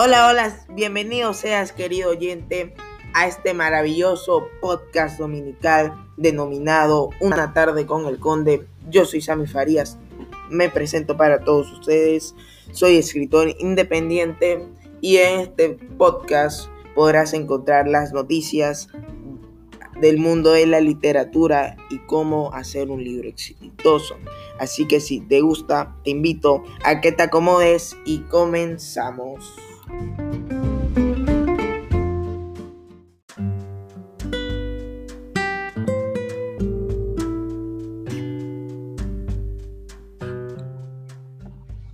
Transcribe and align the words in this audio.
Hola, 0.00 0.28
hola, 0.28 0.56
bienvenido 0.68 1.34
seas 1.34 1.72
querido 1.72 2.10
oyente 2.10 2.72
a 3.14 3.26
este 3.26 3.52
maravilloso 3.52 4.46
podcast 4.60 5.18
dominical 5.18 5.92
denominado 6.16 7.10
Una 7.20 7.52
tarde 7.52 7.84
con 7.84 8.06
el 8.06 8.20
conde. 8.20 8.64
Yo 8.88 9.04
soy 9.06 9.20
Sammy 9.20 9.48
Farías, 9.48 9.98
me 10.50 10.68
presento 10.68 11.16
para 11.16 11.40
todos 11.40 11.72
ustedes, 11.72 12.36
soy 12.70 12.96
escritor 12.96 13.48
independiente 13.58 14.68
y 15.00 15.16
en 15.16 15.40
este 15.40 15.70
podcast 15.70 16.70
podrás 16.94 17.32
encontrar 17.32 17.88
las 17.88 18.12
noticias 18.12 18.90
del 20.00 20.18
mundo 20.18 20.52
de 20.52 20.66
la 20.66 20.80
literatura 20.80 21.76
y 21.90 21.98
cómo 22.06 22.54
hacer 22.54 22.88
un 22.88 23.02
libro 23.02 23.28
exitoso. 23.28 24.14
Así 24.60 24.86
que 24.86 25.00
si 25.00 25.18
te 25.18 25.40
gusta, 25.40 25.96
te 26.04 26.10
invito 26.10 26.62
a 26.84 27.00
que 27.00 27.10
te 27.10 27.24
acomodes 27.24 27.96
y 28.04 28.18
comenzamos. 28.20 29.67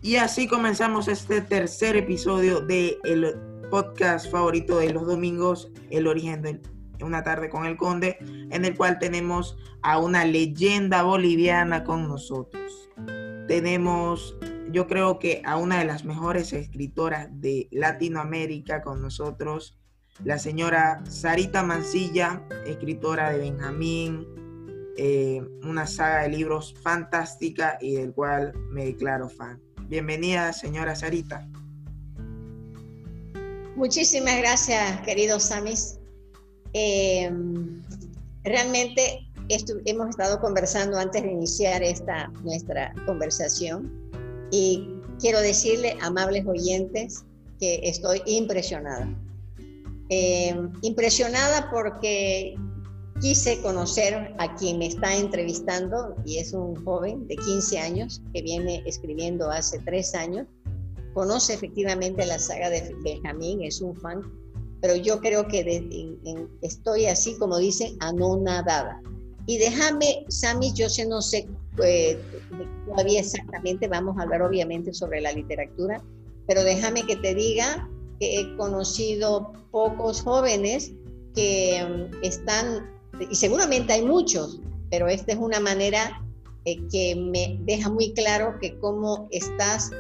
Y 0.04 0.16
así 0.16 0.46
comenzamos 0.46 1.08
este 1.08 1.40
tercer 1.40 1.96
episodio 1.96 2.60
de 2.60 2.98
el 3.02 3.34
podcast 3.68 4.30
favorito 4.30 4.78
de 4.78 4.92
los 4.92 5.06
domingos, 5.06 5.72
El 5.90 6.06
origen 6.06 6.40
de 6.40 6.60
una 7.00 7.24
tarde 7.24 7.48
con 7.48 7.66
el 7.66 7.76
conde, 7.76 8.18
en 8.50 8.64
el 8.64 8.76
cual 8.76 9.00
tenemos 9.00 9.56
a 9.82 9.98
una 9.98 10.24
leyenda 10.24 11.02
boliviana 11.02 11.82
con 11.82 12.06
nosotros. 12.06 12.90
Tenemos, 13.48 14.36
yo 14.74 14.88
creo 14.88 15.20
que 15.20 15.40
a 15.44 15.56
una 15.56 15.78
de 15.78 15.84
las 15.84 16.04
mejores 16.04 16.52
escritoras 16.52 17.28
de 17.30 17.68
Latinoamérica 17.70 18.82
con 18.82 19.00
nosotros, 19.00 19.78
la 20.24 20.36
señora 20.40 21.00
Sarita 21.08 21.62
Mancilla, 21.62 22.42
escritora 22.66 23.30
de 23.30 23.38
Benjamín, 23.38 24.26
eh, 24.96 25.40
una 25.62 25.86
saga 25.86 26.22
de 26.22 26.30
libros 26.30 26.74
fantástica 26.82 27.78
y 27.80 27.94
del 27.94 28.12
cual 28.12 28.52
me 28.72 28.86
declaro 28.86 29.28
fan. 29.28 29.62
Bienvenida, 29.82 30.52
señora 30.52 30.96
Sarita. 30.96 31.48
Muchísimas 33.76 34.38
gracias, 34.38 35.00
queridos 35.02 35.44
Samis. 35.44 36.00
Eh, 36.72 37.30
realmente 38.42 39.30
hemos 39.84 40.08
estado 40.08 40.40
conversando 40.40 40.98
antes 40.98 41.22
de 41.22 41.30
iniciar 41.30 41.80
esta 41.84 42.26
nuestra 42.42 42.92
conversación 43.06 44.03
y 44.54 44.88
quiero 45.18 45.40
decirle, 45.40 45.96
amables 46.00 46.46
oyentes, 46.46 47.24
que 47.58 47.80
estoy 47.82 48.22
impresionada. 48.24 49.12
Eh, 50.10 50.54
impresionada 50.82 51.68
porque 51.72 52.54
quise 53.20 53.60
conocer 53.62 54.32
a 54.38 54.54
quien 54.54 54.78
me 54.78 54.86
está 54.86 55.16
entrevistando 55.16 56.14
y 56.24 56.38
es 56.38 56.52
un 56.52 56.76
joven 56.84 57.26
de 57.26 57.34
15 57.34 57.78
años 57.80 58.22
que 58.32 58.42
viene 58.42 58.84
escribiendo 58.86 59.50
hace 59.50 59.80
tres 59.80 60.14
años. 60.14 60.46
Conoce 61.14 61.54
efectivamente 61.54 62.24
la 62.24 62.38
saga 62.38 62.70
de 62.70 62.94
Benjamín, 63.02 63.62
es 63.62 63.80
un 63.80 63.96
fan, 63.96 64.20
pero 64.80 64.94
yo 64.94 65.18
creo 65.18 65.48
que 65.48 66.16
estoy 66.62 67.06
así 67.06 67.36
como 67.38 67.58
dicen, 67.58 67.96
anonadada. 67.98 69.02
Y 69.46 69.58
déjame, 69.58 70.24
Sammy, 70.28 70.72
yo 70.74 70.88
sé, 70.88 71.06
no 71.06 71.20
sé 71.20 71.48
eh, 71.82 72.18
todavía 72.86 73.20
exactamente, 73.20 73.88
vamos 73.88 74.16
a 74.18 74.22
hablar 74.22 74.42
obviamente 74.42 74.92
sobre 74.92 75.20
la 75.20 75.32
literatura, 75.32 76.02
pero 76.46 76.62
déjame 76.62 77.04
que 77.06 77.16
te 77.16 77.34
diga 77.34 77.88
que 78.20 78.40
he 78.40 78.56
conocido 78.56 79.52
pocos 79.70 80.22
jóvenes 80.22 80.92
que 81.34 81.84
mm, 81.84 82.24
están 82.24 82.94
y 83.30 83.34
seguramente 83.34 83.92
hay 83.92 84.04
muchos, 84.04 84.60
pero 84.90 85.08
esta 85.08 85.32
es 85.32 85.38
una 85.38 85.60
manera 85.60 86.22
eh, 86.64 86.78
que 86.90 87.14
me 87.16 87.58
deja 87.62 87.90
muy 87.90 88.12
claro 88.12 88.56
que 88.60 88.78
cómo 88.78 89.28
estás 89.30 89.90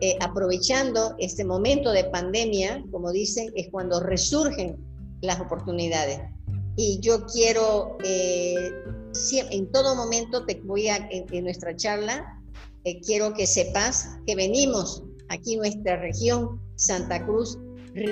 eh, 0.00 0.16
aprovechando 0.20 1.14
este 1.18 1.44
momento 1.44 1.92
de 1.92 2.04
pandemia, 2.04 2.84
como 2.90 3.12
dicen, 3.12 3.50
es 3.54 3.68
cuando 3.70 4.00
resurgen 4.00 4.76
las 5.20 5.40
oportunidades. 5.40 6.20
Y 6.76 7.00
yo 7.00 7.24
quiero, 7.26 7.96
eh, 8.04 8.70
en 9.32 9.72
todo 9.72 9.94
momento 9.94 10.44
te 10.44 10.60
voy 10.64 10.88
a, 10.88 11.08
en, 11.10 11.44
nuestra 11.44 11.74
charla, 11.74 12.42
quiero 13.04 13.34
que 13.34 13.46
sepas 13.46 14.18
que 14.26 14.36
venimos 14.36 15.02
aquí 15.28 15.56
nuestra 15.56 15.96
región, 15.96 16.60
Santa 16.76 17.24
Cruz, 17.24 17.58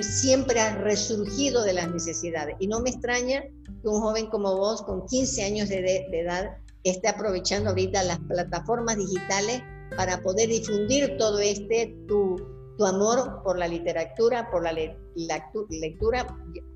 siempre 0.01 0.59
ha 0.59 0.75
resurgido 0.77 1.63
de 1.63 1.73
las 1.73 1.91
necesidades. 1.91 2.55
Y 2.59 2.67
no 2.67 2.79
me 2.79 2.89
extraña 2.89 3.41
que 3.41 3.87
un 3.87 4.01
joven 4.01 4.27
como 4.27 4.57
vos, 4.57 4.81
con 4.81 5.05
15 5.05 5.43
años 5.43 5.69
de, 5.69 6.07
edad, 6.11 6.57
esté 6.83 7.07
aprovechando 7.07 7.69
ahorita 7.69 8.03
las 8.03 8.19
plataformas 8.19 8.97
digitales 8.97 9.61
para 9.95 10.21
poder 10.21 10.49
difundir 10.49 11.17
todo 11.17 11.39
este, 11.39 11.95
tu, 12.07 12.35
tu 12.77 12.85
amor 12.85 13.41
por 13.43 13.57
la 13.57 13.67
literatura, 13.67 14.49
por 14.49 14.63
la, 14.63 14.73
lectura. 14.73 16.27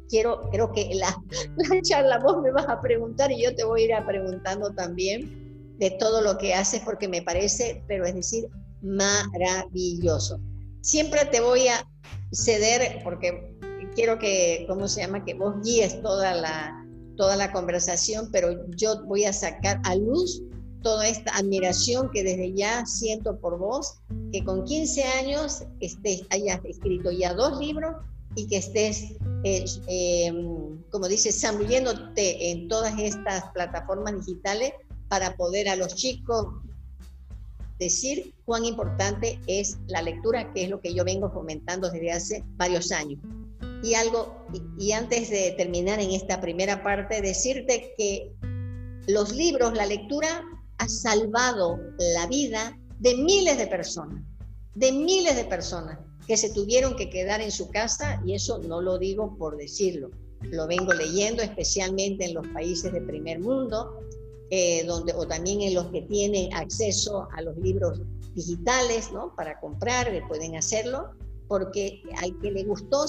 Quiero, 0.10 0.50
creo 0.52 0.72
que 0.72 0.90
la, 0.96 1.16
la 1.56 1.82
charla 1.82 2.20
vos 2.20 2.42
me 2.42 2.52
vas 2.52 2.68
a 2.68 2.82
preguntar 2.82 3.32
y 3.32 3.44
yo 3.44 3.56
te 3.56 3.64
voy 3.64 3.82
a 3.82 3.86
ir 3.86 3.94
a 3.94 4.06
preguntando 4.06 4.74
también 4.74 5.76
de 5.78 5.92
todo 5.92 6.22
lo 6.22 6.38
que 6.38 6.54
haces 6.54 6.82
porque 6.84 7.08
me 7.08 7.22
parece, 7.22 7.84
pero 7.88 8.06
es 8.06 8.14
decir, 8.14 8.50
maravilloso. 8.82 10.40
Siempre 10.82 11.26
te 11.26 11.42
voy 11.42 11.68
a 11.68 11.86
ceder, 12.32 13.02
porque 13.04 13.56
quiero 13.96 14.20
que, 14.20 14.66
¿cómo 14.68 14.88
se 14.88 15.02
llama? 15.02 15.24
Que 15.24 15.34
vos 15.34 15.56
guíes 15.64 16.02
toda 16.02 16.34
la, 16.34 16.86
toda 17.18 17.36
la 17.36 17.52
conversación, 17.52 18.30
pero 18.32 18.66
yo 18.76 19.04
voy 19.06 19.26
a 19.26 19.34
sacar 19.34 19.80
a 19.84 19.96
luz 19.96 20.44
toda 20.82 21.08
esta 21.08 21.36
admiración 21.36 22.10
que 22.12 22.24
desde 22.24 22.54
ya 22.54 22.86
siento 22.86 23.38
por 23.40 23.58
vos, 23.58 24.00
que 24.32 24.44
con 24.44 24.64
15 24.64 25.04
años 25.04 25.64
estés, 25.82 26.24
hayas 26.30 26.60
escrito 26.64 27.12
ya 27.12 27.34
dos 27.34 27.60
libros 27.60 27.96
y 28.36 28.48
que 28.48 28.58
estés, 28.58 29.16
eh, 29.44 29.66
em, 29.88 30.82
como 30.92 31.08
dices, 31.08 31.40
zambulléndote 31.40 32.52
en 32.52 32.68
todas 32.68 32.98
estas 33.00 33.46
plataformas 33.54 34.26
digitales 34.26 34.74
para 35.08 35.36
poder 35.36 35.70
a 35.70 35.76
los 35.76 35.96
chicos 35.96 36.46
decir 37.80 38.36
cuán 38.46 38.66
importante 38.66 39.40
es 39.48 39.78
la 39.88 40.02
lectura, 40.02 40.52
que 40.54 40.64
es 40.64 40.70
lo 40.70 40.82
que 40.82 40.94
yo 40.94 41.04
vengo 41.04 41.32
fomentando 41.32 41.90
desde 41.90 42.12
hace 42.12 42.44
varios 42.58 42.92
años. 42.92 43.20
Y 43.82 43.94
algo, 43.94 44.46
y, 44.78 44.92
antes 44.92 45.30
de 45.30 45.54
terminar 45.58 46.02
en 46.02 46.12
esta 46.12 46.42
primera 46.42 46.84
parte, 46.84 47.22
decirte 47.22 47.94
que 47.98 48.34
los 49.08 49.34
libros, 49.34 49.74
la 49.74 49.86
lectura 49.86 50.44
ha 50.78 50.90
salvado 50.90 51.80
la 51.98 52.28
vida 52.28 52.78
de 53.00 53.16
miles 53.16 53.58
de 53.58 53.68
personas, 53.68 54.22
de 54.76 54.92
miles 54.92 55.38
de 55.38 55.46
personas 55.46 55.98
que 56.30 56.38
se 56.38 56.52
tuvieron 56.52 56.96
que 56.96 57.10
quedar 57.10 57.42
en 57.42 57.50
su 57.50 57.72
casa, 57.72 58.22
y 58.24 58.36
eso 58.36 58.60
no 58.60 58.82
lo 58.82 59.00
digo 59.00 59.36
por 59.36 59.58
decirlo, 59.58 60.12
lo 60.42 60.68
vengo 60.68 60.94
leyendo 60.94 61.42
especialmente 61.42 62.24
en 62.26 62.36
los 62.36 62.48
países 62.50 62.94
de 62.94 63.02
primer 63.02 63.40
mundo, 63.40 64.00
eh, 64.52 64.86
donde, 64.86 65.12
o 65.14 65.28
también 65.28 65.62
en 65.62 65.74
los 65.74 65.88
que 65.88 66.04
tienen 66.04 66.54
acceso 66.54 67.28
a 67.36 67.42
los 67.42 67.58
libros 67.58 68.00
digitales, 68.36 69.12
¿no? 69.12 69.34
Para 69.36 69.60
comprar, 69.60 70.08
pueden 70.28 70.56
hacerlo, 70.56 71.10
porque 71.48 72.04
al 72.22 72.40
que 72.40 72.52
le 72.52 72.64
gustó, 72.64 73.08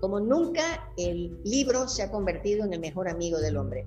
como 0.00 0.18
nunca, 0.18 0.92
el 0.96 1.40
libro 1.44 1.86
se 1.86 2.02
ha 2.02 2.10
convertido 2.10 2.64
en 2.64 2.72
el 2.72 2.80
mejor 2.80 3.08
amigo 3.08 3.38
del 3.38 3.58
hombre. 3.58 3.86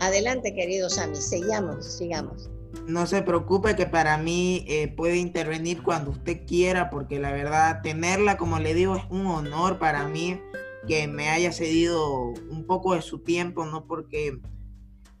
Adelante, 0.00 0.52
querido 0.52 0.90
Sami, 0.90 1.14
sigamos, 1.14 1.86
sigamos. 1.86 2.50
No 2.86 3.06
se 3.06 3.22
preocupe 3.22 3.76
que 3.76 3.86
para 3.86 4.18
mí 4.18 4.64
eh, 4.68 4.88
puede 4.88 5.16
intervenir 5.16 5.82
cuando 5.82 6.10
usted 6.10 6.46
quiera, 6.46 6.90
porque 6.90 7.18
la 7.18 7.32
verdad, 7.32 7.80
tenerla, 7.82 8.36
como 8.36 8.58
le 8.58 8.74
digo, 8.74 8.96
es 8.96 9.04
un 9.10 9.26
honor 9.26 9.78
para 9.78 10.06
mí 10.06 10.40
que 10.86 11.08
me 11.08 11.30
haya 11.30 11.52
cedido 11.52 12.34
un 12.50 12.66
poco 12.66 12.94
de 12.94 13.02
su 13.02 13.20
tiempo, 13.20 13.64
¿no? 13.64 13.86
Porque 13.86 14.38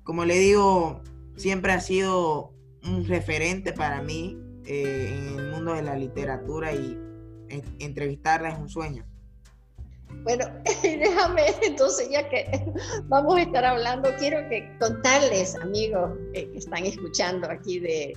como 0.02 0.26
le 0.26 0.38
digo, 0.38 1.00
siempre 1.36 1.72
ha 1.72 1.80
sido 1.80 2.52
un 2.84 3.06
referente 3.06 3.72
para 3.72 4.02
mí 4.02 4.38
eh, 4.66 5.14
en 5.16 5.38
el 5.38 5.50
mundo 5.50 5.72
de 5.72 5.82
la 5.82 5.96
literatura 5.96 6.72
y 6.74 6.98
entrevistarla 7.78 8.50
es 8.50 8.58
un 8.58 8.68
sueño. 8.68 9.06
Bueno, 10.22 10.46
déjame, 10.82 11.42
entonces 11.62 12.08
ya 12.10 12.28
que 12.28 12.46
vamos 13.04 13.36
a 13.36 13.42
estar 13.42 13.64
hablando, 13.64 14.10
quiero 14.18 14.48
que 14.48 14.70
contarles, 14.78 15.54
amigos 15.56 16.12
que 16.32 16.50
están 16.54 16.84
escuchando 16.84 17.50
aquí 17.50 17.80
de 17.80 18.14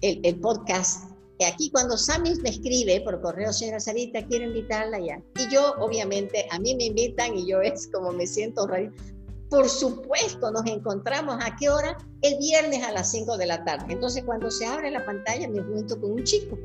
el, 0.00 0.40
podcast, 0.40 1.10
que 1.38 1.46
aquí 1.46 1.70
cuando 1.70 1.96
Sammy 1.96 2.34
me 2.42 2.50
escribe 2.50 3.00
por 3.00 3.20
correo, 3.20 3.52
señora 3.52 3.80
Sarita, 3.80 4.26
quiero 4.26 4.46
invitarla 4.46 4.98
ya. 4.98 5.22
Y 5.36 5.52
yo, 5.52 5.74
obviamente, 5.78 6.46
a 6.50 6.58
mí 6.58 6.74
me 6.74 6.84
invitan 6.84 7.36
y 7.36 7.46
yo 7.46 7.60
es 7.60 7.88
como 7.92 8.12
me 8.12 8.26
siento 8.26 8.66
por 9.48 9.68
supuesto, 9.68 10.50
nos 10.50 10.66
encontramos 10.66 11.38
a 11.42 11.56
qué 11.56 11.70
hora? 11.70 11.96
El 12.20 12.38
viernes 12.38 12.84
a 12.84 12.92
las 12.92 13.10
5 13.10 13.38
de 13.38 13.46
la 13.46 13.64
tarde. 13.64 13.86
Entonces, 13.94 14.22
cuando 14.24 14.50
se 14.50 14.66
abre 14.66 14.90
la 14.90 15.06
pantalla, 15.06 15.48
me 15.48 15.60
encuentro 15.60 15.98
con 15.98 16.12
un 16.12 16.24
chico, 16.24 16.58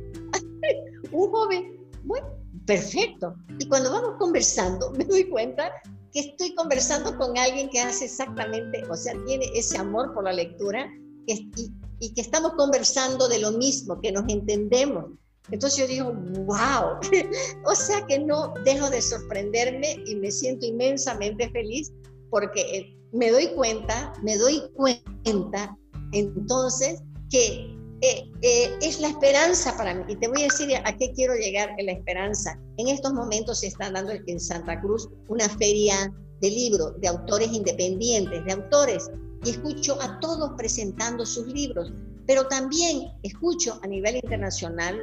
un 1.14 1.32
joven 1.32 1.84
bueno, 2.04 2.28
perfecto. 2.66 3.36
Y 3.60 3.68
cuando 3.68 3.92
vamos 3.92 4.16
conversando, 4.20 4.92
me 4.98 5.06
doy 5.06 5.26
cuenta 5.26 5.72
que 6.12 6.20
estoy 6.20 6.54
conversando 6.56 7.18
con 7.18 7.38
alguien 7.38 7.70
que 7.70 7.80
hace 7.80 8.06
exactamente, 8.06 8.84
o 8.90 8.96
sea, 8.96 9.14
tiene 9.26 9.50
ese 9.56 9.78
amor 9.78 10.14
por 10.14 10.26
la 10.26 10.34
lectura 10.34 10.88
y, 11.26 11.72
que 12.14 12.22
estamos 12.22 12.54
conversando 12.54 13.30
de 13.30 13.40
lo 13.40 13.54
mismo, 13.54 14.00
que 14.02 14.12
nos 14.12 14.26
entendemos. 14.28 15.06
Entonces 15.52 15.80
yo 15.80 15.88
digo, 15.88 16.14
wow, 16.46 17.00
o 17.66 17.76
sea 17.76 18.06
que 18.06 18.20
no 18.20 18.54
dejo 18.66 18.90
de 18.90 19.02
sorprenderme 19.02 20.04
y 20.06 20.16
me 20.16 20.30
siento 20.30 20.66
inmensamente 20.66 21.50
feliz 21.52 21.92
porque 22.30 22.62
eh, 22.62 22.98
me 23.14 23.32
doy 23.32 23.48
cuenta, 23.56 24.14
me 24.22 24.38
doy 24.38 24.62
cuenta 24.74 25.78
entonces 26.12 27.02
que 27.30 27.76
eh, 28.06 28.30
eh, 28.42 28.78
es 28.82 29.00
la 29.00 29.08
esperanza 29.08 29.78
para 29.78 29.94
mí. 29.94 30.04
Y 30.10 30.18
te 30.18 30.28
voy 30.28 30.42
a 30.42 30.44
decir 30.44 30.76
a 30.76 30.98
qué 30.98 31.14
quiero 31.14 31.36
llegar 31.36 31.70
en 31.78 31.86
la 31.86 31.94
esperanza. 31.94 32.60
En 32.76 32.90
estos 32.90 33.14
momentos 33.14 33.62
se 33.62 33.68
está 33.68 33.90
dando 33.92 34.12
en 34.28 34.40
Santa 34.42 34.82
Cruz 34.82 35.08
una 35.30 35.48
feria 35.48 36.14
de 36.42 36.50
libros, 36.50 37.00
de 37.00 37.08
autores 37.08 37.48
independientes, 37.54 38.44
de 38.44 38.52
autores. 38.52 39.10
Y 39.46 39.52
escucho 39.52 39.98
a 40.02 40.20
todos 40.20 40.52
presentando 40.58 41.26
sus 41.26 41.48
libros, 41.48 41.94
pero 42.28 42.46
también 42.50 43.08
escucho 43.24 43.80
a 43.84 43.88
nivel 43.88 44.18
internacional 44.18 45.00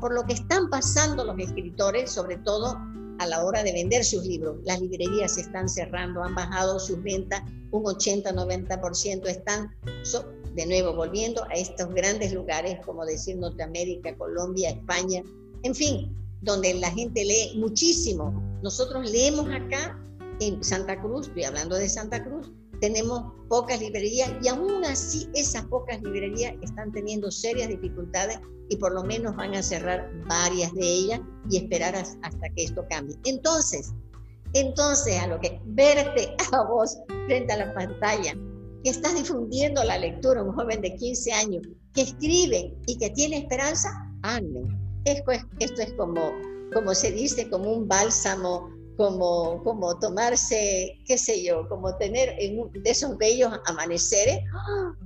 por 0.00 0.12
lo 0.12 0.24
que 0.26 0.32
están 0.32 0.68
pasando 0.70 1.24
los 1.24 1.38
escritores, 1.38 2.10
sobre 2.10 2.38
todo 2.38 2.76
a 3.22 3.26
la 3.26 3.44
hora 3.44 3.62
de 3.62 3.72
vender 3.72 4.04
sus 4.04 4.24
libros. 4.26 4.56
Las 4.64 4.80
librerías 4.80 5.34
se 5.34 5.42
están 5.42 5.68
cerrando, 5.68 6.22
han 6.22 6.34
bajado 6.34 6.78
sus 6.80 7.02
ventas 7.02 7.42
un 7.70 7.84
80-90%, 7.84 9.26
están 9.26 9.70
de 10.54 10.66
nuevo 10.66 10.94
volviendo 10.94 11.44
a 11.44 11.54
estos 11.54 11.92
grandes 11.94 12.32
lugares, 12.32 12.78
como 12.84 13.04
decir 13.06 13.36
Norteamérica, 13.36 14.16
Colombia, 14.16 14.70
España, 14.70 15.22
en 15.62 15.74
fin, 15.74 16.14
donde 16.42 16.74
la 16.74 16.90
gente 16.90 17.24
lee 17.24 17.54
muchísimo. 17.56 18.58
Nosotros 18.62 19.10
leemos 19.10 19.46
acá 19.48 19.98
en 20.40 20.62
Santa 20.62 21.00
Cruz, 21.00 21.28
estoy 21.28 21.44
hablando 21.44 21.76
de 21.76 21.88
Santa 21.88 22.22
Cruz, 22.22 22.50
tenemos 22.82 23.22
pocas 23.48 23.80
librerías 23.80 24.32
y 24.42 24.48
aún 24.48 24.84
así 24.84 25.28
esas 25.34 25.64
pocas 25.66 26.02
librerías 26.02 26.52
están 26.62 26.90
teniendo 26.90 27.30
serias 27.30 27.68
dificultades 27.68 28.40
y 28.68 28.76
por 28.76 28.92
lo 28.92 29.04
menos 29.04 29.36
van 29.36 29.54
a 29.54 29.62
cerrar 29.62 30.10
varias 30.26 30.74
de 30.74 30.84
ellas 30.84 31.20
y 31.48 31.58
esperar 31.58 31.94
hasta 31.94 32.48
que 32.56 32.64
esto 32.64 32.84
cambie. 32.90 33.16
Entonces, 33.24 33.92
entonces 34.54 35.16
a 35.22 35.28
lo 35.28 35.38
que 35.38 35.60
verte 35.64 36.34
a 36.52 36.64
vos 36.64 36.98
frente 37.26 37.52
a 37.52 37.58
la 37.58 37.72
pantalla, 37.72 38.34
que 38.82 38.90
estás 38.90 39.14
difundiendo 39.14 39.84
la 39.84 39.98
lectura, 39.98 40.42
un 40.42 40.52
joven 40.52 40.80
de 40.80 40.96
15 40.96 41.32
años 41.34 41.62
que 41.94 42.02
escribe 42.02 42.76
y 42.88 42.98
que 42.98 43.10
tiene 43.10 43.38
esperanza, 43.38 43.90
amén. 44.22 44.76
Esto 45.04 45.30
es, 45.30 45.44
esto 45.60 45.82
es 45.82 45.92
como, 45.92 46.32
como 46.74 46.92
se 46.96 47.12
dice, 47.12 47.48
como 47.48 47.72
un 47.72 47.86
bálsamo 47.86 48.68
como, 49.02 49.60
como 49.64 49.98
tomarse, 49.98 50.96
qué 51.08 51.18
sé 51.18 51.42
yo, 51.42 51.68
como 51.68 51.92
tener 51.96 52.36
en 52.38 52.70
de 52.70 52.88
esos 52.88 53.18
bellos 53.18 53.50
amaneceres, 53.66 54.38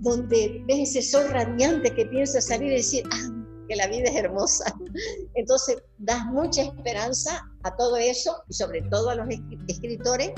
donde 0.00 0.62
ves 0.66 0.90
ese 0.90 1.00
sol 1.00 1.31
radiante 1.31 1.94
que 1.94 2.04
piensa 2.04 2.43
salir 2.43 2.72
y 2.72 2.76
decir, 2.76 3.04
ah, 3.10 3.46
que 3.66 3.75
la 3.75 3.87
vida 3.87 4.10
es 4.10 4.16
hermosa. 4.16 4.66
Entonces, 5.34 5.78
das 5.96 6.26
mucha 6.26 6.64
esperanza 6.64 7.43
a 7.62 7.75
todo 7.75 7.96
eso 7.96 8.37
y 8.50 8.52
sobre 8.52 8.82
todo 8.82 9.08
a 9.08 9.14
los 9.14 9.28
escritores 9.66 10.32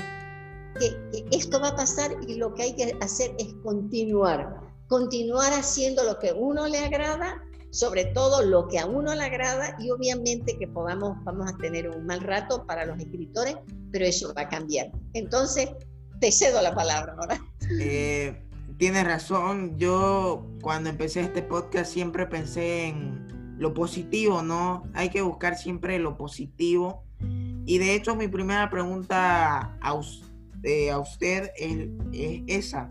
que, 0.79 0.95
que 1.11 1.25
esto 1.37 1.59
va 1.59 1.67
a 1.67 1.75
pasar 1.75 2.11
y 2.29 2.35
lo 2.35 2.53
que 2.53 2.63
hay 2.63 2.75
que 2.77 2.97
hacer 3.01 3.35
es 3.39 3.53
continuar, 3.61 4.55
continuar 4.87 5.51
haciendo 5.51 6.05
lo 6.05 6.17
que 6.17 6.31
uno 6.31 6.65
le 6.65 6.77
agrada 6.77 7.43
sobre 7.71 8.05
todo 8.05 8.43
lo 8.43 8.67
que 8.67 8.79
a 8.79 8.85
uno 8.85 9.13
le 9.13 9.23
agrada 9.23 9.75
y 9.79 9.91
obviamente 9.91 10.57
que 10.57 10.67
podamos, 10.67 11.23
vamos 11.23 11.51
a 11.51 11.57
tener 11.57 11.89
un 11.89 12.05
mal 12.05 12.21
rato 12.21 12.65
para 12.65 12.85
los 12.85 12.99
escritores, 12.99 13.55
pero 13.91 14.05
eso 14.05 14.33
va 14.35 14.43
a 14.43 14.49
cambiar. 14.49 14.91
Entonces, 15.13 15.69
te 16.19 16.31
cedo 16.31 16.61
la 16.61 16.73
palabra, 16.73 17.15
ahora. 17.17 17.39
Eh, 17.79 18.35
tienes 18.77 19.05
razón, 19.05 19.77
yo 19.77 20.45
cuando 20.61 20.89
empecé 20.89 21.21
este 21.21 21.43
podcast 21.43 21.93
siempre 21.93 22.25
pensé 22.25 22.87
en 22.87 23.55
lo 23.59 23.73
positivo, 23.73 24.41
¿no? 24.41 24.83
Hay 24.93 25.09
que 25.09 25.21
buscar 25.21 25.57
siempre 25.57 25.99
lo 25.99 26.17
positivo. 26.17 27.03
Y 27.65 27.77
de 27.77 27.93
hecho 27.93 28.15
mi 28.15 28.27
primera 28.27 28.69
pregunta 28.69 29.77
a, 29.81 30.01
eh, 30.63 30.95
usted 30.95 31.51
es 31.55 31.89
esa. 32.47 32.89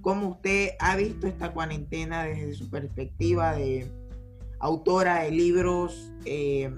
¿Cómo 0.00 0.28
usted 0.28 0.70
ha 0.78 0.96
visto 0.96 1.26
esta 1.26 1.52
cuarentena 1.52 2.24
desde 2.24 2.54
su 2.54 2.70
perspectiva 2.70 3.54
de 3.54 3.90
autora 4.60 5.22
de 5.22 5.30
libros? 5.30 6.10
Eh, 6.24 6.70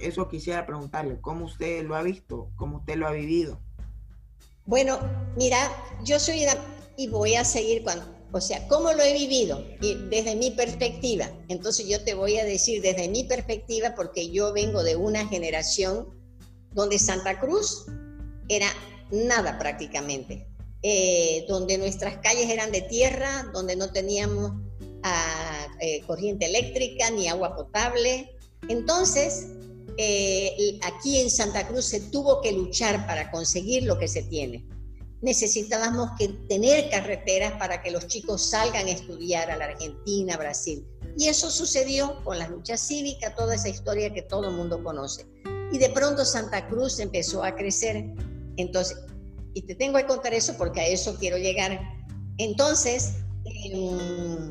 eso 0.00 0.28
quisiera 0.28 0.66
preguntarle, 0.66 1.20
¿cómo 1.20 1.46
usted 1.46 1.84
lo 1.84 1.96
ha 1.96 2.02
visto? 2.02 2.50
¿Cómo 2.56 2.78
usted 2.78 2.96
lo 2.96 3.08
ha 3.08 3.12
vivido? 3.12 3.60
Bueno, 4.64 4.98
mira, 5.36 5.58
yo 6.04 6.20
soy 6.20 6.44
y 6.96 7.08
voy 7.08 7.34
a 7.34 7.44
seguir 7.44 7.82
cuando, 7.82 8.06
o 8.32 8.40
sea, 8.40 8.66
¿cómo 8.68 8.92
lo 8.92 9.02
he 9.02 9.12
vivido? 9.14 9.64
Y 9.80 9.94
desde 10.10 10.36
mi 10.36 10.50
perspectiva. 10.50 11.30
Entonces 11.48 11.88
yo 11.88 12.04
te 12.04 12.14
voy 12.14 12.38
a 12.38 12.44
decir 12.44 12.82
desde 12.82 13.08
mi 13.08 13.24
perspectiva 13.24 13.94
porque 13.94 14.30
yo 14.30 14.52
vengo 14.52 14.82
de 14.82 14.96
una 14.96 15.26
generación 15.26 16.08
donde 16.72 16.98
Santa 16.98 17.40
Cruz 17.40 17.86
era 18.48 18.68
nada 19.10 19.58
prácticamente. 19.58 20.46
Eh, 20.82 21.44
donde 21.48 21.76
nuestras 21.76 22.18
calles 22.18 22.48
eran 22.50 22.70
de 22.70 22.82
tierra, 22.82 23.50
donde 23.52 23.74
no 23.74 23.90
teníamos 23.90 24.52
ah, 25.02 25.66
eh, 25.80 26.02
corriente 26.06 26.46
eléctrica 26.46 27.10
ni 27.10 27.28
agua 27.28 27.56
potable. 27.56 28.30
Entonces, 28.68 29.48
eh, 29.96 30.78
aquí 30.82 31.18
en 31.18 31.28
Santa 31.28 31.66
Cruz 31.66 31.86
se 31.86 32.00
tuvo 32.00 32.40
que 32.40 32.52
luchar 32.52 33.06
para 33.06 33.30
conseguir 33.30 33.82
lo 33.82 33.98
que 33.98 34.06
se 34.06 34.22
tiene. 34.22 34.64
Necesitábamos 35.20 36.10
que 36.16 36.28
tener 36.48 36.88
carreteras 36.90 37.54
para 37.54 37.82
que 37.82 37.90
los 37.90 38.06
chicos 38.06 38.50
salgan 38.50 38.86
a 38.86 38.90
estudiar 38.90 39.50
a 39.50 39.56
la 39.56 39.64
Argentina, 39.64 40.36
Brasil. 40.36 40.86
Y 41.16 41.26
eso 41.26 41.50
sucedió 41.50 42.22
con 42.22 42.38
la 42.38 42.46
lucha 42.48 42.76
cívica, 42.76 43.34
toda 43.34 43.56
esa 43.56 43.68
historia 43.68 44.14
que 44.14 44.22
todo 44.22 44.48
el 44.48 44.54
mundo 44.54 44.84
conoce. 44.84 45.26
Y 45.72 45.78
de 45.78 45.90
pronto 45.90 46.24
Santa 46.24 46.68
Cruz 46.68 47.00
empezó 47.00 47.42
a 47.42 47.56
crecer. 47.56 48.04
Entonces, 48.56 48.98
y 49.54 49.62
te 49.62 49.74
tengo 49.74 49.98
que 49.98 50.06
contar 50.06 50.32
eso 50.32 50.54
porque 50.56 50.80
a 50.80 50.86
eso 50.86 51.16
quiero 51.18 51.36
llegar. 51.36 51.80
Entonces, 52.38 53.14
eh, 53.44 54.48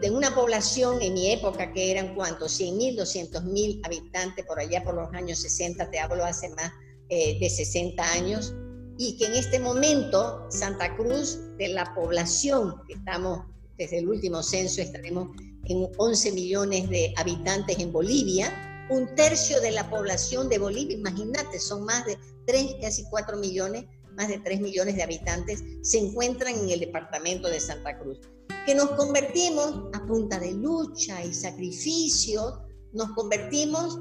de 0.00 0.10
una 0.10 0.34
población 0.34 1.00
en 1.02 1.14
mi 1.14 1.30
época 1.30 1.72
que 1.72 1.90
eran 1.90 2.14
cuántos, 2.14 2.52
100 2.52 2.76
mil, 2.76 2.96
200 2.96 3.44
mil 3.44 3.80
habitantes 3.84 4.44
por 4.44 4.58
allá 4.58 4.82
por 4.82 4.94
los 4.94 5.12
años 5.14 5.38
60, 5.40 5.90
te 5.90 6.00
hablo 6.00 6.24
hace 6.24 6.48
más 6.50 6.72
eh, 7.08 7.38
de 7.38 7.48
60 7.48 8.02
años, 8.12 8.54
y 8.98 9.16
que 9.16 9.26
en 9.26 9.34
este 9.34 9.58
momento 9.58 10.46
Santa 10.50 10.94
Cruz, 10.96 11.38
de 11.58 11.68
la 11.68 11.94
población 11.94 12.74
que 12.86 12.94
estamos, 12.94 13.40
desde 13.78 13.98
el 13.98 14.08
último 14.08 14.42
censo 14.42 14.82
estaremos 14.82 15.28
en 15.64 15.88
11 15.96 16.32
millones 16.32 16.88
de 16.90 17.12
habitantes 17.16 17.78
en 17.78 17.92
Bolivia, 17.92 18.86
un 18.90 19.14
tercio 19.14 19.60
de 19.60 19.70
la 19.70 19.88
población 19.88 20.48
de 20.48 20.58
Bolivia, 20.58 20.96
imagínate, 20.96 21.58
son 21.58 21.84
más 21.84 22.04
de 22.04 22.18
3, 22.46 22.76
casi 22.80 23.04
4 23.10 23.36
millones, 23.38 23.84
más 24.16 24.28
de 24.28 24.38
3 24.38 24.60
millones 24.60 24.96
de 24.96 25.02
habitantes, 25.02 25.62
se 25.82 25.98
encuentran 25.98 26.54
en 26.58 26.70
el 26.70 26.80
departamento 26.80 27.48
de 27.48 27.60
Santa 27.60 27.98
Cruz. 27.98 28.20
Que 28.66 28.74
nos 28.74 28.90
convertimos 28.92 29.88
a 29.92 30.06
punta 30.06 30.38
de 30.38 30.52
lucha 30.52 31.24
y 31.24 31.34
sacrificio, 31.34 32.62
nos 32.92 33.10
convertimos 33.10 34.00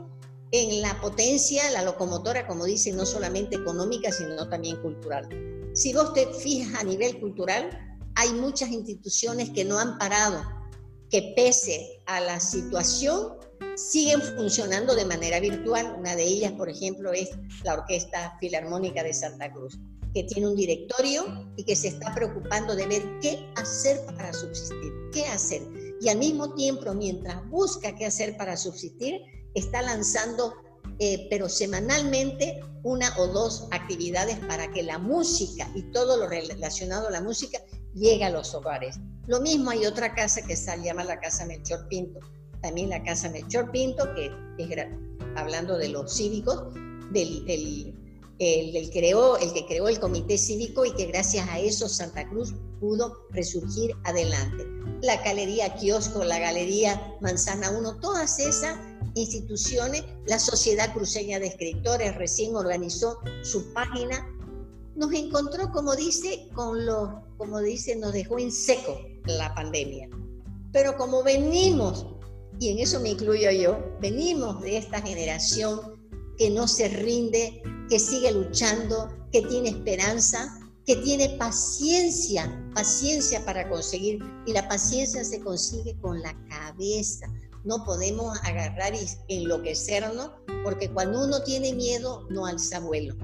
en 0.52 0.82
la 0.82 1.00
potencia, 1.02 1.70
la 1.72 1.84
locomotora, 1.84 2.46
como 2.46 2.66
dicen, 2.66 2.98
no 2.98 3.06
solamente 3.06 3.56
económica, 3.56 4.12
sino 4.12 4.48
también 4.50 4.82
cultural. 4.82 5.28
Si 5.74 5.94
vos 5.94 6.14
te 6.14 6.28
fijas 6.34 6.82
a 6.82 6.84
nivel 6.84 7.20
cultural, 7.20 7.70
hay 8.16 8.34
muchas 8.34 8.70
instituciones 8.70 9.50
que 9.52 9.64
no 9.64 9.80
han 9.80 9.98
parado, 9.98 10.44
que 11.10 11.34
pese 11.36 12.04
a 12.06 12.20
la 12.20 12.40
situación, 12.40 13.38
siguen 13.90 14.22
funcionando 14.22 14.96
de 14.96 15.06
manera 15.06 15.40
virtual. 15.40 15.96
Una 15.98 16.16
de 16.16 16.24
ellas, 16.24 16.52
por 16.54 16.70
ejemplo, 16.70 17.12
es 17.14 17.30
la 17.64 17.74
Orquesta 17.74 18.38
Filarmónica 18.40 19.04
de 19.04 19.14
Santa 19.14 19.52
Cruz 19.52 19.80
que 20.14 20.24
tiene 20.24 20.48
un 20.48 20.56
directorio 20.56 21.24
y 21.56 21.64
que 21.64 21.76
se 21.76 21.90
está 21.90 22.14
preocupando 22.14 22.76
de 22.76 22.88
ver 22.88 23.04
qué 23.22 23.50
hacer 23.56 24.06
para 24.06 24.34
subsistir, 24.34 24.92
qué 25.14 25.26
hacer. 25.28 25.62
Y 26.02 26.10
al 26.10 26.18
mismo 26.18 26.54
tiempo, 26.54 26.94
mientras 26.94 27.48
busca 27.50 27.96
qué 27.96 28.06
hacer 28.06 28.36
para 28.38 28.58
subsistir, 28.58 29.22
está 29.54 29.82
lanzando, 29.82 30.54
eh, 31.00 31.28
pero 31.30 31.48
semanalmente, 31.48 32.60
una 32.84 33.16
o 33.20 33.28
dos 33.28 33.68
actividades 33.72 34.38
para 34.48 34.72
que 34.72 34.84
la 34.84 34.98
música 34.98 35.72
y 35.76 35.84
todo 35.92 36.18
lo 36.18 36.28
relacionado 36.28 37.08
a 37.08 37.12
la 37.12 37.22
música 37.22 37.60
llegue 37.94 38.24
a 38.24 38.32
los 38.32 38.54
hogares. 38.56 39.00
Lo 39.28 39.40
mismo 39.40 39.70
hay 39.70 39.86
otra 39.86 40.16
casa 40.16 40.42
que 40.42 40.56
se 40.56 40.76
llama 40.82 41.04
la 41.04 41.20
Casa 41.20 41.46
Melchor 41.46 41.88
Pinto. 41.88 42.20
También 42.62 42.90
la 42.90 43.04
Casa 43.04 43.30
Melchor 43.30 43.72
Pinto, 43.72 44.14
que 44.14 44.32
es, 44.58 44.88
hablando 45.36 45.78
de 45.78 45.90
los 45.90 46.16
cívicos, 46.16 46.74
del 47.12 47.96
el, 48.42 48.90
creó, 48.90 49.38
el 49.38 49.54
que 49.54 49.68
creó 49.68 49.88
el 49.88 50.00
comité 50.00 50.38
cívico 50.38 50.84
y 50.84 50.92
que 50.94 51.06
gracias 51.06 51.48
a 51.50 51.60
eso 51.60 51.88
Santa 51.88 52.28
Cruz 52.28 52.56
pudo 52.80 53.28
resurgir 53.30 53.96
adelante. 54.04 54.66
La 55.04 55.22
galería 55.24 55.76
Kiosco, 55.76 56.24
la 56.24 56.40
galería 56.40 57.16
Manzana 57.22 57.70
1, 57.70 58.00
todas 58.00 58.40
esas 58.40 58.80
instituciones, 59.14 60.04
la 60.26 60.40
Sociedad 60.40 60.92
Cruceña 60.94 61.40
de 61.40 61.48
Escritores 61.48 62.16
recién 62.16 62.56
organizó 62.56 63.20
su 63.44 63.72
página, 63.74 64.28
nos 64.96 65.14
encontró, 65.14 65.72
como 65.72 65.96
dice, 65.96 66.48
con 66.54 66.86
los, 66.86 67.10
como 67.38 67.60
dice, 67.60 67.96
nos 67.96 68.14
dejó 68.14 68.40
en 68.40 68.52
seco 68.52 69.00
la 69.26 69.54
pandemia. 69.54 70.10
Pero 70.72 70.98
como 70.98 71.22
venimos, 71.24 72.08
y 72.62 72.70
en 72.70 72.78
eso 72.78 73.00
me 73.00 73.10
incluyo 73.10 73.50
yo, 73.50 73.84
venimos 74.00 74.62
de 74.62 74.78
esta 74.78 75.02
generación 75.02 76.00
que 76.38 76.52
no 76.52 76.68
se 76.68 76.90
rinde, 76.90 77.60
que 77.90 77.98
sigue 77.98 78.32
luchando, 78.32 79.10
que 79.32 79.42
tiene 79.42 79.70
esperanza, 79.70 80.60
que 80.86 80.98
tiene 80.98 81.30
paciencia, 81.40 82.72
paciencia 82.76 83.44
para 83.46 83.68
conseguir. 83.68 84.20
Y 84.46 84.54
la 84.54 84.68
paciencia 84.68 85.24
se 85.24 85.40
consigue 85.40 85.98
con 86.02 86.22
la 86.22 86.36
cabeza. 86.50 87.26
No 87.64 87.84
podemos 87.84 88.38
agarrar 88.44 88.94
y 88.94 89.08
enloquecernos, 89.28 90.30
porque 90.64 90.88
cuando 90.92 91.26
uno 91.26 91.42
tiene 91.42 91.74
miedo, 91.74 92.28
no 92.30 92.46
alza 92.46 92.80
vuelo. 92.80 93.16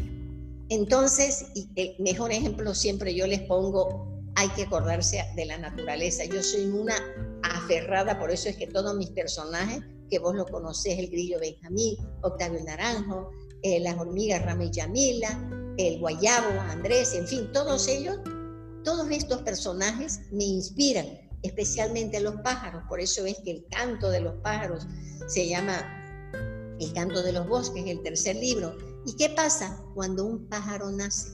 Entonces, 0.70 1.46
el 1.76 1.96
mejor 2.00 2.32
ejemplo 2.32 2.74
siempre 2.74 3.14
yo 3.14 3.28
les 3.28 3.42
pongo, 3.42 4.08
hay 4.34 4.50
que 4.50 4.64
acordarse 4.64 5.24
de 5.36 5.46
la 5.46 5.60
naturaleza. 5.60 6.26
Yo 6.26 6.42
soy 6.42 6.66
una 6.66 6.96
aferrada, 7.44 8.20
por 8.20 8.32
eso 8.32 8.50
es 8.50 8.58
que 8.58 8.68
todos 8.68 8.96
mis 8.96 9.10
personajes, 9.10 9.82
que 10.10 10.20
vos 10.20 10.36
lo 10.36 10.46
conocés, 10.46 10.98
el 11.00 11.10
grillo 11.10 11.40
Benjamín, 11.40 11.98
Octavio 12.22 12.64
Naranjo, 12.64 13.32
eh, 13.64 13.80
las 13.80 13.98
hormigas 13.98 14.44
Rama 14.44 14.66
y 14.66 14.72
Yamila, 14.72 15.76
el 15.78 16.00
guayabo, 16.00 16.60
Andrés, 16.62 17.14
en 17.14 17.28
fin, 17.28 17.52
todos 17.52 17.88
ellos, 17.88 18.18
todos 18.84 19.10
estos 19.12 19.42
personajes 19.42 20.22
me 20.32 20.46
inspiran, 20.46 21.06
especialmente 21.44 22.20
los 22.20 22.36
pájaros, 22.38 22.84
por 22.88 23.00
eso 23.00 23.26
es 23.26 23.38
que 23.44 23.52
el 23.52 23.66
canto 23.70 24.10
de 24.10 24.22
los 24.22 24.36
pájaros 24.42 24.88
se 25.28 25.48
llama 25.48 25.94
El 26.80 26.94
canto 26.94 27.22
de 27.22 27.34
los 27.34 27.48
bosques, 27.48 27.86
el 27.88 28.02
tercer 28.02 28.36
libro. 28.36 28.76
¿Y 29.06 29.16
qué 29.16 29.30
pasa 29.30 29.84
cuando 29.94 30.26
un 30.26 30.48
pájaro 30.48 30.92
nace? 30.92 31.30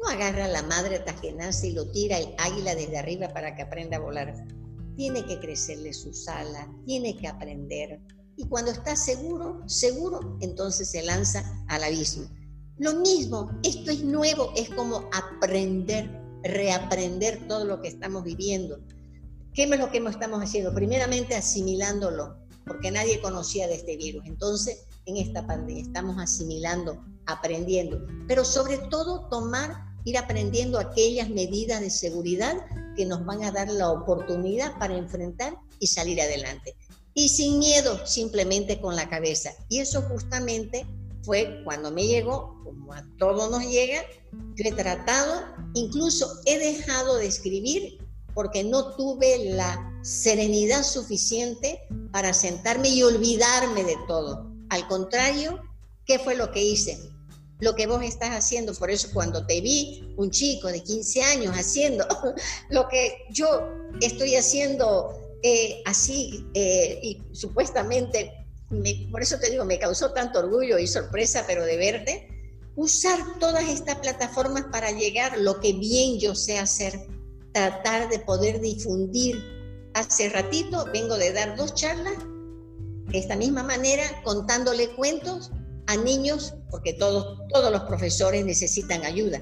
No 0.00 0.08
agarra 0.08 0.44
a 0.44 0.48
la 0.48 0.62
madre 0.62 1.02
nace 1.36 1.68
y 1.68 1.72
lo 1.72 1.90
tira 1.90 2.18
el 2.18 2.34
águila 2.38 2.74
desde 2.74 2.98
arriba 2.98 3.28
para 3.28 3.56
que 3.56 3.62
aprenda 3.62 3.96
a 3.96 4.00
volar. 4.00 4.34
Tiene 4.98 5.24
que 5.24 5.38
crecerle 5.38 5.92
sus 5.92 6.26
alas, 6.26 6.66
tiene 6.84 7.16
que 7.16 7.28
aprender. 7.28 8.00
Y 8.36 8.48
cuando 8.48 8.72
está 8.72 8.96
seguro, 8.96 9.62
seguro, 9.66 10.36
entonces 10.40 10.90
se 10.90 11.04
lanza 11.04 11.44
al 11.68 11.84
abismo. 11.84 12.28
Lo 12.78 12.94
mismo, 12.96 13.48
esto 13.62 13.92
es 13.92 14.02
nuevo, 14.02 14.52
es 14.56 14.68
como 14.70 15.08
aprender, 15.12 16.10
reaprender 16.42 17.46
todo 17.46 17.64
lo 17.64 17.80
que 17.80 17.86
estamos 17.86 18.24
viviendo. 18.24 18.80
¿Qué 19.54 19.62
es 19.62 19.78
lo 19.78 19.88
que 19.92 19.98
estamos 19.98 20.42
haciendo? 20.42 20.74
Primeramente 20.74 21.36
asimilándolo, 21.36 22.36
porque 22.66 22.90
nadie 22.90 23.20
conocía 23.20 23.68
de 23.68 23.76
este 23.76 23.96
virus. 23.96 24.26
Entonces, 24.26 24.88
en 25.06 25.16
esta 25.16 25.46
pandemia 25.46 25.84
estamos 25.84 26.18
asimilando, 26.18 27.04
aprendiendo, 27.26 28.04
pero 28.26 28.44
sobre 28.44 28.78
todo 28.78 29.28
tomar, 29.28 29.87
ir 30.04 30.18
aprendiendo 30.18 30.78
aquellas 30.78 31.28
medidas 31.28 31.80
de 31.80 31.90
seguridad 31.90 32.54
que 32.96 33.06
nos 33.06 33.24
van 33.24 33.44
a 33.44 33.52
dar 33.52 33.68
la 33.70 33.90
oportunidad 33.90 34.78
para 34.78 34.96
enfrentar 34.96 35.56
y 35.78 35.86
salir 35.86 36.20
adelante. 36.20 36.74
Y 37.14 37.28
sin 37.28 37.58
miedo, 37.58 38.06
simplemente 38.06 38.80
con 38.80 38.96
la 38.96 39.08
cabeza. 39.08 39.52
Y 39.68 39.78
eso 39.80 40.02
justamente 40.02 40.86
fue 41.22 41.62
cuando 41.64 41.90
me 41.90 42.06
llegó, 42.06 42.60
como 42.64 42.92
a 42.92 43.04
todos 43.18 43.50
nos 43.50 43.64
llega, 43.64 44.02
yo 44.32 44.64
he 44.64 44.72
tratado, 44.72 45.44
incluso 45.74 46.40
he 46.46 46.58
dejado 46.58 47.16
de 47.16 47.26
escribir 47.26 47.98
porque 48.34 48.62
no 48.62 48.94
tuve 48.94 49.52
la 49.52 50.00
serenidad 50.02 50.84
suficiente 50.84 51.80
para 52.12 52.32
sentarme 52.32 52.88
y 52.88 53.02
olvidarme 53.02 53.84
de 53.84 53.96
todo. 54.06 54.50
Al 54.70 54.86
contrario, 54.86 55.60
¿qué 56.04 56.18
fue 56.18 56.36
lo 56.36 56.52
que 56.52 56.64
hice? 56.64 57.07
Lo 57.60 57.74
que 57.74 57.86
vos 57.86 58.02
estás 58.02 58.30
haciendo, 58.30 58.72
por 58.74 58.90
eso 58.90 59.08
cuando 59.12 59.44
te 59.46 59.60
vi, 59.60 60.14
un 60.16 60.30
chico 60.30 60.68
de 60.68 60.82
15 60.82 61.22
años 61.22 61.56
haciendo 61.56 62.06
lo 62.70 62.88
que 62.88 63.26
yo 63.30 63.68
estoy 64.00 64.36
haciendo 64.36 65.12
eh, 65.42 65.82
así 65.84 66.46
eh, 66.54 67.00
y 67.02 67.22
supuestamente 67.32 68.32
por 69.10 69.22
eso 69.22 69.38
te 69.38 69.50
digo, 69.50 69.64
me 69.64 69.78
causó 69.78 70.12
tanto 70.12 70.40
orgullo 70.40 70.78
y 70.78 70.86
sorpresa, 70.86 71.44
pero 71.46 71.64
de 71.64 71.76
verte, 71.76 72.28
usar 72.76 73.18
todas 73.40 73.66
estas 73.68 73.96
plataformas 73.96 74.64
para 74.70 74.90
llegar 74.90 75.38
lo 75.38 75.58
que 75.60 75.72
bien 75.72 76.18
yo 76.18 76.34
sé 76.34 76.58
hacer, 76.58 77.00
tratar 77.52 78.10
de 78.10 78.18
poder 78.18 78.60
difundir. 78.60 79.42
Hace 79.94 80.28
ratito 80.28 80.84
vengo 80.92 81.16
de 81.16 81.32
dar 81.32 81.56
dos 81.56 81.74
charlas, 81.74 82.14
de 83.06 83.18
esta 83.18 83.36
misma 83.36 83.62
manera, 83.62 84.04
contándole 84.22 84.90
cuentos 84.90 85.50
a 85.88 85.96
niños, 85.96 86.54
porque 86.70 86.92
todos, 86.92 87.40
todos 87.52 87.72
los 87.72 87.82
profesores 87.82 88.44
necesitan 88.44 89.04
ayuda, 89.04 89.40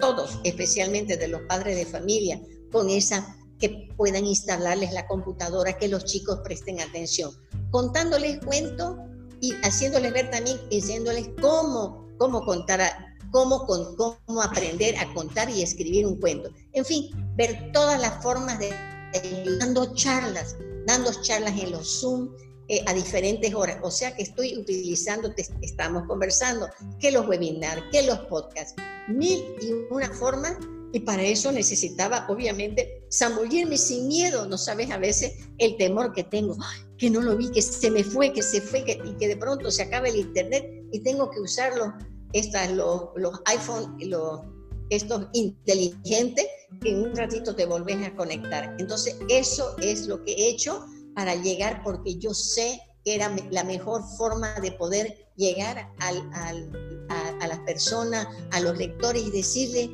todos, 0.00 0.40
especialmente 0.44 1.18
de 1.18 1.28
los 1.28 1.42
padres 1.42 1.76
de 1.76 1.84
familia, 1.84 2.40
con 2.72 2.88
esa 2.88 3.36
que 3.58 3.90
puedan 3.96 4.24
instalarles 4.24 4.92
la 4.92 5.06
computadora, 5.06 5.76
que 5.76 5.88
los 5.88 6.06
chicos 6.06 6.40
presten 6.42 6.80
atención 6.80 7.32
contándoles 7.70 8.38
cuentos 8.44 8.96
y 9.40 9.52
haciéndoles 9.62 10.12
ver 10.12 10.30
también, 10.30 10.58
diciéndoles 10.70 11.30
cómo, 11.40 12.08
cómo 12.18 12.44
contar, 12.44 12.80
cómo, 13.30 13.66
cómo 13.66 14.42
aprender 14.42 14.96
a 14.98 15.12
contar 15.14 15.48
y 15.48 15.62
escribir 15.62 16.06
un 16.06 16.20
cuento. 16.20 16.50
En 16.72 16.84
fin, 16.84 17.10
ver 17.36 17.70
todas 17.72 18.00
las 18.00 18.22
formas 18.22 18.58
de, 18.58 18.74
dando 19.58 19.94
charlas, 19.94 20.56
dando 20.86 21.10
charlas 21.22 21.58
en 21.58 21.70
los 21.72 22.00
Zoom 22.00 22.30
eh, 22.72 22.84
a 22.86 22.94
diferentes 22.94 23.52
horas. 23.52 23.78
O 23.82 23.90
sea 23.90 24.14
que 24.14 24.22
estoy 24.22 24.56
utilizando, 24.56 25.34
estamos 25.60 26.06
conversando, 26.06 26.68
que 27.00 27.10
los 27.10 27.26
webinars, 27.26 27.82
que 27.90 28.04
los 28.04 28.20
podcasts, 28.20 28.80
mil 29.08 29.42
y 29.60 29.72
una 29.90 30.08
formas 30.14 30.56
y 30.92 31.00
para 31.00 31.24
eso 31.24 31.50
necesitaba, 31.50 32.26
obviamente, 32.28 33.02
zambullirme 33.12 33.76
sin 33.76 34.06
miedo. 34.06 34.46
No 34.46 34.56
sabes 34.56 34.88
a 34.92 34.98
veces 34.98 35.32
el 35.58 35.76
temor 35.78 36.12
que 36.12 36.22
tengo, 36.22 36.56
que 36.96 37.10
no 37.10 37.20
lo 37.20 37.36
vi, 37.36 37.50
que 37.50 37.60
se 37.60 37.90
me 37.90 38.04
fue, 38.04 38.32
que 38.32 38.42
se 38.42 38.60
fue, 38.60 38.84
que, 38.84 39.00
y 39.04 39.16
que 39.16 39.26
de 39.26 39.36
pronto 39.36 39.68
se 39.72 39.82
acaba 39.82 40.08
el 40.08 40.14
internet 40.14 40.64
y 40.92 41.00
tengo 41.00 41.28
que 41.28 41.40
usarlo, 41.40 41.92
estas, 42.32 42.70
los, 42.70 43.06
los 43.16 43.40
iPhone, 43.46 43.96
los, 44.00 44.42
estos 44.90 45.26
inteligentes, 45.32 46.46
que 46.80 46.90
en 46.90 47.02
un 47.02 47.16
ratito 47.16 47.52
te 47.52 47.66
volvés 47.66 48.06
a 48.06 48.14
conectar. 48.14 48.76
Entonces, 48.78 49.16
eso 49.28 49.74
es 49.82 50.06
lo 50.06 50.22
que 50.22 50.34
he 50.34 50.50
hecho 50.50 50.86
para 51.20 51.34
llegar, 51.34 51.82
porque 51.84 52.16
yo 52.16 52.32
sé 52.32 52.80
que 53.04 53.14
era 53.14 53.30
la 53.50 53.62
mejor 53.62 54.02
forma 54.16 54.54
de 54.60 54.72
poder 54.72 55.28
llegar 55.36 55.92
al, 55.98 56.30
al, 56.32 57.06
a, 57.10 57.44
a 57.44 57.46
las 57.46 57.58
personas, 57.58 58.26
a 58.52 58.60
los 58.60 58.78
lectores 58.78 59.22
y 59.22 59.30
decirle 59.30 59.90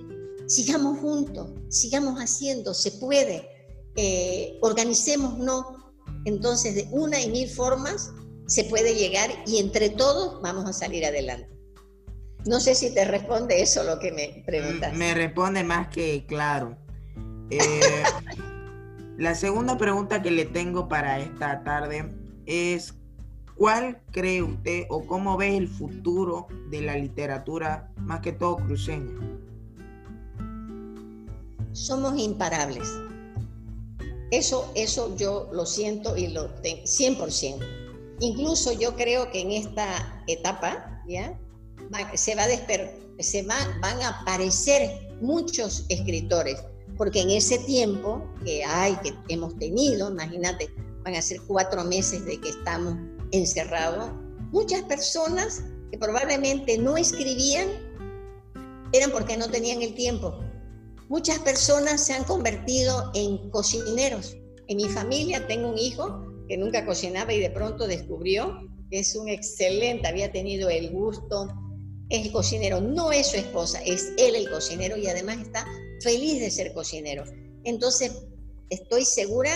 sigamos 0.47 1.00
juntos, 1.00 1.49
sigamos 1.68 2.21
haciendo, 2.21 2.75
se 2.75 2.92
puede, 2.92 3.49
eh, 3.97 4.56
organicemos, 4.62 5.37
no. 5.37 5.92
Entonces, 6.26 6.76
de 6.76 6.87
una 6.92 7.21
y 7.21 7.28
mil 7.28 7.50
formas 7.50 8.12
se 8.47 8.62
puede 8.62 8.95
llegar 8.95 9.28
y 9.49 9.59
entre 9.59 9.90
todos 9.90 10.40
vamos 10.42 10.71
a 10.71 10.73
salir 10.73 11.04
adelante. 11.04 11.50
No 12.45 12.61
sé 12.61 12.76
si 12.76 12.95
te 12.95 13.04
responde 13.04 13.61
eso 13.61 13.83
lo 13.83 13.99
que 13.99 14.12
me 14.12 14.45
preguntas. 14.47 14.95
Me 14.95 15.12
responde 15.12 15.64
más 15.64 15.88
que 15.88 16.25
claro. 16.28 16.78
Eh, 17.50 17.59
la 19.16 19.35
segunda 19.35 19.78
pregunta 19.78 20.23
que 20.23 20.30
le 20.30 20.44
tengo 20.44 20.88
para 20.88 21.18
esta 21.20 21.62
tarde 21.64 22.12
es, 22.46 22.94
¿cuál 23.56 24.00
cree 24.12 24.42
usted 24.42 24.85
o 24.88 25.06
cómo 25.06 25.37
ve 25.37 25.56
el 25.56 25.68
futuro 25.68 26.46
de 26.70 26.82
la 26.82 26.96
literatura, 26.96 27.90
más 27.96 28.20
que 28.20 28.32
todo 28.32 28.56
cruceña? 28.56 29.14
somos 31.76 32.18
imparables. 32.18 32.88
Eso, 34.30 34.70
eso 34.75 35.14
yo 35.16 35.49
lo 35.52 35.66
siento 35.66 36.16
y 36.16 36.28
lo 36.28 36.49
tengo 36.62 36.82
100%. 36.82 37.58
Incluso 38.20 38.73
yo 38.73 38.96
creo 38.96 39.30
que 39.30 39.42
en 39.42 39.52
esta 39.52 40.25
etapa, 40.26 41.02
¿ya? 41.06 41.38
se, 42.14 42.35
va 42.35 42.44
a 42.44 43.23
se 43.23 43.42
va, 43.42 43.56
van 43.80 44.00
a 44.02 44.20
aparecer 44.20 45.16
muchos 45.20 45.85
escritores, 45.90 46.64
porque 46.96 47.22
en 47.22 47.30
ese 47.30 47.58
tiempo 47.60 48.24
que 48.44 48.64
hay, 48.64 48.96
que 48.96 49.14
hemos 49.28 49.56
tenido, 49.58 50.10
imagínate, 50.10 50.70
van 51.04 51.14
a 51.14 51.22
ser 51.22 51.40
cuatro 51.46 51.84
meses 51.84 52.24
de 52.24 52.40
que 52.40 52.48
estamos 52.50 52.94
encerrados, 53.32 54.10
muchas 54.50 54.82
personas 54.82 55.62
que 55.90 55.98
probablemente 55.98 56.78
no 56.78 56.96
escribían 56.96 57.68
eran 58.92 59.10
porque 59.10 59.36
no 59.36 59.48
tenían 59.48 59.82
el 59.82 59.94
tiempo, 59.94 60.38
Muchas 61.08 61.38
personas 61.38 62.04
se 62.04 62.14
han 62.14 62.24
convertido 62.24 63.12
en 63.14 63.48
cocineros. 63.50 64.36
En 64.66 64.76
mi 64.76 64.88
familia 64.88 65.46
tengo 65.46 65.70
un 65.70 65.78
hijo 65.78 66.26
que 66.48 66.56
nunca 66.56 66.84
cocinaba 66.84 67.32
y 67.32 67.38
de 67.38 67.50
pronto 67.50 67.86
descubrió 67.86 68.68
que 68.90 68.98
es 68.98 69.14
un 69.14 69.28
excelente, 69.28 70.08
había 70.08 70.32
tenido 70.32 70.68
el 70.68 70.90
gusto 70.90 71.46
es 72.08 72.26
el 72.26 72.32
cocinero, 72.32 72.80
no 72.80 73.12
es 73.12 73.28
su 73.28 73.36
esposa, 73.36 73.80
es 73.84 74.12
él 74.16 74.34
el 74.36 74.48
cocinero 74.48 74.96
y 74.96 75.06
además 75.08 75.38
está 75.38 75.66
feliz 76.00 76.40
de 76.40 76.50
ser 76.50 76.72
cocinero. 76.72 77.24
Entonces, 77.64 78.12
estoy 78.70 79.04
segura 79.04 79.50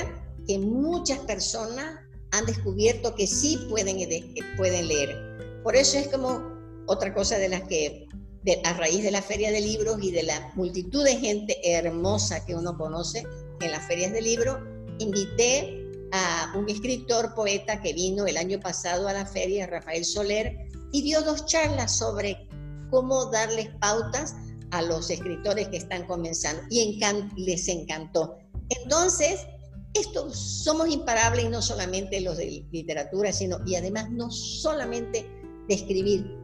que 0.47 0.59
muchas 0.59 1.18
personas 1.20 2.00
han 2.32 2.47
descubierto 2.47 3.14
que 3.14 3.26
sí 3.26 3.59
pueden, 3.68 3.99
pueden 4.56 4.88
leer. 4.88 5.62
Por 5.62 5.76
eso 5.76 5.99
es 5.99 6.09
como 6.09 6.42
otra 6.87 7.14
cosa 7.14 7.38
de 7.38 7.49
las 7.49 7.62
que, 7.62 8.06
a 8.64 8.73
raíz 8.75 9.02
de 9.02 9.11
la 9.11 9.23
feria 9.23 9.50
de 9.50 9.61
libros 9.61 9.99
y 10.02 10.11
de 10.11 10.23
la 10.23 10.52
multitud 10.54 11.04
de 11.04 11.16
gente 11.16 11.59
hermosa 11.62 12.44
que 12.47 12.54
uno 12.54 12.76
conoce 12.76 13.25
en 13.61 13.70
las 13.70 13.87
ferias 13.87 14.12
de 14.12 14.23
libros, 14.23 14.59
invité 14.99 15.76
a 16.12 16.52
un 16.56 16.68
escritor, 16.68 17.35
poeta 17.35 17.80
que 17.80 17.92
vino 17.92 18.26
el 18.26 18.37
año 18.37 18.59
pasado 18.59 19.06
a 19.06 19.12
la 19.12 19.26
feria, 19.26 19.66
Rafael 19.66 20.04
Soler, 20.04 20.56
y 20.92 21.02
dio 21.02 21.23
dos 21.23 21.47
charlas 21.47 21.97
sobre 21.97 22.49
cómo 22.90 23.26
darles 23.26 23.68
pautas 23.80 24.35
a 24.71 24.83
los 24.83 25.11
escritores 25.11 25.69
que 25.69 25.79
están 25.79 26.07
comenzando. 26.07 26.62
Y 26.71 27.00
les 27.37 27.69
encantó. 27.69 28.37
Entonces, 28.69 29.41
esto 29.95 30.31
somos 30.33 30.89
imparables 30.89 31.47
y 31.47 31.49
no 31.49 31.62
solamente 31.62 32.21
los 32.21 32.37
de 32.37 32.65
literatura, 32.71 33.33
sino 33.33 33.59
y 33.67 33.75
además 33.75 34.11
no 34.11 34.31
solamente 34.31 35.27
de 35.69 35.75
escribir, 35.75 36.41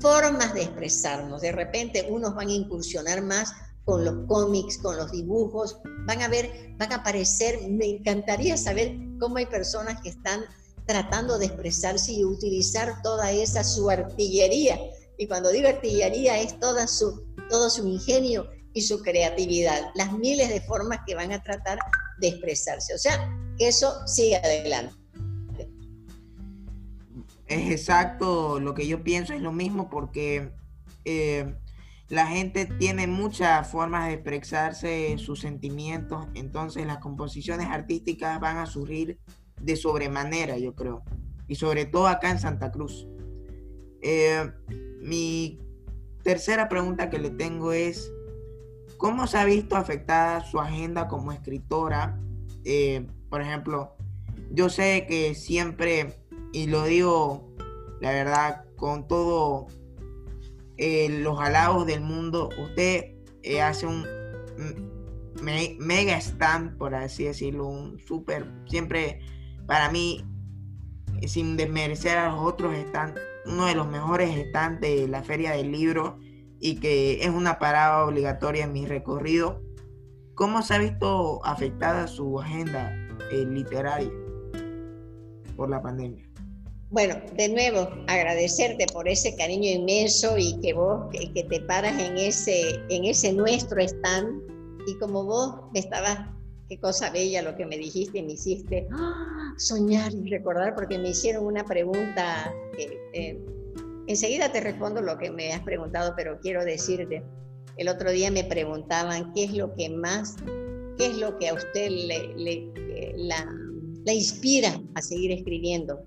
formas 0.00 0.54
de 0.54 0.62
expresarnos. 0.62 1.42
De 1.42 1.52
repente 1.52 2.06
unos 2.10 2.34
van 2.34 2.48
a 2.48 2.52
incursionar 2.52 3.22
más 3.22 3.52
con 3.84 4.04
los 4.04 4.26
cómics, 4.26 4.78
con 4.78 4.96
los 4.96 5.12
dibujos, 5.12 5.78
van 6.06 6.22
a 6.22 6.28
ver, 6.28 6.74
van 6.78 6.92
a 6.92 6.96
aparecer, 6.96 7.68
me 7.68 7.86
encantaría 7.86 8.56
saber 8.56 8.96
cómo 9.20 9.36
hay 9.36 9.46
personas 9.46 10.00
que 10.00 10.08
están 10.08 10.40
tratando 10.86 11.38
de 11.38 11.46
expresarse 11.46 12.12
y 12.12 12.24
utilizar 12.24 13.00
toda 13.02 13.30
esa 13.30 13.62
su 13.62 13.88
artillería. 13.88 14.78
Y 15.18 15.28
cuando 15.28 15.50
digo 15.50 15.68
artillería 15.68 16.40
es 16.40 16.58
toda 16.58 16.86
su, 16.86 17.25
todo 17.48 17.70
su 17.70 17.86
ingenio 17.86 18.50
y 18.72 18.82
su 18.82 19.02
creatividad, 19.02 19.90
las 19.94 20.12
miles 20.12 20.48
de 20.48 20.60
formas 20.60 21.00
que 21.06 21.14
van 21.14 21.32
a 21.32 21.42
tratar 21.42 21.78
de 22.18 22.28
expresarse. 22.28 22.94
O 22.94 22.98
sea, 22.98 23.34
que 23.58 23.68
eso 23.68 24.06
sigue 24.06 24.36
adelante. 24.36 24.94
Es 27.46 27.70
exacto 27.70 28.60
lo 28.60 28.74
que 28.74 28.86
yo 28.86 29.02
pienso, 29.02 29.32
es 29.32 29.40
lo 29.40 29.52
mismo 29.52 29.88
porque 29.88 30.52
eh, 31.04 31.54
la 32.08 32.26
gente 32.26 32.66
tiene 32.66 33.06
muchas 33.06 33.68
formas 33.68 34.08
de 34.08 34.14
expresarse 34.14 35.16
sus 35.18 35.40
sentimientos, 35.40 36.26
entonces 36.34 36.86
las 36.86 36.98
composiciones 36.98 37.68
artísticas 37.68 38.40
van 38.40 38.58
a 38.58 38.66
surgir 38.66 39.18
de 39.60 39.76
sobremanera, 39.76 40.58
yo 40.58 40.74
creo, 40.74 41.02
y 41.48 41.54
sobre 41.54 41.86
todo 41.86 42.08
acá 42.08 42.30
en 42.30 42.40
Santa 42.40 42.70
Cruz. 42.70 43.06
Eh, 44.02 44.50
mi 45.00 45.60
tercera 46.26 46.68
pregunta 46.68 47.08
que 47.08 47.18
le 47.18 47.30
tengo 47.30 47.72
es, 47.72 48.12
¿Cómo 48.96 49.26
se 49.26 49.36
ha 49.38 49.44
visto 49.44 49.76
afectada 49.76 50.44
su 50.44 50.58
agenda 50.58 51.06
como 51.06 51.30
escritora? 51.30 52.18
Eh, 52.64 53.06
por 53.28 53.42
ejemplo, 53.42 53.94
yo 54.50 54.68
sé 54.68 55.06
que 55.06 55.34
siempre, 55.34 56.16
y 56.52 56.66
lo 56.66 56.84
digo 56.84 57.52
la 58.00 58.10
verdad, 58.10 58.64
con 58.76 59.06
todos 59.06 59.72
eh, 60.78 61.08
los 61.20 61.38
halagos 61.40 61.86
del 61.86 62.00
mundo, 62.00 62.48
usted 62.58 63.14
eh, 63.42 63.62
hace 63.62 63.86
un 63.86 64.04
mega 65.78 66.16
stand, 66.16 66.76
por 66.78 66.94
así 66.94 67.24
decirlo, 67.24 67.66
un 67.66 67.98
súper, 67.98 68.50
siempre 68.66 69.20
para 69.66 69.90
mí, 69.90 70.24
sin 71.26 71.56
desmerecer 71.56 72.18
a 72.18 72.30
los 72.30 72.40
otros 72.40 72.74
stands, 72.88 73.20
uno 73.46 73.66
de 73.66 73.74
los 73.74 73.86
mejores 73.86 74.30
stands 74.48 74.80
de 74.80 75.08
la 75.08 75.22
feria 75.22 75.52
del 75.52 75.72
libro 75.72 76.18
y 76.60 76.76
que 76.76 77.22
es 77.22 77.28
una 77.28 77.58
parada 77.58 78.04
obligatoria 78.04 78.64
en 78.64 78.72
mi 78.72 78.86
recorrido, 78.86 79.62
¿cómo 80.34 80.62
se 80.62 80.74
ha 80.74 80.78
visto 80.78 81.44
afectada 81.44 82.06
su 82.06 82.40
agenda 82.40 82.92
eh, 83.30 83.44
literaria 83.46 84.10
por 85.56 85.70
la 85.70 85.82
pandemia? 85.82 86.26
Bueno, 86.90 87.16
de 87.36 87.48
nuevo, 87.48 87.88
agradecerte 88.06 88.86
por 88.92 89.08
ese 89.08 89.34
cariño 89.36 89.68
inmenso 89.68 90.38
y 90.38 90.58
que 90.60 90.72
vos 90.72 91.06
que, 91.10 91.42
te 91.42 91.60
paras 91.62 92.00
en 92.00 92.16
ese, 92.16 92.80
en 92.88 93.04
ese 93.04 93.32
nuestro 93.32 93.80
stand 93.80 94.40
y 94.86 94.96
como 94.98 95.24
vos 95.24 95.56
me 95.72 95.80
estabas, 95.80 96.28
qué 96.68 96.78
cosa 96.78 97.10
bella 97.10 97.42
lo 97.42 97.56
que 97.56 97.66
me 97.66 97.78
dijiste 97.78 98.18
y 98.18 98.22
me 98.22 98.32
hiciste, 98.32 98.86
¡ah! 98.92 99.54
soñar 99.56 100.12
y 100.12 100.28
recordar 100.28 100.74
porque 100.74 100.98
me 100.98 101.10
hicieron 101.10 101.46
una 101.46 101.64
pregunta 101.64 102.52
eh, 102.78 102.98
eh, 103.12 103.38
Enseguida 104.06 104.52
te 104.52 104.60
respondo 104.60 105.00
lo 105.00 105.18
que 105.18 105.30
me 105.30 105.52
has 105.52 105.62
preguntado, 105.62 106.14
pero 106.16 106.38
quiero 106.40 106.64
decirte, 106.64 107.24
el 107.76 107.88
otro 107.88 108.10
día 108.10 108.30
me 108.30 108.44
preguntaban 108.44 109.32
qué 109.32 109.44
es 109.44 109.52
lo 109.52 109.74
que 109.74 109.90
más, 109.90 110.36
qué 110.96 111.06
es 111.06 111.16
lo 111.16 111.36
que 111.38 111.48
a 111.48 111.54
usted 111.54 111.90
le, 111.90 112.70
la, 113.16 114.12
inspira 114.12 114.80
a 114.94 115.02
seguir 115.02 115.32
escribiendo. 115.32 116.04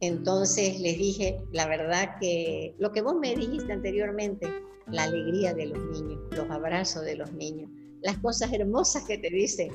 Entonces 0.00 0.80
les 0.80 0.96
dije, 0.96 1.38
la 1.52 1.66
verdad 1.66 2.16
que 2.18 2.74
lo 2.78 2.92
que 2.92 3.02
vos 3.02 3.14
me 3.14 3.34
dijiste 3.34 3.72
anteriormente, 3.72 4.48
la 4.86 5.04
alegría 5.04 5.52
de 5.52 5.66
los 5.66 5.78
niños, 5.90 6.20
los 6.30 6.50
abrazos 6.50 7.04
de 7.04 7.16
los 7.16 7.30
niños, 7.32 7.70
las 8.04 8.18
cosas 8.18 8.52
hermosas 8.52 9.04
que 9.04 9.18
te 9.18 9.30
dicen. 9.30 9.70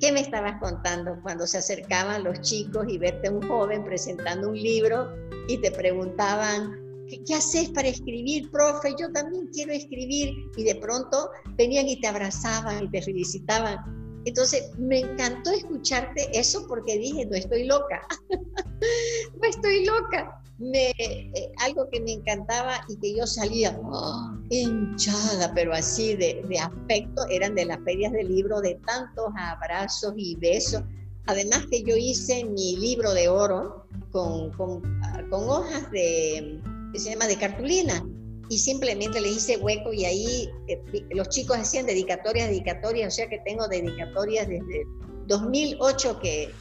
¿Qué 0.00 0.10
me 0.10 0.20
estabas 0.20 0.60
contando 0.60 1.18
cuando 1.22 1.46
se 1.46 1.58
acercaban 1.58 2.24
los 2.24 2.40
chicos 2.40 2.86
y 2.88 2.98
verte 2.98 3.28
un 3.28 3.46
joven 3.46 3.84
presentando 3.84 4.48
un 4.48 4.56
libro 4.56 5.12
y 5.48 5.58
te 5.58 5.70
preguntaban, 5.70 7.06
¿qué, 7.08 7.34
haces 7.34 7.70
para 7.70 7.88
escribir, 7.88 8.50
profe? 8.50 8.94
Yo 8.98 9.12
también 9.12 9.48
quiero 9.52 9.72
escribir. 9.72 10.34
Y 10.56 10.64
de 10.64 10.76
pronto 10.76 11.30
venían 11.56 11.88
y 11.88 12.00
te 12.00 12.08
abrazaban 12.08 12.84
y 12.84 12.90
te 12.90 13.02
felicitaban. 13.02 13.78
Entonces, 14.24 14.70
me 14.78 15.00
encantó 15.00 15.50
escucharte 15.50 16.28
eso 16.38 16.66
porque 16.68 16.98
dije, 16.98 17.26
no 17.26 17.36
estoy 17.36 17.64
loca, 17.64 18.06
no 18.30 19.48
estoy 19.48 19.84
loca. 19.84 20.41
Me, 20.62 20.90
eh, 20.90 21.50
algo 21.58 21.88
que 21.90 22.00
me 22.00 22.12
encantaba 22.12 22.84
y 22.88 22.96
que 22.96 23.16
yo 23.16 23.26
salía 23.26 23.76
¡oh! 23.82 24.30
hinchada, 24.48 25.52
pero 25.54 25.74
así 25.74 26.14
de, 26.14 26.44
de, 26.48 26.58
afecto, 26.58 27.26
eran 27.30 27.56
de 27.56 27.64
las 27.64 27.80
ferias 27.84 28.12
de 28.12 28.22
libro, 28.22 28.60
de 28.60 28.76
tantos 28.86 29.32
abrazos 29.36 30.14
y 30.16 30.36
besos. 30.36 30.82
Además 31.26 31.66
que 31.70 31.82
yo 31.82 31.96
hice 31.96 32.44
mi 32.44 32.76
libro 32.76 33.12
de 33.12 33.28
oro 33.28 33.86
con, 34.12 34.52
con, 34.52 34.82
con 35.30 35.48
hojas 35.48 35.90
de, 35.90 36.60
se 36.94 37.10
llama 37.10 37.26
de 37.26 37.36
cartulina 37.36 38.04
y 38.48 38.58
simplemente 38.58 39.20
le 39.20 39.30
hice 39.30 39.56
hueco 39.56 39.92
y 39.92 40.04
ahí 40.04 40.50
eh, 40.68 40.80
los 41.10 41.28
chicos 41.28 41.56
hacían 41.56 41.86
dedicatorias, 41.86 42.48
dedicatorias, 42.48 43.12
o 43.12 43.16
sea 43.16 43.28
que 43.28 43.38
tengo 43.38 43.66
dedicatorias 43.66 44.46
desde 44.46 44.86
2008 45.26 46.20
que 46.20 46.52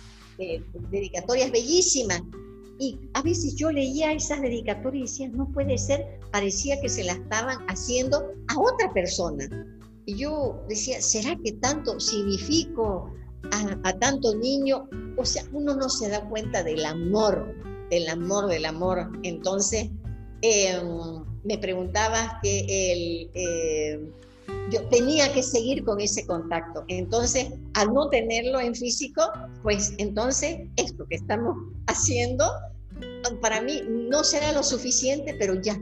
dedicatorias 0.90 1.52
bellísimas 1.52 2.22
y 2.82 3.00
a 3.14 3.22
veces 3.22 3.56
yo 3.56 3.72
leía 3.72 4.12
esas 4.12 4.42
dedicatorias 4.42 4.96
y 4.96 5.26
decía, 5.26 5.38
no 5.38 5.52
puede 5.52 5.78
ser, 5.78 6.20
parecía 6.32 6.82
que 6.82 6.90
se 6.90 7.04
las 7.04 7.18
estaban 7.18 7.60
haciendo 7.68 8.32
a 8.48 8.60
otra 8.60 8.92
persona. 8.92 9.48
Y 10.06 10.16
yo 10.16 10.60
decía, 10.68 11.02
¿será 11.02 11.38
que 11.44 11.54
tanto 11.54 12.00
significo 12.00 13.14
a, 13.52 13.78
a 13.88 14.00
tanto 14.00 14.36
niño? 14.36 14.90
O 15.16 15.24
sea, 15.24 15.44
uno 15.54 15.76
no 15.76 15.90
se 15.90 16.10
da 16.10 16.28
cuenta 16.28 16.64
del 16.64 16.84
amor, 16.84 17.56
del 17.92 18.10
amor, 18.10 18.48
del 18.48 18.66
amor. 18.66 19.12
Entonces, 19.22 19.92
Em, 20.42 21.24
me 21.44 21.58
preguntabas 21.60 22.34
que 22.42 22.66
el, 22.92 23.30
em, 23.34 24.12
yo 24.72 24.88
tenía 24.90 25.32
que 25.34 25.44
seguir 25.44 25.84
con 25.84 26.00
ese 26.00 26.26
contacto. 26.26 26.84
Entonces, 26.88 27.50
al 27.74 27.94
no 27.94 28.10
tenerlo 28.10 28.60
en 28.60 28.74
físico, 28.74 29.22
pues 29.64 29.94
entonces 29.98 30.60
esto 30.78 31.06
que 31.10 31.16
estamos 31.16 31.58
haciendo, 31.88 32.46
para 33.42 33.62
mí 33.62 33.82
no 33.88 34.24
será 34.24 34.52
lo 34.54 34.64
suficiente, 34.64 35.36
pero 35.38 35.56
ya, 35.62 35.80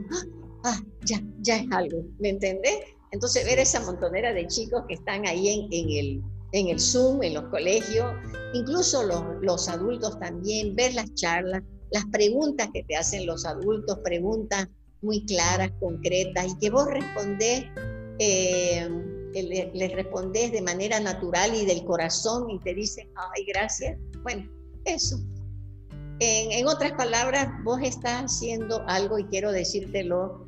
ah, 0.64 0.80
ya, 1.04 1.22
ya 1.40 1.56
es 1.56 1.66
algo, 1.70 2.02
¿me 2.18 2.30
entendés? 2.30 2.78
Entonces, 3.12 3.44
ver 3.44 3.58
esa 3.58 3.80
montonera 3.80 4.32
de 4.32 4.46
chicos 4.46 4.84
que 4.88 4.94
están 4.94 5.26
ahí 5.26 5.48
en, 5.48 5.68
en 5.72 5.90
el, 5.90 6.22
en 6.52 6.68
el 6.68 6.80
Zoom, 6.80 7.22
en 7.22 7.34
los 7.34 7.44
colegios, 7.44 8.12
incluso 8.54 9.02
los, 9.04 9.22
los 9.40 9.68
adultos 9.68 10.18
también, 10.18 10.74
ver 10.74 10.94
las 10.94 11.12
charlas, 11.14 11.62
las 11.90 12.04
preguntas 12.06 12.68
que 12.72 12.84
te 12.84 12.96
hacen 12.96 13.26
los 13.26 13.44
adultos, 13.44 13.98
preguntas 14.04 14.68
muy 15.02 15.24
claras, 15.24 15.70
concretas, 15.80 16.46
y 16.46 16.58
que 16.58 16.70
vos 16.70 16.86
respondés, 16.86 17.64
eh, 18.22 18.88
les 19.72 19.92
respondés 19.92 20.52
de 20.52 20.60
manera 20.60 21.00
natural 21.00 21.54
y 21.54 21.64
del 21.64 21.84
corazón 21.84 22.50
y 22.50 22.58
te 22.58 22.74
dicen, 22.74 23.08
ay, 23.16 23.44
gracias. 23.46 23.98
Bueno, 24.22 24.46
eso. 24.84 25.16
En, 26.18 26.52
en 26.52 26.66
otras 26.66 26.92
palabras, 26.92 27.48
vos 27.64 27.80
estás 27.82 28.24
haciendo 28.24 28.84
algo 28.86 29.18
y 29.18 29.24
quiero 29.24 29.52
decírtelo 29.52 30.46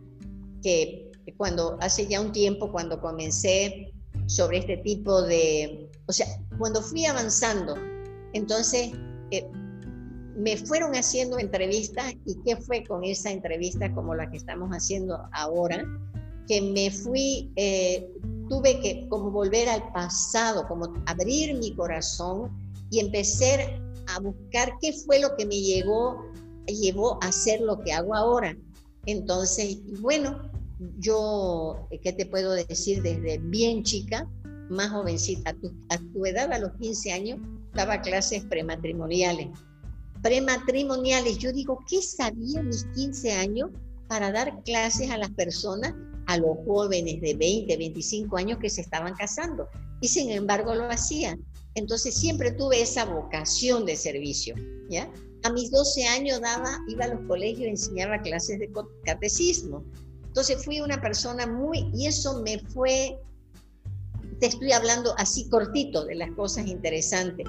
que 0.62 1.10
cuando 1.38 1.78
hace 1.80 2.06
ya 2.06 2.20
un 2.20 2.32
tiempo, 2.32 2.70
cuando 2.70 3.00
comencé 3.00 3.92
sobre 4.26 4.58
este 4.58 4.76
tipo 4.78 5.22
de, 5.22 5.90
o 6.06 6.12
sea, 6.12 6.26
cuando 6.58 6.82
fui 6.82 7.06
avanzando, 7.06 7.74
entonces 8.34 8.90
eh, 9.30 9.48
me 10.36 10.56
fueron 10.56 10.94
haciendo 10.94 11.38
entrevistas 11.38 12.12
y 12.26 12.36
qué 12.44 12.56
fue 12.56 12.84
con 12.84 13.04
esa 13.04 13.30
entrevista 13.30 13.92
como 13.94 14.14
la 14.14 14.30
que 14.30 14.36
estamos 14.36 14.70
haciendo 14.70 15.18
ahora, 15.32 15.84
que 16.46 16.60
me 16.60 16.90
fui, 16.90 17.50
eh, 17.56 18.08
tuve 18.48 18.80
que 18.80 19.06
como 19.08 19.30
volver 19.30 19.68
al 19.68 19.92
pasado, 19.92 20.66
como 20.68 20.92
abrir 21.06 21.56
mi 21.58 21.74
corazón 21.74 22.50
y 22.90 23.00
empecé 23.00 23.80
a 24.08 24.20
buscar 24.20 24.74
qué 24.80 24.92
fue 24.92 25.20
lo 25.20 25.34
que 25.36 25.46
me 25.46 25.60
llegó, 25.60 26.24
llevó 26.66 27.18
a 27.22 27.28
hacer 27.28 27.60
lo 27.60 27.80
que 27.80 27.92
hago 27.92 28.14
ahora. 28.14 28.56
Entonces, 29.06 29.78
bueno, 30.00 30.50
yo, 30.98 31.88
¿qué 32.02 32.12
te 32.12 32.26
puedo 32.26 32.52
decir? 32.52 33.02
Desde 33.02 33.38
bien 33.38 33.82
chica, 33.82 34.28
más 34.68 34.90
jovencita, 34.90 35.50
a 35.50 35.54
tu, 35.54 35.72
a 35.88 35.98
tu 35.98 36.26
edad, 36.26 36.52
a 36.52 36.58
los 36.58 36.72
15 36.80 37.12
años, 37.12 37.38
daba 37.74 38.00
clases 38.00 38.44
prematrimoniales 38.44 39.48
prematrimoniales. 40.22 41.38
Yo 41.38 41.52
digo, 41.52 41.84
¿qué 41.88 42.00
sabía 42.00 42.62
mis 42.62 42.84
15 42.94 43.32
años 43.32 43.70
para 44.08 44.30
dar 44.30 44.62
clases 44.62 45.10
a 45.10 45.18
las 45.18 45.30
personas, 45.30 45.94
a 46.32 46.38
los 46.38 46.56
jóvenes 46.66 47.20
de 47.20 47.34
20, 47.34 47.76
25 47.76 48.36
años 48.36 48.58
que 48.58 48.70
se 48.70 48.80
estaban 48.80 49.14
casando? 49.14 49.68
Y 50.00 50.08
sin 50.08 50.30
embargo 50.30 50.74
lo 50.74 50.90
hacía. 50.90 51.38
Entonces 51.74 52.14
siempre 52.14 52.52
tuve 52.52 52.80
esa 52.80 53.04
vocación 53.04 53.84
de 53.84 53.96
servicio, 53.96 54.54
¿ya? 54.88 55.10
A 55.44 55.52
mis 55.52 55.70
12 55.70 56.04
años 56.04 56.40
daba, 56.40 56.78
iba 56.88 57.04
a 57.04 57.08
los 57.08 57.26
colegios 57.26 57.66
y 57.66 57.70
enseñaba 57.70 58.20
clases 58.20 58.58
de 58.58 58.70
catecismo. 59.04 59.84
Entonces 60.26 60.64
fui 60.64 60.80
una 60.80 61.00
persona 61.00 61.46
muy, 61.46 61.90
y 61.94 62.06
eso 62.06 62.42
me 62.42 62.58
fue, 62.58 63.18
te 64.40 64.46
estoy 64.46 64.72
hablando 64.72 65.14
así 65.18 65.48
cortito 65.48 66.04
de 66.04 66.14
las 66.14 66.30
cosas 66.32 66.66
interesantes 66.66 67.46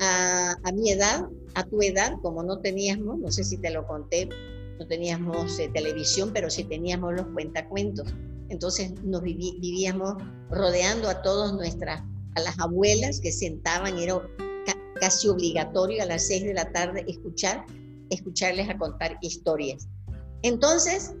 a, 0.00 0.72
mi 0.72 0.90
edad, 0.90 1.28
a 1.54 1.64
tu 1.64 1.82
edad, 1.82 2.14
como 2.22 2.42
no 2.42 2.60
teníamos, 2.60 3.18
no 3.18 3.30
sé 3.30 3.44
si 3.44 3.58
te 3.58 3.70
lo 3.70 3.86
conté, 3.86 4.28
no 4.78 4.86
teníamos 4.86 5.58
eh, 5.58 5.70
televisión, 5.72 6.30
pero 6.32 6.50
sí 6.50 6.64
teníamos 6.64 7.14
los 7.14 7.26
cuentacuentos. 7.28 8.08
Entonces 8.48 8.92
nos 9.02 9.22
vivíamos 9.22 10.14
rodeando 10.50 11.08
a 11.08 11.22
todas 11.22 11.52
nuestras, 11.54 12.02
a 12.34 12.40
las 12.40 12.58
abuelas 12.58 13.20
que 13.20 13.32
sentaban, 13.32 13.98
era 13.98 14.22
casi 15.00 15.28
obligatorio 15.28 16.02
a 16.02 16.06
las 16.06 16.26
seis 16.26 16.44
de 16.44 16.54
la 16.54 16.70
tarde 16.72 17.04
escuchar, 17.08 17.66
escucharles 18.10 18.68
a 18.68 18.78
contar 18.78 19.18
historias. 19.20 19.88
Entonces, 20.42 21.14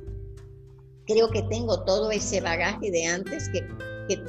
creo 1.06 1.30
que 1.30 1.42
tengo 1.42 1.84
todo 1.84 2.10
ese 2.10 2.40
bagaje 2.40 2.90
de 2.90 3.06
antes 3.06 3.48
que 3.50 3.66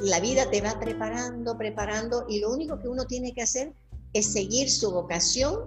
la 0.02 0.20
vida 0.20 0.50
te 0.50 0.60
va 0.60 0.78
preparando, 0.80 1.56
preparando, 1.56 2.26
y 2.28 2.40
lo 2.40 2.52
único 2.52 2.78
que 2.80 2.88
uno 2.88 3.04
tiene 3.04 3.32
que 3.32 3.42
hacer 3.42 3.72
es 4.12 4.32
seguir 4.32 4.70
su 4.70 4.90
vocación, 4.90 5.60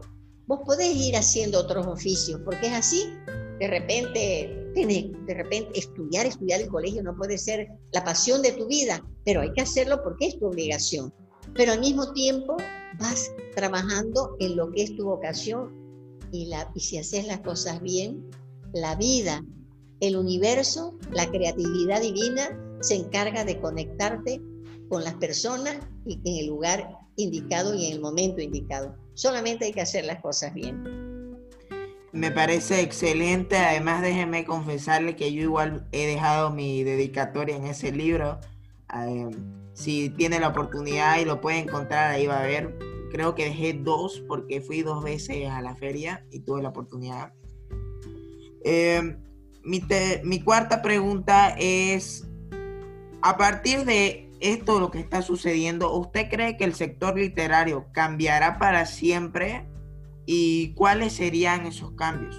vos 0.52 0.64
podés 0.66 0.94
ir 0.98 1.16
haciendo 1.16 1.60
otros 1.60 1.88
oficios, 1.88 2.42
porque 2.44 2.68
es 2.68 2.74
así. 2.74 3.06
De 3.58 3.68
repente, 3.70 4.74
de 4.76 5.34
repente 5.34 5.80
estudiar, 5.80 6.26
estudiar 6.26 6.60
el 6.60 6.68
colegio 6.68 7.02
no 7.02 7.16
puede 7.16 7.38
ser 7.38 7.70
la 7.94 8.04
pasión 8.04 8.42
de 8.42 8.52
tu 8.52 8.68
vida, 8.68 9.02
pero 9.24 9.40
hay 9.40 9.54
que 9.54 9.62
hacerlo 9.62 10.04
porque 10.04 10.28
es 10.28 10.40
tu 10.40 10.48
obligación. 10.48 11.14
Pero 11.56 11.72
al 11.72 11.80
mismo 11.80 12.12
tiempo 12.12 12.58
vas 13.00 13.32
trabajando 13.56 14.36
en 14.42 14.58
lo 14.58 14.70
que 14.74 14.84
es 14.84 14.98
tu 14.98 15.06
vocación 15.06 15.72
y, 16.34 16.48
la, 16.48 16.70
y 16.76 16.82
si 16.82 16.98
haces 16.98 17.28
las 17.28 17.40
cosas 17.40 17.82
bien, 17.82 18.30
la 18.74 18.98
vida, 18.98 19.42
el 20.02 20.18
universo, 20.18 20.98
la 21.14 21.32
creatividad 21.32 22.02
divina 22.02 22.78
se 22.82 22.96
encarga 22.96 23.46
de 23.46 23.58
conectarte 23.62 24.42
con 24.90 25.06
las 25.06 25.14
personas 25.14 25.78
y 26.06 26.20
en 26.26 26.40
el 26.40 26.48
lugar 26.48 26.90
indicado 27.16 27.74
y 27.74 27.86
en 27.86 27.94
el 27.94 28.02
momento 28.02 28.42
indicado. 28.42 29.01
Solamente 29.22 29.66
hay 29.66 29.72
que 29.72 29.82
hacer 29.82 30.06
las 30.06 30.20
cosas 30.20 30.52
bien. 30.52 31.38
Me 32.12 32.32
parece 32.32 32.82
excelente. 32.82 33.56
Además, 33.56 34.02
déjeme 34.02 34.46
confesarle 34.46 35.16
que 35.16 35.32
yo 35.32 35.44
igual 35.44 35.88
he 35.92 36.08
dejado 36.08 36.50
mi 36.50 36.84
dedicatoria 36.84 37.56
en 37.56 37.66
ese 37.66 37.92
libro. 37.92 38.40
Eh, 38.92 39.30
si 39.74 40.10
tiene 40.10 40.40
la 40.40 40.48
oportunidad 40.48 41.20
y 41.20 41.26
lo 41.26 41.40
puede 41.40 41.60
encontrar, 41.60 42.10
ahí 42.10 42.26
va 42.26 42.40
a 42.40 42.48
ver. 42.48 42.76
Creo 43.12 43.36
que 43.36 43.46
dejé 43.46 43.74
dos 43.74 44.24
porque 44.28 44.60
fui 44.60 44.82
dos 44.82 45.04
veces 45.04 45.48
a 45.52 45.62
la 45.62 45.76
feria 45.76 46.26
y 46.32 46.40
tuve 46.40 46.64
la 46.64 46.70
oportunidad. 46.70 47.32
Eh, 48.66 49.18
mi, 49.64 49.84
mi 50.24 50.42
cuarta 50.42 50.82
pregunta 50.82 51.56
es, 51.60 52.28
a 53.22 53.38
partir 53.38 53.86
de 53.86 54.31
esto 54.42 54.80
lo 54.80 54.92
que 54.92 55.00
está 55.00 55.22
sucediendo, 55.22 55.96
¿usted 55.96 56.30
cree 56.30 56.58
que 56.58 56.64
el 56.64 56.74
sector 56.74 57.18
literario 57.18 57.86
cambiará 57.94 58.58
para 58.60 58.86
siempre? 58.86 59.66
¿Y 60.26 60.74
cuáles 60.74 61.14
serían 61.14 61.66
esos 61.66 61.92
cambios? 61.92 62.36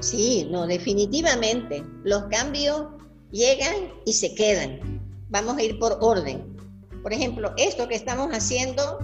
Sí, 0.00 0.46
no, 0.50 0.66
definitivamente. 0.66 1.82
Los 2.04 2.24
cambios 2.24 2.88
llegan 3.30 3.92
y 4.06 4.12
se 4.12 4.34
quedan. 4.34 5.00
Vamos 5.28 5.56
a 5.56 5.62
ir 5.62 5.78
por 5.78 5.98
orden. 6.00 6.56
Por 7.02 7.12
ejemplo, 7.12 7.52
esto 7.56 7.88
que 7.88 7.94
estamos 7.94 8.30
haciendo 8.32 8.98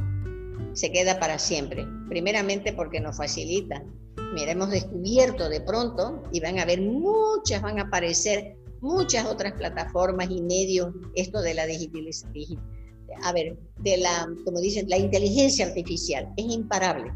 se 0.73 0.93
queda 0.93 1.19
para 1.19 1.39
siempre. 1.39 1.87
Primeramente 2.09 2.73
porque 2.73 3.01
nos 3.01 3.17
facilita. 3.17 3.83
Mira, 4.35 4.53
hemos 4.53 4.71
descubierto 4.71 5.49
de 5.49 5.61
pronto 5.61 6.23
y 6.33 6.41
van 6.41 6.59
a 6.59 6.63
haber 6.63 6.81
muchas, 6.81 7.63
van 7.63 7.79
a 7.79 7.83
aparecer 7.83 8.57
muchas 8.85 9.25
otras 9.27 9.55
plataformas 9.55 10.29
y 10.31 10.43
medios, 10.43 10.95
esto 11.15 11.41
de 11.41 11.55
la 11.55 11.65
digitalización, 11.65 12.61
a 13.23 13.33
ver, 13.33 13.59
de 13.79 13.97
la, 13.97 14.29
como 14.45 14.61
dicen, 14.61 14.89
la 14.89 14.99
inteligencia 14.99 15.67
artificial, 15.67 16.33
es 16.37 16.45
imparable. 16.45 17.11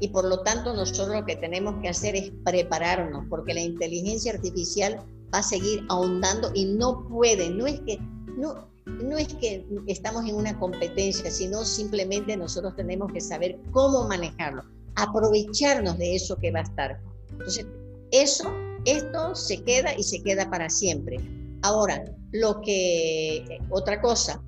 Y 0.00 0.08
por 0.08 0.26
lo 0.26 0.42
tanto 0.42 0.74
nosotros 0.74 1.16
lo 1.16 1.24
que 1.24 1.36
tenemos 1.36 1.76
que 1.80 1.88
hacer 1.88 2.16
es 2.16 2.32
prepararnos, 2.44 3.24
porque 3.30 3.54
la 3.54 3.60
inteligencia 3.60 4.32
artificial 4.32 4.98
va 5.32 5.38
a 5.38 5.42
seguir 5.42 5.84
ahondando 5.88 6.50
y 6.54 6.66
no 6.66 7.06
puede, 7.08 7.50
no 7.50 7.66
es 7.66 7.80
que, 7.80 7.98
no, 8.36 8.68
no 8.84 9.16
es 9.16 9.32
que 9.34 9.64
estamos 9.86 10.28
en 10.28 10.34
una 10.34 10.58
competencia, 10.58 11.30
sino 11.30 11.64
simplemente 11.64 12.36
nosotros 12.36 12.74
tenemos 12.74 13.12
que 13.12 13.20
saber 13.20 13.60
cómo 13.70 14.08
manejarlo, 14.08 14.64
aprovecharnos 14.96 15.96
de 15.98 16.16
eso 16.16 16.36
que 16.36 16.50
va 16.50 16.58
a 16.60 16.64
estar. 16.64 17.00
Entonces, 17.30 17.66
eso 18.10 18.50
esto 18.86 19.34
se 19.34 19.62
queda 19.62 19.94
y 19.96 20.02
se 20.02 20.22
queda 20.22 20.48
para 20.48 20.70
siempre. 20.70 21.18
Ahora, 21.62 22.04
lo 22.32 22.60
que, 22.60 23.58
otra 23.70 24.00
cosa, 24.00 24.42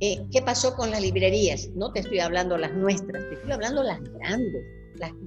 eh, 0.00 0.26
¿qué 0.30 0.42
pasó 0.42 0.74
con 0.74 0.90
las 0.90 1.00
librerías? 1.00 1.70
No 1.74 1.92
te 1.92 2.00
estoy 2.00 2.18
hablando 2.18 2.58
las 2.58 2.74
nuestras, 2.74 3.28
te 3.28 3.34
estoy 3.36 3.52
hablando 3.52 3.82
las 3.82 4.02
grandes, 4.02 4.64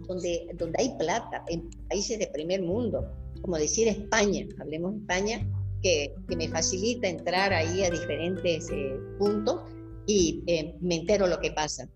donde, 0.08 0.48
donde 0.56 0.78
hay 0.80 0.96
plata, 0.98 1.44
en 1.48 1.70
países 1.90 2.20
de 2.20 2.28
primer 2.28 2.62
mundo, 2.62 3.06
como 3.42 3.58
decir 3.58 3.88
España, 3.88 4.46
hablemos 4.60 4.94
de 4.94 5.00
España, 5.00 5.48
que, 5.82 6.14
que 6.28 6.36
me 6.36 6.48
facilita 6.50 7.08
entrar 7.08 7.54
ahí 7.54 7.84
a 7.84 7.90
diferentes 7.90 8.70
eh, 8.72 9.00
puntos 9.18 9.62
y 10.08 10.44
eh, 10.48 10.76
me 10.82 10.96
entero 10.96 11.28
lo 11.28 11.40
que 11.40 11.52
pasa 11.52 11.88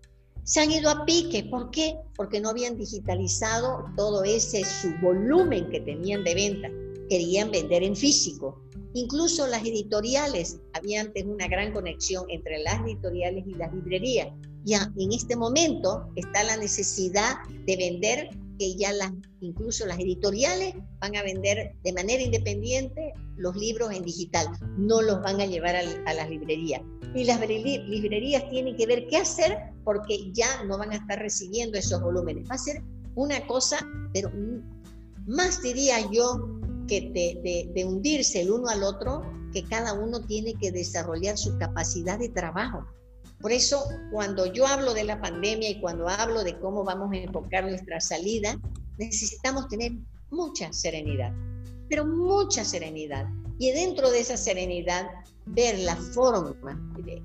se 0.44 0.60
han 0.60 0.70
ido 0.70 0.90
a 0.90 1.04
pique. 1.04 1.44
¿Por 1.44 1.70
qué? 1.70 1.96
Porque 2.16 2.40
no 2.40 2.50
habían 2.50 2.76
digitalizado 2.76 3.84
todo 3.96 4.24
ese 4.24 4.64
su 4.64 4.92
volumen 5.00 5.68
que 5.70 5.80
tenían 5.80 6.24
de 6.24 6.34
venta. 6.34 6.68
Querían 7.08 7.50
vender 7.50 7.82
en 7.82 7.96
físico. 7.96 8.60
Incluso 8.94 9.46
las 9.46 9.62
editoriales, 9.62 10.60
había 10.74 11.00
antes 11.00 11.24
una 11.24 11.48
gran 11.48 11.72
conexión 11.72 12.26
entre 12.28 12.58
las 12.62 12.80
editoriales 12.82 13.44
y 13.46 13.54
las 13.54 13.72
librerías. 13.72 14.28
Ya 14.64 14.92
en 14.98 15.12
este 15.12 15.34
momento 15.34 16.08
está 16.16 16.44
la 16.44 16.56
necesidad 16.56 17.36
de 17.66 17.76
vender 17.76 18.28
que 18.58 18.76
ya 18.76 18.92
las, 18.92 19.10
incluso 19.40 19.86
las 19.86 19.98
editoriales 19.98 20.74
van 21.00 21.16
a 21.16 21.22
vender 21.22 21.74
de 21.82 21.92
manera 21.92 22.22
independiente 22.22 23.12
los 23.36 23.56
libros 23.56 23.92
en 23.92 24.04
digital, 24.04 24.46
no 24.76 25.00
los 25.02 25.20
van 25.22 25.40
a 25.40 25.46
llevar 25.46 25.74
a, 25.74 26.14
las 26.14 26.30
librerías. 26.30 26.82
Y 27.14 27.24
las 27.24 27.40
librerías 27.40 28.48
tienen 28.50 28.76
que 28.76 28.86
ver 28.86 29.06
qué 29.06 29.16
hacer 29.16 29.71
porque 29.84 30.32
ya 30.32 30.64
no 30.64 30.78
van 30.78 30.92
a 30.92 30.96
estar 30.96 31.18
recibiendo 31.18 31.78
esos 31.78 32.00
volúmenes. 32.00 32.48
Va 32.50 32.54
a 32.54 32.58
ser 32.58 32.82
una 33.14 33.46
cosa, 33.46 33.78
pero 34.12 34.30
más 35.26 35.62
diría 35.62 35.98
yo 36.10 36.60
que 36.86 37.70
de, 37.74 37.84
hundirse 37.84 38.42
el 38.42 38.50
uno 38.50 38.68
al 38.68 38.82
otro, 38.82 39.22
que 39.52 39.64
cada 39.64 39.92
uno 39.92 40.20
tiene 40.20 40.54
que 40.54 40.72
desarrollar 40.72 41.36
su 41.36 41.56
capacidad 41.58 42.18
de 42.18 42.28
trabajo. 42.28 42.86
Por 43.40 43.52
eso, 43.52 43.84
cuando 44.12 44.46
yo 44.46 44.66
hablo 44.66 44.94
de 44.94 45.04
la 45.04 45.20
pandemia 45.20 45.70
y 45.70 45.80
cuando 45.80 46.08
hablo 46.08 46.44
de 46.44 46.58
cómo 46.58 46.84
vamos 46.84 47.12
a 47.12 47.16
enfocar 47.16 47.64
nuestra 47.64 48.00
salida, 48.00 48.56
necesitamos 48.98 49.68
tener 49.68 49.92
mucha 50.30 50.72
serenidad, 50.72 51.32
pero 51.88 52.06
mucha 52.06 52.64
serenidad. 52.64 53.26
Y 53.58 53.72
dentro 53.72 54.10
de 54.10 54.20
esa 54.20 54.36
serenidad, 54.36 55.08
ver 55.46 55.78
la 55.80 55.96
forma 55.96 56.74
de 57.04 57.22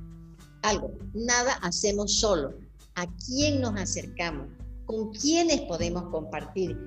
algo. 0.67 0.91
Nada 1.13 1.53
hacemos 1.61 2.19
solo. 2.19 2.53
¿A 2.95 3.05
quién 3.25 3.61
nos 3.61 3.79
acercamos? 3.79 4.47
¿Con 4.85 5.11
quiénes 5.11 5.61
podemos 5.61 6.03
compartir? 6.11 6.77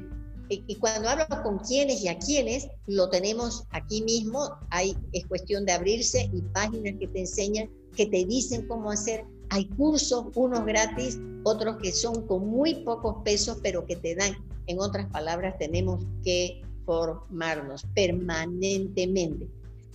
Y 0.48 0.74
cuando 0.76 1.08
hablo 1.08 1.26
con 1.44 1.58
quiénes 1.58 2.02
y 2.02 2.08
a 2.08 2.18
quiénes, 2.18 2.66
lo 2.86 3.08
tenemos 3.08 3.64
aquí 3.70 4.02
mismo. 4.02 4.50
Hay, 4.70 4.96
es 5.12 5.24
cuestión 5.26 5.64
de 5.64 5.72
abrirse 5.72 6.28
y 6.32 6.42
páginas 6.52 6.94
que 6.98 7.06
te 7.06 7.20
enseñan 7.20 7.70
que 7.96 8.06
te 8.06 8.24
dicen 8.24 8.66
cómo 8.66 8.90
hacer. 8.90 9.24
Hay 9.50 9.66
cursos, 9.68 10.26
unos 10.34 10.64
gratis, 10.64 11.18
otros 11.44 11.76
que 11.82 11.92
son 11.92 12.26
con 12.26 12.48
muy 12.48 12.82
pocos 12.84 13.16
pesos, 13.24 13.58
pero 13.62 13.84
que 13.86 13.96
te 13.96 14.14
dan 14.14 14.36
En 14.66 14.78
otras 14.78 15.06
palabras, 15.10 15.56
tenemos 15.58 16.04
que 16.24 16.62
formarnos 16.84 17.84
permanentemente. 17.94 19.48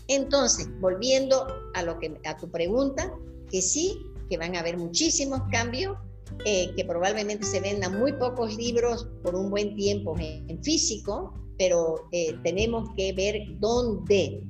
Entonces, 0.08 0.68
volviendo 0.82 1.48
a, 1.74 1.84
lo 1.84 1.98
que, 2.00 2.20
a 2.26 2.38
tu 2.38 2.50
pregunta, 2.50 3.14
que 3.50 3.62
sí, 3.62 4.00
que 4.30 4.38
van 4.38 4.56
a 4.56 4.60
haber 4.60 4.78
muchísimos 4.78 5.42
cambios, 5.52 5.98
eh, 6.46 6.72
que 6.76 6.84
probablemente 6.86 7.46
se 7.46 7.60
vendan 7.60 8.00
muy 8.00 8.14
pocos 8.14 8.56
libros 8.56 9.08
por 9.24 9.36
un 9.36 9.50
buen 9.50 9.76
tiempo 9.76 10.16
en, 10.20 10.62
físico, 10.64 11.34
pero 11.58 12.08
eh, 12.12 12.36
tenemos 12.44 12.90
que 12.96 13.14
ver 13.14 13.42
dónde. 13.60 14.44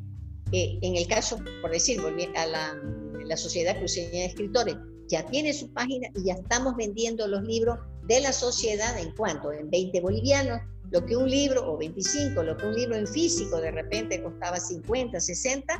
Eh, 0.52 0.78
en 0.82 0.96
el 0.96 1.08
caso, 1.08 1.38
por 1.62 1.72
decir, 1.72 2.02
a 2.36 2.46
la, 2.46 2.82
la 3.26 3.38
Sociedad 3.38 3.78
Cruceña 3.78 4.22
de 4.22 4.26
Escritores, 4.26 4.76
ya 5.08 5.26
tiene 5.28 5.54
su 5.54 5.72
página 5.74 6.08
y 6.16 6.26
ya 6.26 6.34
estamos 6.34 6.76
vendiendo 6.76 7.28
los 7.28 7.44
libros 7.44 7.78
de 8.08 8.22
la 8.22 8.32
sociedad 8.32 8.98
en 9.00 9.12
cuanto, 9.16 9.52
en 9.52 9.70
20 9.70 10.02
bolivianos, 10.02 10.62
lo 10.92 11.06
que 11.06 11.16
un 11.16 11.30
libro, 11.30 11.72
o 11.72 11.78
25, 11.78 12.44
lo 12.44 12.58
que 12.58 12.66
un 12.66 12.76
libro 12.76 12.96
en 12.96 13.08
físico 13.08 13.60
de 13.60 13.72
repente 13.72 14.22
costaba 14.22 14.60
50, 14.60 15.20
60, 15.20 15.74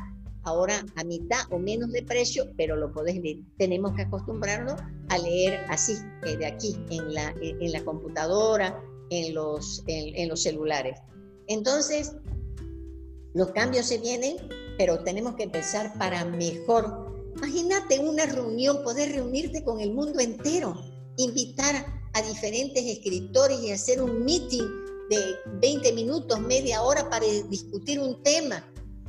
ahora 0.46 0.86
a 0.94 1.04
mitad 1.04 1.40
o 1.50 1.58
menos 1.58 1.90
de 1.90 2.02
precio, 2.02 2.46
pero 2.56 2.76
lo 2.76 2.92
podés 2.92 3.16
leer. 3.20 3.38
Tenemos 3.58 3.94
que 3.94 4.02
acostumbrarnos 4.02 4.80
a 5.08 5.18
leer 5.18 5.60
así, 5.68 5.98
eh, 6.24 6.36
de 6.36 6.46
aquí, 6.46 6.76
en 6.90 7.12
la, 7.12 7.34
en 7.40 7.72
la 7.72 7.84
computadora, 7.84 8.80
en 9.10 9.34
los, 9.34 9.82
en, 9.86 10.28
los 10.28 10.42
celulares. 10.42 11.00
Entonces, 11.48 12.12
los 13.34 13.50
cambios 13.50 13.86
se 13.86 13.98
vienen, 13.98 14.36
pero 14.78 15.02
tenemos 15.02 15.34
que 15.34 15.44
empezar 15.44 15.96
para 15.98 16.24
mejor. 16.24 17.12
Imagínate 17.36 17.98
una 17.98 18.26
reunión, 18.26 18.82
poder 18.82 19.12
reunirte 19.12 19.64
con 19.64 19.80
el 19.80 19.92
mundo 19.92 20.20
entero, 20.20 20.74
invitar 21.16 21.86
a 22.14 22.22
diferentes 22.22 22.84
escritores 22.84 23.60
y 23.60 23.72
hacer 23.72 24.02
un 24.02 24.24
meeting 24.24 24.64
de 25.10 25.36
20 25.60 25.92
minutos, 25.92 26.40
media 26.40 26.82
hora 26.82 27.08
para 27.10 27.26
discutir 27.48 28.00
un 28.00 28.22
tema. 28.22 28.64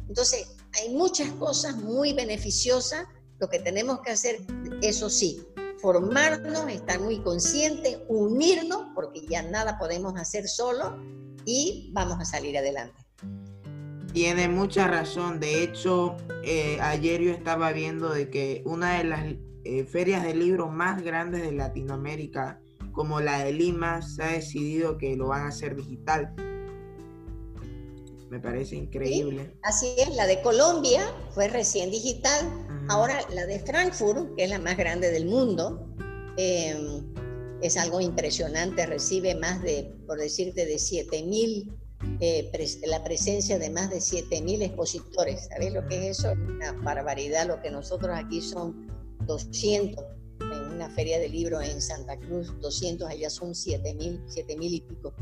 Entonces, 0.08 0.57
hay 0.80 0.94
muchas 0.94 1.30
cosas 1.34 1.76
muy 1.78 2.13
beneficiosas. 2.13 3.06
Lo 3.40 3.50
que 3.50 3.60
tenemos 3.60 4.00
que 4.02 4.12
hacer, 4.12 4.40
eso 4.82 5.10
sí, 5.10 5.42
formarnos, 5.80 6.70
estar 6.70 7.00
muy 7.00 7.22
conscientes, 7.22 8.00
unirnos, 8.08 8.88
porque 8.96 9.26
ya 9.28 9.44
nada 9.44 9.78
podemos 9.78 10.20
hacer 10.20 10.48
solo 10.48 10.98
y 11.46 11.92
vamos 11.94 12.20
a 12.20 12.26
salir 12.26 12.58
adelante. 12.58 12.96
Tiene 14.13 14.50
mucha 14.50 14.88
razón. 14.88 15.40
De 15.40 15.63
hecho, 15.63 16.18
eh, 16.44 16.80
ayer 16.82 17.22
yo 17.22 17.32
estaba 17.32 17.72
viendo 17.72 18.10
de 18.10 18.30
que 18.30 18.63
una 18.66 18.98
de 18.98 19.04
las 19.04 19.26
eh, 19.63 19.86
ferias 19.86 20.24
de 20.24 20.34
libros 20.34 20.72
más 20.72 21.04
grandes 21.04 21.42
de 21.42 21.52
Latinoamérica, 21.52 22.60
como 22.92 23.20
la 23.20 23.44
de 23.44 23.54
Lima, 23.54 24.02
se 24.02 24.24
ha 24.24 24.28
decidido 24.30 24.98
que 24.98 25.16
lo 25.16 25.28
van 25.28 25.44
a 25.44 25.50
hacer 25.50 25.76
digital. 25.76 26.34
Me 28.30 28.40
parece 28.40 28.76
increíble. 28.76 29.54
así 29.63 29.88
es, 29.98 30.16
la 30.16 30.28
de 30.28 30.42
Colombia 30.42 31.13
fue 31.32 31.48
recién 31.48 31.92
digital. 31.92 32.46
Ahora 32.90 33.20
la 33.34 33.46
de 33.46 33.60
Frankfurt, 33.60 34.36
que 34.36 34.44
es 34.44 34.50
la 34.50 34.60
más 34.60 34.78
grande 34.78 35.12
del 35.12 35.26
mundo, 35.26 35.88
em, 36.38 37.06
es 37.62 37.78
algo 37.78 38.02
impresionante. 38.02 38.86
Recibe 38.86 39.36
más 39.36 39.62
de, 39.62 39.96
por 40.06 40.20
decirte, 40.20 40.66
de 40.66 40.78
7000, 40.78 41.72
eh, 42.20 42.52
la 42.86 43.04
presencia 43.04 43.58
de 43.58 43.70
más 43.70 43.90
de 43.90 44.02
7000 44.02 44.62
expositores. 44.62 45.48
¿Sabes 45.50 45.74
lo 45.74 45.86
que 45.88 46.10
es 46.10 46.20
eso? 46.20 46.34
Una 46.34 46.74
barbaridad. 46.74 47.48
Lo 47.48 47.62
que 47.62 47.72
nosotros 47.72 48.12
aquí 48.13 48.42
son 48.42 48.88
200 49.26 50.04
en 50.40 50.72
una 50.76 50.90
feria 50.90 51.20
de 51.20 51.30
libros 51.30 51.63
en 51.63 51.82
Santa 51.82 52.18
Cruz, 52.18 52.54
200, 52.62 53.10
allá 53.10 53.30
son 53.30 53.56
7000, 53.56 54.22
7000 54.28 54.74
y 54.74 54.82
pico. 54.82 55.13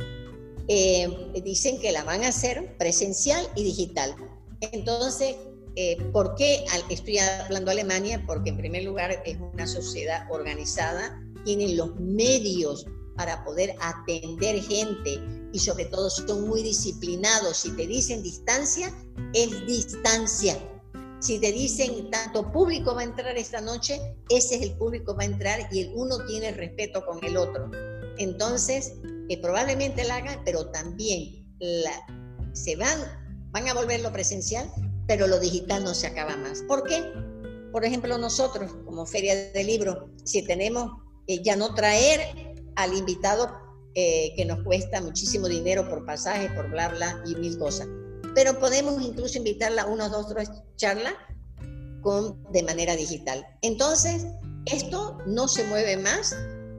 Eh, 0.68 1.42
dicen 1.44 1.80
que 1.80 1.92
la 1.92 2.04
van 2.04 2.24
a 2.24 2.30
hacer 2.30 2.76
presencial 2.78 3.48
y 3.56 3.64
digital. 3.64 4.16
Entonces, 4.62 5.36
eh, 5.76 5.98
¿por 6.12 6.36
qué 6.36 6.66
estoy 6.90 7.20
hablando 7.20 7.72
Alemania? 7.72 8.24
Porque 8.26 8.50
en 8.50 8.58
primer 8.58 8.84
lugar 8.84 9.22
es 9.26 9.38
una 9.54 9.68
sociedad 9.68 10.26
organizada, 10.32 11.22
tienen 11.44 11.78
los 11.78 11.96
medios 12.00 12.86
para 13.16 13.44
poder 13.44 13.76
atender 13.82 14.62
gente 14.62 15.22
y 15.54 15.60
sobre 15.60 15.86
todo 15.86 16.10
son 16.10 16.48
muy 16.48 16.64
disciplinados. 16.64 17.58
Si 17.58 17.72
te 17.72 17.88
dicen 17.88 18.24
distancia, 18.24 18.94
es 19.34 19.66
distancia. 19.68 20.58
Si 21.20 21.40
te 21.40 21.52
dicen 21.52 22.10
tanto 22.12 22.52
público 22.52 22.94
va 22.94 23.02
a 23.02 23.06
entrar 23.06 23.38
esta 23.38 23.62
noche, 23.62 24.00
ese 24.30 24.56
es 24.56 24.62
el 24.62 24.78
público 24.78 25.16
va 25.16 25.24
a 25.24 25.26
entrar 25.26 25.68
y 25.72 25.82
el 25.82 25.92
uno 25.96 26.26
tiene 26.26 26.52
respeto 26.52 27.06
con 27.06 27.24
el 27.24 27.38
otro. 27.38 27.72
Entonces, 28.18 28.94
que 29.28 29.38
probablemente 29.38 30.04
la 30.04 30.18
hagan, 30.18 30.42
pero 30.46 30.70
también 30.72 31.46
la, 31.60 31.92
se 32.54 32.76
van, 32.76 33.00
van 33.52 33.68
a 33.68 33.74
volverlo 33.74 34.12
presencial, 34.12 34.70
pero 35.08 35.28
lo 35.28 35.40
digital 35.40 35.84
no 35.84 35.94
se 35.94 36.08
acaba 36.08 36.36
más. 36.38 36.62
¿Por 36.68 36.84
qué? 36.84 37.04
Por 37.72 37.86
ejemplo, 37.86 38.18
nosotros, 38.18 38.72
como 38.86 39.06
Feria 39.06 39.52
de 39.52 39.64
Libro, 39.64 40.10
si 40.24 40.44
tenemos 40.44 40.92
eh, 41.28 41.42
ya 41.44 41.56
no 41.56 41.74
traer 41.74 42.22
al 42.76 42.94
invitado 42.94 43.50
eh, 43.96 44.34
que 44.36 44.46
nos 44.46 44.64
cuesta 44.64 45.02
muchísimo 45.02 45.48
dinero 45.48 45.88
por 45.90 46.06
pasaje, 46.06 46.50
por 46.50 46.70
bla, 46.70 46.90
bla 46.90 47.22
y 47.26 47.36
mil 47.36 47.58
cosas, 47.58 47.88
pero 48.34 48.60
podemos 48.60 49.02
incluso 49.02 49.38
invitarla 49.38 49.84
a 49.84 49.86
unos 49.86 50.12
dos, 50.12 50.28
tres 50.28 50.50
charlas 50.76 51.14
con, 52.02 52.44
de 52.52 52.64
manera 52.64 52.96
digital. 52.96 53.46
Entonces, 53.62 54.26
esto 54.66 55.18
no 55.26 55.48
se 55.48 55.64
mueve 55.66 55.98
más 55.98 56.36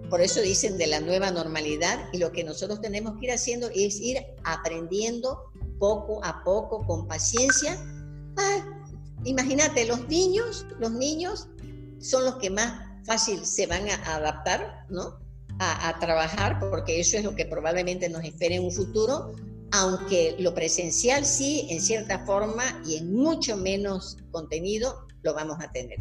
por 0.09 0.21
eso 0.21 0.41
dicen 0.41 0.79
de 0.79 0.87
la 0.87 1.01
nueva 1.01 1.31
normalidad 1.31 2.09
y 2.13 2.19
lo 2.19 2.33
que 2.33 2.45
nosotros 2.45 2.81
tenemos 2.81 3.19
que 3.19 3.27
ir 3.27 3.33
haciendo 3.33 3.69
es 3.75 4.01
ir 4.01 4.19
aprendiendo 4.45 5.51
poco 5.79 6.25
a 6.25 6.43
poco, 6.45 6.87
con 6.87 7.07
paciencia. 7.07 7.77
imagínate, 9.25 9.87
los 9.87 10.07
niños, 10.09 10.67
los 10.79 10.93
niños 10.93 11.49
son 12.01 12.25
los 12.25 12.37
que 12.37 12.51
más 12.51 12.87
fácil 13.05 13.45
se 13.45 13.67
van 13.67 13.89
a 13.89 14.17
adaptar, 14.17 14.87
¿no? 14.89 15.19
A, 15.59 15.89
a, 15.89 15.99
trabajar, 15.99 16.61
porque 16.61 17.01
eso 17.01 17.17
es 17.17 17.25
lo 17.25 17.35
que 17.35 17.47
probablemente 17.47 18.09
nos 18.11 18.23
espera 18.25 18.57
en 18.57 18.65
un 18.65 18.73
futuro, 18.73 19.33
aunque 19.73 20.37
lo 20.39 20.55
presencial 20.55 21.25
sí, 21.25 21.67
en 21.71 21.81
cierta 21.81 22.27
forma 22.27 22.83
y 22.87 22.97
en 22.97 23.15
mucho 23.15 23.57
menos 23.57 24.19
contenido, 24.31 25.07
lo 25.23 25.35
vamos 25.35 25.57
a 25.61 25.73
tener. 25.73 25.99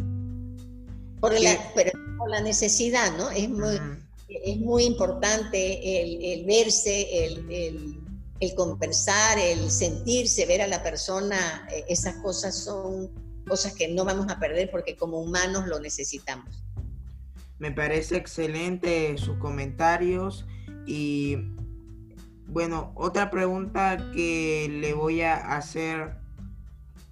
Por 1.26 1.42
la, 1.42 1.72
pero 1.74 1.92
por 2.20 2.30
la 2.30 2.40
necesidad, 2.40 3.18
¿no? 3.18 3.32
Es 3.32 3.50
muy, 3.50 3.80
es 4.28 4.58
muy 4.58 4.84
importante 4.84 6.34
el, 6.34 6.46
verse, 6.46 7.26
el, 7.26 7.98
el, 8.40 8.56
conversar, 8.56 9.40
el 9.40 9.72
sentirse, 9.72 10.46
ver 10.46 10.62
a 10.62 10.68
la 10.68 10.84
persona. 10.84 11.68
Eh, 11.72 11.86
esas 11.90 12.18
cosas 12.18 12.56
son 12.56 13.10
cosas 13.48 13.74
que 13.74 13.88
no 13.88 14.06
vamos 14.06 14.28
a 14.30 14.40
perder 14.40 14.70
porque 14.70 14.96
como 14.96 15.20
humanos 15.20 15.66
lo 15.66 15.80
necesitamos. 15.80 16.64
Me 17.58 17.72
parece 17.72 18.18
excelente 18.18 19.18
sus 19.18 19.40
comentarios 19.40 20.46
y 20.86 21.38
bueno, 22.46 22.92
otra 22.94 23.32
pregunta 23.32 24.12
que 24.14 24.68
le 24.70 24.94
voy 24.94 25.22
a 25.22 25.38
hacer 25.58 26.18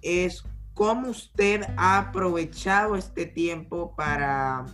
es 0.02 0.44
cómo 0.74 1.08
usted 1.08 1.62
ha 1.76 1.98
aprovechado 1.98 2.96
este 2.96 3.26
tiempo 3.26 3.94
para 3.96 4.66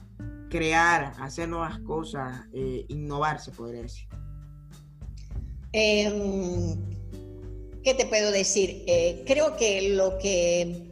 crear, 0.49 1.13
hacer 1.21 1.49
nuevas 1.49 1.79
cosas, 1.81 2.47
eh, 2.53 2.85
innovar, 2.89 3.41
se 3.41 3.53
podría 3.53 3.83
decir? 3.83 4.09
Em, 5.73 6.77
¿Qué 7.83 7.95
te 7.95 8.07
puedo 8.07 8.31
decir? 8.33 8.85
Eh, 8.87 9.23
creo 9.27 9.57
que 9.57 9.95
lo 9.95 10.19
que 10.19 10.91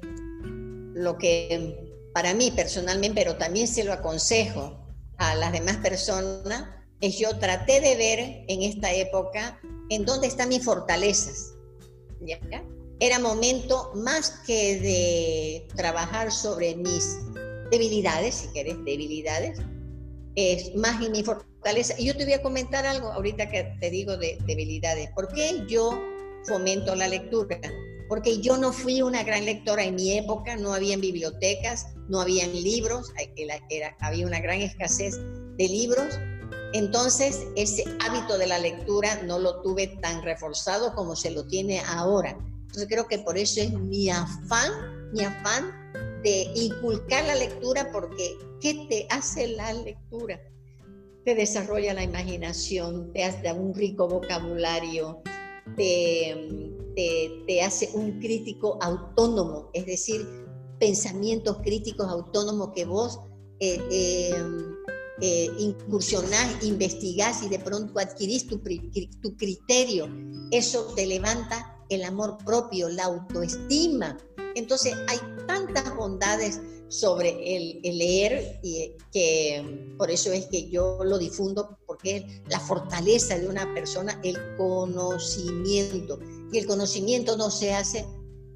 lo 0.95 1.17
que 1.19 1.77
para 2.15 2.35
mí 2.35 2.51
personalmente, 2.51 3.21
pero 3.23 3.37
también 3.37 3.69
se 3.69 3.85
lo 3.85 3.93
aconsejo 3.93 4.85
a 5.19 5.35
las 5.35 5.53
demás 5.53 5.77
personas, 5.79 6.69
es 7.01 7.19
yo 7.19 7.39
traté 7.39 7.81
de 7.81 7.97
ver 7.97 8.45
en 8.49 8.63
esta 8.63 8.93
época 8.93 9.61
en 9.91 10.05
dónde 10.05 10.27
están 10.27 10.49
mis 10.49 10.65
fortalezas. 10.65 11.55
¿ya? 12.21 12.39
Era 13.01 13.19
momento 13.21 13.93
más 13.95 14.41
que 14.47 14.81
de 14.81 15.69
trabajar 15.77 16.33
sobre 16.33 16.75
mis 16.75 17.19
debilidades, 17.71 18.35
si 18.35 18.49
quieres, 18.49 18.77
debilidades, 18.85 19.61
es 20.35 20.75
más 20.75 21.05
en 21.05 21.13
mi 21.13 21.23
fortaleza. 21.23 21.95
Y 21.99 22.07
yo 22.07 22.17
te 22.17 22.25
voy 22.25 22.35
a 22.35 22.43
comentar 22.43 22.87
algo 22.87 23.13
ahorita 23.13 23.49
que 23.51 23.77
te 23.81 23.91
digo 23.91 24.17
de 24.17 24.39
debilidades. 24.47 25.11
¿Por 25.15 25.29
qué 25.29 25.65
yo 25.69 26.01
fomento 26.47 26.95
la 26.95 27.09
lectura? 27.09 27.61
Porque 28.09 28.41
yo 28.41 28.57
no 28.57 28.73
fui 28.73 29.03
una 29.03 29.23
gran 29.23 29.45
lectora 29.45 29.85
en 29.85 29.95
mi 29.95 30.17
época, 30.17 30.57
no 30.57 30.73
habían 30.73 31.01
bibliotecas, 31.01 31.87
no 32.09 32.21
habían 32.21 32.53
libros, 32.53 33.13
era, 33.37 33.97
había 34.01 34.27
una 34.27 34.41
gran 34.41 34.61
escasez 34.61 35.19
de 35.57 35.69
libros. 35.69 36.19
Entonces, 36.73 37.47
ese 37.57 37.85
hábito 38.07 38.39
de 38.39 38.47
la 38.47 38.59
lectura 38.59 39.23
no 39.25 39.39
lo 39.39 39.61
tuve 39.63 39.89
tan 40.01 40.23
reforzado 40.23 40.95
como 40.95 41.17
se 41.17 41.31
lo 41.31 41.47
tiene 41.47 41.81
ahora. 41.81 42.37
Entonces, 42.69 42.87
creo 42.89 43.09
que 43.09 43.19
por 43.19 43.37
eso 43.37 43.61
es 43.61 43.73
mi 43.73 44.09
afán, 44.09 45.11
mi 45.13 45.25
afán 45.25 45.75
de 46.23 46.51
inculcar 46.55 47.25
la 47.27 47.35
lectura 47.35 47.91
porque 47.93 48.37
¿qué 48.61 48.87
te 48.89 49.07
hace 49.11 49.49
la 49.49 49.73
lectura? 49.73 50.41
te 51.29 51.35
desarrolla 51.35 51.93
la 51.93 52.03
imaginación, 52.03 53.13
te 53.13 53.21
da 53.43 53.53
un 53.53 53.75
rico 53.75 54.09
vocabulario, 54.09 55.21
te, 55.77 56.73
te, 57.47 57.61
hace 57.61 57.91
un 57.93 58.19
crítico 58.19 58.79
autónomo, 58.81 59.69
es 59.75 59.85
decir, 59.85 60.27
pensamientos 60.81 61.59
críticos 61.59 62.09
autónomos 62.09 62.71
que 62.75 62.87
vos 62.87 63.21
eh, 63.61 63.79
eh, 63.91 64.33
eh, 65.21 65.51
incursionás, 65.59 66.65
investigás 66.65 67.43
y 67.43 67.51
de 67.51 67.59
pronto 67.59 67.99
adquirís 67.99 68.47
tu, 68.47 68.63
tu 69.21 69.37
criterio. 69.37 70.09
Eso 70.51 70.95
te 70.97 71.05
levanta 71.05 71.78
el 71.89 72.05
amor 72.05 72.39
propio, 72.45 72.89
la 72.89 73.05
autoestima. 73.05 74.19
Entonces 74.55 74.95
hay 75.09 75.19
tantas 75.47 75.95
bondades 75.97 76.61
sobre 76.89 77.57
el, 77.57 77.81
leer 77.83 78.61
y 78.63 78.95
que 79.13 79.95
por 79.99 80.11
eso 80.11 80.33
es 80.33 80.47
que 80.47 80.71
yo 80.71 81.01
lo 81.05 81.19
difundo 81.19 81.79
porque 81.87 82.43
la 82.49 82.61
fortaleza 82.61 83.39
de 83.39 83.49
una 83.49 83.73
persona, 83.75 84.21
el 84.25 84.37
conocimiento. 84.57 86.19
Y 86.51 86.59
el 86.59 86.67
conocimiento 86.67 87.37
no 87.37 87.51
se 87.51 87.75
hace 87.75 88.07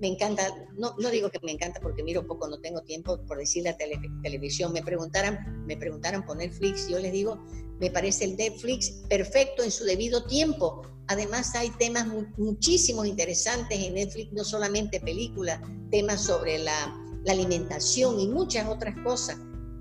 me 0.02 0.08
encanta, 0.08 0.52
no, 0.76 0.96
no 0.98 1.10
digo 1.10 1.30
que 1.30 1.38
me 1.44 1.52
encanta 1.52 1.78
porque 1.80 2.02
miro 2.02 2.26
poco, 2.26 2.48
no 2.48 2.58
tengo 2.58 2.82
tiempo 2.82 3.24
por 3.24 3.38
decir 3.38 3.62
la 3.62 3.76
televisión, 3.76 4.72
me 4.72 4.82
preguntaran, 4.82 5.64
me 5.64 5.76
preguntaran 5.76 6.26
por 6.26 6.36
Netflix, 6.36 6.88
yo 6.88 6.98
les 6.98 7.12
digo, 7.12 7.38
me 7.80 7.90
parece 7.90 8.24
el 8.24 8.36
Netflix 8.36 8.90
perfecto 9.08 9.62
en 9.62 9.70
su 9.70 9.84
debido 9.84 10.24
tiempo. 10.24 10.82
Además 11.08 11.54
hay 11.54 11.70
temas 11.78 12.06
muchísimos 12.38 13.06
interesantes 13.06 13.78
en 13.78 13.94
Netflix, 13.94 14.32
no 14.32 14.44
solamente 14.44 15.00
películas, 15.00 15.60
temas 15.90 16.22
sobre 16.22 16.58
la, 16.58 16.96
la 17.24 17.32
alimentación 17.32 18.20
y 18.20 18.28
muchas 18.28 18.68
otras 18.68 18.94
cosas, 19.04 19.36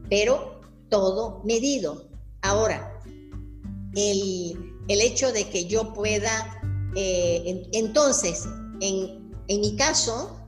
pero 0.09 0.61
todo 0.89 1.41
medido. 1.45 2.09
Ahora, 2.41 2.99
el, 3.95 4.75
el 4.87 5.01
hecho 5.01 5.31
de 5.31 5.47
que 5.47 5.65
yo 5.65 5.93
pueda, 5.93 6.59
eh, 6.95 7.67
entonces, 7.73 8.45
en, 8.81 9.31
en 9.47 9.61
mi 9.61 9.75
caso, 9.75 10.40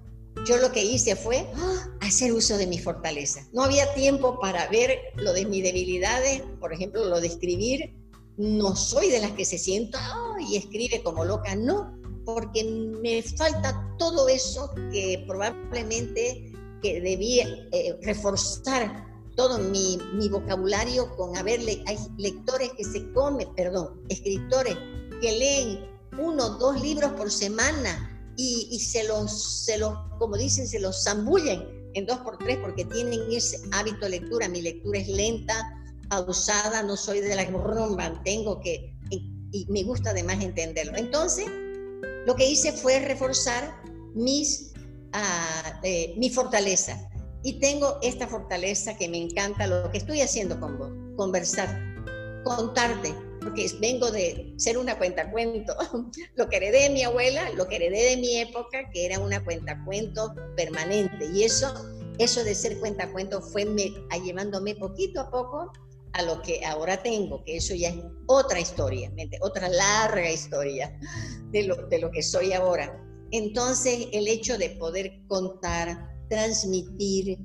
yo 0.46 0.58
lo 0.58 0.72
que 0.72 0.84
hice 0.84 1.16
fue 1.16 1.48
¡ah! 1.56 1.88
hacer 2.02 2.34
uso 2.34 2.58
de 2.58 2.68
mi 2.68 2.80
fortaleza. 2.80 3.48
No 3.54 3.64
había 3.64 3.94
tiempo 3.94 4.40
para 4.40 4.68
ver 4.68 5.00
lo 5.16 5.34
de 5.34 5.46
mis 5.46 5.64
debilidades, 5.64 6.42
por 6.60 6.74
ejemplo, 6.74 7.06
lo 7.06 7.22
de 7.22 7.28
escribir. 7.28 7.94
No 8.38 8.76
soy 8.76 9.10
de 9.10 9.20
las 9.20 9.32
que 9.32 9.46
se 9.46 9.58
sienta 9.58 10.00
y 10.40 10.58
escribe 10.58 11.02
como 11.04 11.24
loca, 11.24 11.56
no, 11.56 11.96
porque 12.26 12.64
me 12.64 13.22
falta 13.22 13.96
todo 14.00 14.28
eso 14.28 14.74
que 14.92 15.24
probablemente 15.28 16.52
que 16.82 17.00
debía 17.00 17.48
eh, 17.72 17.98
reforzar 18.02 19.08
todo 19.36 19.58
mi, 19.58 19.98
vocabulario 20.30 21.16
con 21.16 21.36
haberle, 21.38 21.84
hay 21.88 21.98
lectores 22.18 22.72
que 22.78 22.84
se 22.84 23.12
comen, 23.14 23.48
perdón, 23.56 24.02
escritores 24.10 24.78
que 25.22 25.32
leen 25.32 25.80
uno 26.20 26.46
o 26.46 26.50
dos 26.58 26.82
libros 26.82 27.14
por 27.14 27.32
semana 27.32 28.13
y, 28.36 28.80
se, 28.80 29.08
los, 29.08 29.64
se 29.66 29.78
los, 29.78 29.94
como 30.18 30.38
dicen, 30.38 30.68
se 30.68 30.80
los 30.80 31.04
zambullen 31.04 31.68
en 31.94 32.06
dos 32.06 32.18
por 32.20 32.38
tres 32.38 32.58
porque 32.58 32.86
tienen 32.86 33.20
ese 33.32 33.60
hábito 33.72 34.06
de 34.06 34.20
lectura. 34.20 34.48
Mi 34.50 34.62
lectura 34.62 35.00
es 35.00 35.08
lenta, 35.08 35.54
pausada, 36.10 36.84
no 36.84 36.98
soy 36.98 37.22
de 37.22 37.36
la 37.36 37.46
que 37.46 37.54
tengo 38.24 38.60
que, 38.60 38.96
y, 39.10 39.66
me 39.70 39.84
gusta 39.84 40.12
además 40.12 40.44
entenderlo. 40.44 40.98
Entonces, 40.98 41.46
lo 42.26 42.36
que 42.36 42.50
hice 42.50 42.72
fue 42.72 43.00
reforzar 43.00 43.80
mis, 44.16 44.74
ah, 45.14 45.80
eh, 45.84 46.14
mi 46.18 46.30
fortaleza. 46.30 47.10
Y 47.44 47.60
tengo 47.60 48.00
esta 48.02 48.28
fortaleza 48.28 48.98
que 48.98 49.10
me 49.10 49.18
encanta, 49.18 49.68
lo 49.68 49.92
que 49.92 49.98
estoy 49.98 50.22
haciendo 50.22 50.60
con 50.60 50.80
vos, 50.80 50.92
conversar, 51.18 51.80
contarte, 52.44 53.14
porque 53.44 53.70
vengo 53.80 54.12
de 54.12 54.54
ser 54.58 54.78
una 54.78 54.98
cuentacuento. 54.98 55.76
Lo 56.36 56.50
que 56.50 56.58
heredé 56.58 56.84
de 56.84 56.90
mi 56.90 57.04
abuela, 57.04 57.50
lo 57.52 57.68
que 57.68 57.76
heredé 57.76 58.12
de 58.12 58.18
mi 58.18 58.38
época, 58.38 58.90
que 58.92 59.06
era 59.06 59.20
una 59.20 59.44
cuentacuento 59.44 60.34
permanente. 60.56 61.30
Y 61.34 61.44
eso, 61.44 61.74
eso 62.18 62.44
de 62.44 62.56
ser 62.56 62.80
cuentacuento 62.80 63.42
fue 63.42 63.66
me, 63.66 63.92
llevándome 64.24 64.76
poquito 64.76 65.22
a 65.22 65.30
poco 65.30 65.72
a 66.14 66.22
lo 66.22 66.42
que 66.42 66.64
ahora 66.64 67.02
tengo, 67.02 67.44
que 67.44 67.58
eso 67.58 67.74
ya 67.74 67.90
es 67.90 67.98
otra 68.28 68.60
historia, 68.60 69.12
otra 69.42 69.68
larga 69.68 70.32
historia 70.32 70.98
de 71.52 71.64
lo, 71.64 71.76
de 71.88 72.00
lo 72.00 72.12
que 72.12 72.22
soy 72.22 72.54
ahora. 72.54 73.04
Entonces, 73.32 74.08
el 74.12 74.28
hecho 74.28 74.58
de 74.60 74.70
poder 74.72 75.22
contar, 75.28 76.08
transmitir 76.30 77.40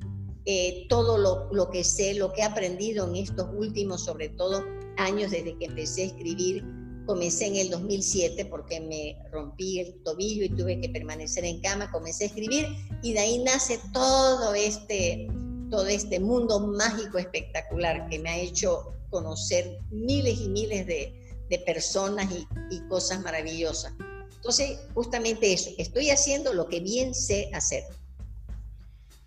eh, 0.44 0.86
todo 0.88 1.16
lo, 1.16 1.48
lo 1.52 1.70
que 1.70 1.82
sé, 1.82 2.14
lo 2.14 2.32
que 2.32 2.42
he 2.42 2.44
aprendido 2.44 3.06
en 3.08 3.16
estos 3.16 3.48
últimos, 3.54 4.04
sobre 4.04 4.28
todo, 4.30 4.64
años 4.98 5.30
desde 5.30 5.56
que 5.56 5.64
empecé 5.66 6.02
a 6.02 6.06
escribir. 6.06 6.64
Comencé 7.06 7.46
en 7.46 7.56
el 7.56 7.70
2007 7.70 8.44
porque 8.46 8.80
me 8.80 9.16
rompí 9.30 9.80
el 9.80 9.94
tobillo 10.02 10.44
y 10.44 10.50
tuve 10.50 10.78
que 10.80 10.90
permanecer 10.90 11.44
en 11.44 11.60
cama. 11.62 11.90
Comencé 11.90 12.24
a 12.24 12.26
escribir 12.26 12.66
y 13.02 13.14
de 13.14 13.20
ahí 13.20 13.38
nace 13.38 13.80
todo 13.94 14.52
este, 14.54 15.26
todo 15.70 15.86
este 15.86 16.20
mundo 16.20 16.60
mágico 16.60 17.16
espectacular 17.16 18.08
que 18.10 18.18
me 18.18 18.28
ha 18.28 18.38
hecho 18.38 18.92
conocer 19.08 19.78
miles 19.90 20.38
y 20.38 20.48
miles 20.50 20.86
de, 20.86 21.14
de 21.48 21.58
personas 21.60 22.30
y, 22.30 22.46
y, 22.70 22.80
cosas 22.88 23.22
maravillosas. 23.22 23.94
Entonces, 24.36 24.78
justamente 24.94 25.52
eso, 25.52 25.70
estoy 25.78 26.10
haciendo 26.10 26.52
lo 26.52 26.68
que 26.68 26.80
bien 26.80 27.14
sé 27.14 27.48
hacer. 27.54 27.84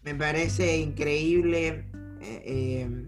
Me 0.04 0.14
parece 0.14 0.78
increíble. 0.78 1.86
Eh, 2.22 2.44
eh 2.46 3.08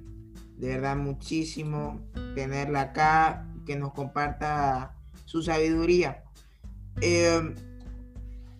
de 0.58 0.68
verdad 0.70 0.96
muchísimo 0.96 2.00
tenerla 2.36 2.82
acá, 2.82 3.48
que 3.66 3.76
nos 3.76 3.94
comparta 3.94 4.96
su 5.26 5.42
sabiduría. 5.42 6.24
Eh, 7.02 7.54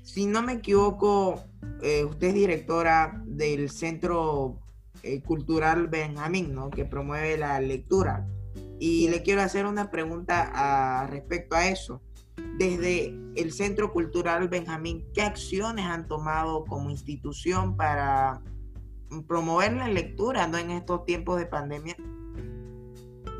si 0.02 0.26
no 0.26 0.42
me 0.42 0.54
equivoco, 0.54 1.44
eh, 1.82 2.04
usted 2.04 2.28
es 2.28 2.34
directora 2.34 3.22
del 3.26 3.70
Centro 3.70 4.60
eh, 5.02 5.22
Cultural 5.22 5.88
Benjamín, 5.88 6.54
¿no? 6.54 6.70
que 6.70 6.86
promueve 6.86 7.38
la 7.38 7.60
lectura. 7.60 8.28
Y 8.80 9.10
le 9.10 9.24
quiero 9.24 9.42
hacer 9.42 9.66
una 9.66 9.92
pregunta 9.92 10.52
a, 10.54 11.08
respecto 11.08 11.56
a 11.56 11.68
eso. 11.68 12.02
Desde 12.58 13.16
el 13.36 13.52
Centro 13.52 13.92
Cultural 13.94 14.48
Benjamín, 14.50 15.06
¿qué 15.14 15.22
acciones 15.22 15.86
han 15.86 16.08
tomado 16.08 16.66
como 16.66 16.90
institución 16.90 17.78
para 17.78 18.42
promover 19.22 19.74
la 19.74 19.88
lectura, 19.88 20.48
¿no? 20.48 20.58
En 20.58 20.72
estos 20.72 21.06
tiempos 21.06 21.40
de 21.40 21.46
pandemia. 21.46 21.96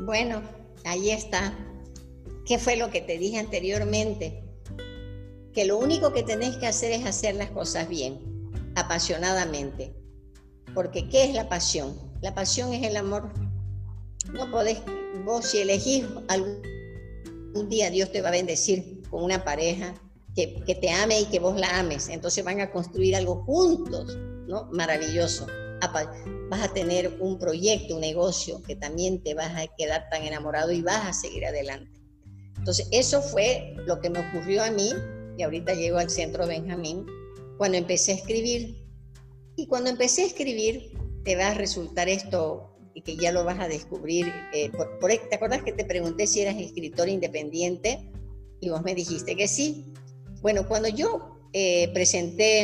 Bueno, 0.00 0.42
ahí 0.84 1.10
está. 1.10 1.56
¿Qué 2.46 2.58
fue 2.58 2.76
lo 2.76 2.90
que 2.90 3.00
te 3.00 3.18
dije 3.18 3.38
anteriormente? 3.38 4.42
Que 5.52 5.64
lo 5.64 5.78
único 5.78 6.12
que 6.12 6.22
tenés 6.22 6.56
que 6.56 6.66
hacer 6.66 6.92
es 6.92 7.06
hacer 7.06 7.36
las 7.36 7.50
cosas 7.50 7.88
bien, 7.88 8.20
apasionadamente. 8.74 9.94
Porque 10.74 11.08
¿qué 11.08 11.24
es 11.24 11.34
la 11.34 11.48
pasión? 11.48 11.96
La 12.20 12.34
pasión 12.34 12.72
es 12.72 12.82
el 12.86 12.96
amor. 12.96 13.32
No 14.32 14.50
podés, 14.50 14.82
vos 15.24 15.46
si 15.46 15.58
elegís 15.58 16.04
algún 16.28 17.68
día 17.68 17.90
Dios 17.90 18.10
te 18.10 18.20
va 18.20 18.28
a 18.28 18.32
bendecir 18.32 19.02
con 19.10 19.22
una 19.22 19.44
pareja 19.44 19.94
que, 20.34 20.62
que, 20.66 20.74
te 20.74 20.90
ame 20.90 21.20
y 21.20 21.26
que 21.26 21.38
vos 21.38 21.58
la 21.58 21.78
ames. 21.78 22.08
Entonces 22.08 22.44
van 22.44 22.60
a 22.60 22.72
construir 22.72 23.14
algo 23.14 23.44
juntos, 23.44 24.18
¿no? 24.48 24.68
Maravilloso 24.72 25.46
vas 25.92 26.62
a 26.62 26.72
tener 26.72 27.16
un 27.20 27.38
proyecto, 27.38 27.94
un 27.94 28.00
negocio 28.00 28.62
que 28.62 28.76
también 28.76 29.22
te 29.22 29.34
vas 29.34 29.52
a 29.56 29.66
quedar 29.76 30.08
tan 30.10 30.22
enamorado 30.22 30.72
y 30.72 30.82
vas 30.82 31.06
a 31.06 31.12
seguir 31.12 31.46
adelante. 31.46 32.00
Entonces, 32.58 32.88
eso 32.92 33.20
fue 33.20 33.74
lo 33.86 34.00
que 34.00 34.10
me 34.10 34.20
ocurrió 34.20 34.62
a 34.62 34.70
mí 34.70 34.90
y 35.36 35.42
ahorita 35.42 35.74
llego 35.74 35.98
al 35.98 36.10
centro 36.10 36.46
Benjamín 36.46 37.04
cuando 37.58 37.78
empecé 37.78 38.12
a 38.12 38.14
escribir. 38.16 38.82
Y 39.56 39.66
cuando 39.66 39.90
empecé 39.90 40.22
a 40.22 40.26
escribir, 40.26 40.92
te 41.24 41.36
va 41.36 41.48
a 41.48 41.54
resultar 41.54 42.08
esto 42.08 42.70
y 42.94 43.02
que 43.02 43.16
ya 43.16 43.32
lo 43.32 43.44
vas 43.44 43.60
a 43.60 43.68
descubrir. 43.68 44.32
Eh, 44.52 44.70
por, 44.70 44.98
¿Te 45.08 45.34
acuerdas 45.34 45.62
que 45.62 45.72
te 45.72 45.84
pregunté 45.84 46.26
si 46.26 46.40
eras 46.40 46.56
escritor 46.56 47.08
independiente? 47.08 48.10
Y 48.60 48.70
vos 48.70 48.82
me 48.82 48.94
dijiste 48.94 49.36
que 49.36 49.48
sí. 49.48 49.92
Bueno, 50.40 50.66
cuando 50.66 50.88
yo 50.88 51.38
eh, 51.52 51.90
presenté 51.92 52.62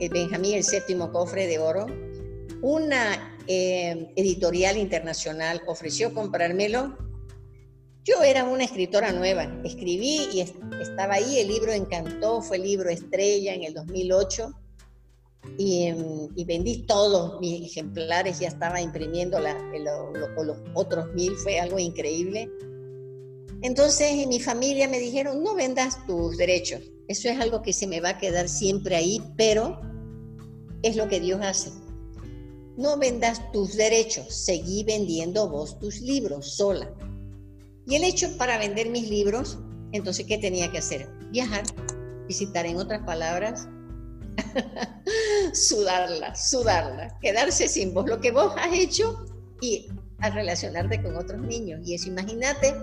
el 0.00 0.10
Benjamín, 0.10 0.54
el 0.54 0.64
séptimo 0.64 1.12
cofre 1.12 1.46
de 1.46 1.58
oro, 1.58 1.86
una 2.62 3.38
eh, 3.46 4.12
editorial 4.16 4.76
internacional 4.76 5.62
ofreció 5.66 6.12
comprármelo. 6.12 6.96
Yo 8.04 8.22
era 8.22 8.44
una 8.44 8.64
escritora 8.64 9.12
nueva, 9.12 9.44
escribí 9.64 10.28
y 10.32 10.40
estaba 10.40 11.14
ahí, 11.14 11.38
el 11.38 11.48
libro 11.48 11.72
encantó, 11.72 12.40
fue 12.40 12.56
el 12.56 12.62
libro 12.62 12.88
estrella 12.88 13.54
en 13.54 13.64
el 13.64 13.74
2008 13.74 14.54
em, 15.58 16.28
y, 16.34 16.44
vendí 16.44 16.86
todos 16.86 17.38
mis 17.40 17.70
ejemplares, 17.70 18.38
ya 18.38 18.48
estaba 18.48 18.80
imprimiendo 18.80 19.38
los 19.40 20.56
otros 20.74 21.12
mil, 21.14 21.34
fue 21.36 21.60
algo 21.60 21.78
increíble. 21.78 22.50
Entonces 23.60 24.12
en 24.12 24.28
mi 24.30 24.40
familia 24.40 24.88
me 24.88 24.98
dijeron, 24.98 25.42
no 25.42 25.54
vendas 25.54 26.06
tus 26.06 26.38
derechos, 26.38 26.80
eso 27.08 27.28
es 27.28 27.38
algo 27.38 27.60
que 27.60 27.74
se 27.74 27.86
me 27.86 28.00
va 28.00 28.10
a 28.10 28.18
quedar 28.18 28.48
siempre 28.48 28.96
ahí, 28.96 29.22
pero 29.36 29.80
es 30.82 30.96
lo 30.96 31.08
que 31.08 31.20
Dios 31.20 31.40
hace 31.42 31.72
no 32.78 32.96
vendas 32.96 33.50
tus 33.50 33.76
derechos, 33.76 34.32
seguí 34.32 34.84
vendiendo 34.84 35.48
vos 35.48 35.80
tus 35.80 36.00
libros 36.00 36.54
sola. 36.54 36.88
Y 37.86 37.96
el 37.96 38.04
hecho 38.04 38.28
para 38.38 38.56
vender 38.56 38.88
mis 38.88 39.10
libros, 39.10 39.58
entonces, 39.90 40.24
¿qué 40.26 40.38
tenía 40.38 40.70
que 40.70 40.78
hacer? 40.78 41.08
Viajar, 41.32 41.64
visitar, 42.28 42.66
en 42.66 42.76
otras 42.76 43.04
palabras, 43.04 43.66
sudarla, 45.52 46.36
sudarla, 46.36 47.18
quedarse 47.20 47.66
sin 47.66 47.92
vos, 47.92 48.08
lo 48.08 48.20
que 48.20 48.30
vos 48.30 48.52
has 48.56 48.72
hecho 48.72 49.26
y 49.60 49.88
a 50.20 50.30
relacionarte 50.30 51.02
con 51.02 51.16
otros 51.16 51.40
niños. 51.40 51.80
Y 51.84 51.94
eso, 51.94 52.08
imagínate 52.08 52.74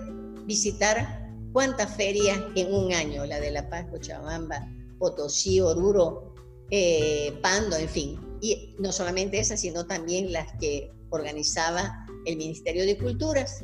visitar 0.44 1.26
cuántas 1.54 1.96
ferias 1.96 2.38
en 2.54 2.74
un 2.74 2.92
año, 2.92 3.24
la 3.24 3.40
de 3.40 3.50
La 3.50 3.70
Paz, 3.70 3.86
Cochabamba, 3.90 4.68
Potosí, 4.98 5.58
Oruro, 5.58 6.34
eh, 6.70 7.32
Pando, 7.40 7.76
en 7.76 7.88
fin. 7.88 8.25
Y 8.40 8.74
no 8.78 8.92
solamente 8.92 9.38
esas, 9.38 9.60
sino 9.60 9.86
también 9.86 10.32
las 10.32 10.52
que 10.58 10.90
organizaba 11.10 12.06
el 12.24 12.36
Ministerio 12.36 12.84
de 12.84 12.98
Culturas. 12.98 13.62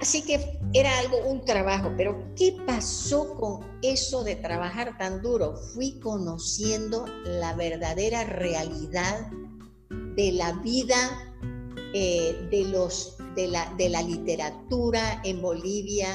Así 0.00 0.22
que 0.22 0.58
era 0.72 0.98
algo, 0.98 1.18
un 1.26 1.44
trabajo, 1.44 1.92
pero 1.96 2.32
¿qué 2.34 2.56
pasó 2.66 3.34
con 3.34 3.60
eso 3.82 4.24
de 4.24 4.36
trabajar 4.36 4.96
tan 4.96 5.20
duro? 5.20 5.54
Fui 5.74 6.00
conociendo 6.00 7.04
la 7.24 7.54
verdadera 7.54 8.24
realidad 8.24 9.30
de 10.16 10.32
la 10.32 10.52
vida 10.62 10.96
eh, 11.92 12.48
de, 12.50 12.64
los, 12.64 13.16
de, 13.36 13.48
la, 13.48 13.74
de 13.76 13.90
la 13.90 14.00
literatura 14.00 15.20
en 15.24 15.42
Bolivia, 15.42 16.08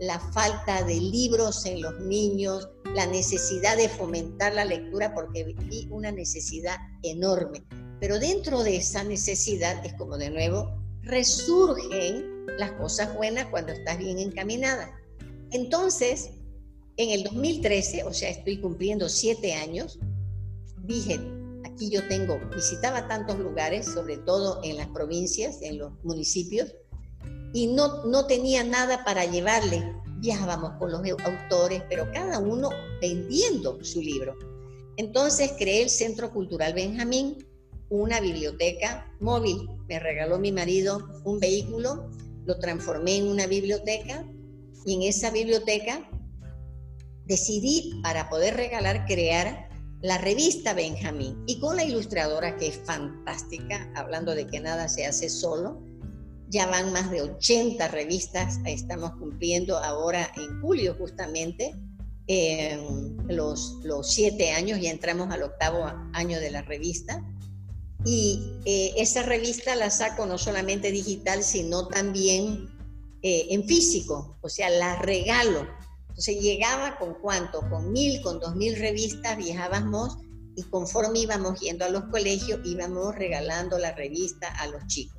la 0.00 0.18
falta 0.18 0.82
de 0.82 0.96
libros 0.96 1.64
en 1.64 1.80
los 1.82 2.00
niños, 2.00 2.68
la 2.94 3.06
necesidad 3.06 3.76
de 3.76 3.88
fomentar 3.88 4.54
la 4.54 4.64
lectura, 4.64 5.14
porque 5.14 5.44
vi 5.44 5.88
una 5.90 6.10
necesidad 6.10 6.76
enorme. 7.02 7.64
Pero 8.00 8.18
dentro 8.18 8.62
de 8.62 8.76
esa 8.76 9.04
necesidad 9.04 9.84
es 9.84 9.94
como 9.94 10.16
de 10.18 10.30
nuevo 10.30 10.78
resurgen 11.02 12.46
las 12.58 12.72
cosas 12.72 13.14
buenas 13.16 13.46
cuando 13.46 13.72
estás 13.72 13.98
bien 13.98 14.18
encaminada. 14.18 14.90
Entonces, 15.50 16.30
en 16.96 17.10
el 17.10 17.24
2013, 17.24 18.04
o 18.04 18.12
sea, 18.12 18.28
estoy 18.28 18.60
cumpliendo 18.60 19.08
siete 19.08 19.54
años, 19.54 19.98
dije, 20.84 21.20
aquí 21.64 21.90
yo 21.90 22.06
tengo, 22.08 22.38
visitaba 22.54 23.08
tantos 23.08 23.38
lugares, 23.38 23.86
sobre 23.86 24.18
todo 24.18 24.60
en 24.64 24.76
las 24.76 24.88
provincias, 24.88 25.62
en 25.62 25.78
los 25.78 25.92
municipios, 26.04 26.74
y 27.52 27.68
no, 27.68 28.04
no 28.04 28.26
tenía 28.26 28.64
nada 28.64 29.04
para 29.04 29.24
llevarle. 29.24 29.94
Viajábamos 30.18 30.72
con 30.78 30.92
los 30.92 31.02
autores, 31.24 31.82
pero 31.88 32.10
cada 32.12 32.38
uno 32.38 32.70
vendiendo 33.00 33.82
su 33.82 34.00
libro. 34.00 34.36
Entonces 34.96 35.52
creé 35.58 35.82
el 35.82 35.90
Centro 35.90 36.32
Cultural 36.32 36.74
Benjamín, 36.74 37.46
una 37.88 38.20
biblioteca 38.20 39.10
móvil. 39.20 39.68
Me 39.88 39.98
regaló 39.98 40.38
mi 40.38 40.52
marido 40.52 41.08
un 41.24 41.38
vehículo 41.38 42.10
lo 42.48 42.58
transformé 42.58 43.18
en 43.18 43.28
una 43.28 43.46
biblioteca 43.46 44.24
y 44.86 44.94
en 44.94 45.02
esa 45.02 45.30
biblioteca 45.30 46.08
decidí 47.26 48.00
para 48.02 48.30
poder 48.30 48.56
regalar 48.56 49.04
crear 49.04 49.68
la 50.00 50.16
revista 50.16 50.72
Benjamín 50.72 51.44
y 51.46 51.60
con 51.60 51.76
la 51.76 51.84
ilustradora 51.84 52.56
que 52.56 52.68
es 52.68 52.80
fantástica, 52.84 53.92
hablando 53.94 54.34
de 54.34 54.46
que 54.46 54.60
nada 54.60 54.88
se 54.88 55.04
hace 55.04 55.28
solo, 55.28 55.84
ya 56.48 56.66
van 56.66 56.92
más 56.92 57.10
de 57.10 57.22
80 57.22 57.88
revistas, 57.88 58.58
estamos 58.64 59.12
cumpliendo 59.12 59.78
ahora 59.78 60.30
en 60.36 60.60
julio 60.60 60.94
justamente 60.98 61.74
los, 63.28 63.78
los 63.84 64.12
siete 64.12 64.50
años, 64.50 64.80
ya 64.80 64.90
entramos 64.90 65.30
al 65.32 65.42
octavo 65.42 65.90
año 66.12 66.38
de 66.40 66.50
la 66.50 66.60
revista 66.60 67.24
y 68.04 68.60
eh, 68.64 68.92
esa 68.96 69.22
revista 69.22 69.74
la 69.74 69.90
saco 69.90 70.26
no 70.26 70.38
solamente 70.38 70.92
digital, 70.92 71.42
sino 71.42 71.88
también 71.88 72.68
eh, 73.22 73.46
en 73.50 73.64
físico, 73.64 74.38
o 74.40 74.48
sea, 74.48 74.70
la 74.70 74.96
regalo. 74.96 75.66
Entonces 76.08 76.40
llegaba 76.40 76.98
con 76.98 77.14
cuánto, 77.20 77.60
con 77.68 77.92
mil, 77.92 78.22
con 78.22 78.38
dos 78.40 78.54
mil 78.56 78.76
revistas, 78.78 79.36
viajábamos 79.36 80.16
y 80.56 80.62
conforme 80.64 81.20
íbamos 81.20 81.60
yendo 81.60 81.84
a 81.84 81.88
los 81.88 82.04
colegios, 82.04 82.60
íbamos 82.64 83.14
regalando 83.14 83.78
la 83.78 83.92
revista 83.92 84.48
a 84.48 84.66
los 84.68 84.86
chicos. 84.86 85.17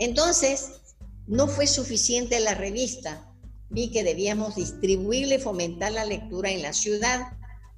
Entonces, 0.00 0.80
no 1.26 1.46
fue 1.46 1.66
suficiente 1.66 2.40
la 2.40 2.54
revista, 2.54 3.30
vi 3.68 3.92
que 3.92 4.02
debíamos 4.02 4.56
distribuirle, 4.56 5.38
fomentar 5.38 5.92
la 5.92 6.04
lectura 6.04 6.50
en 6.50 6.62
la 6.62 6.72
ciudad, 6.72 7.20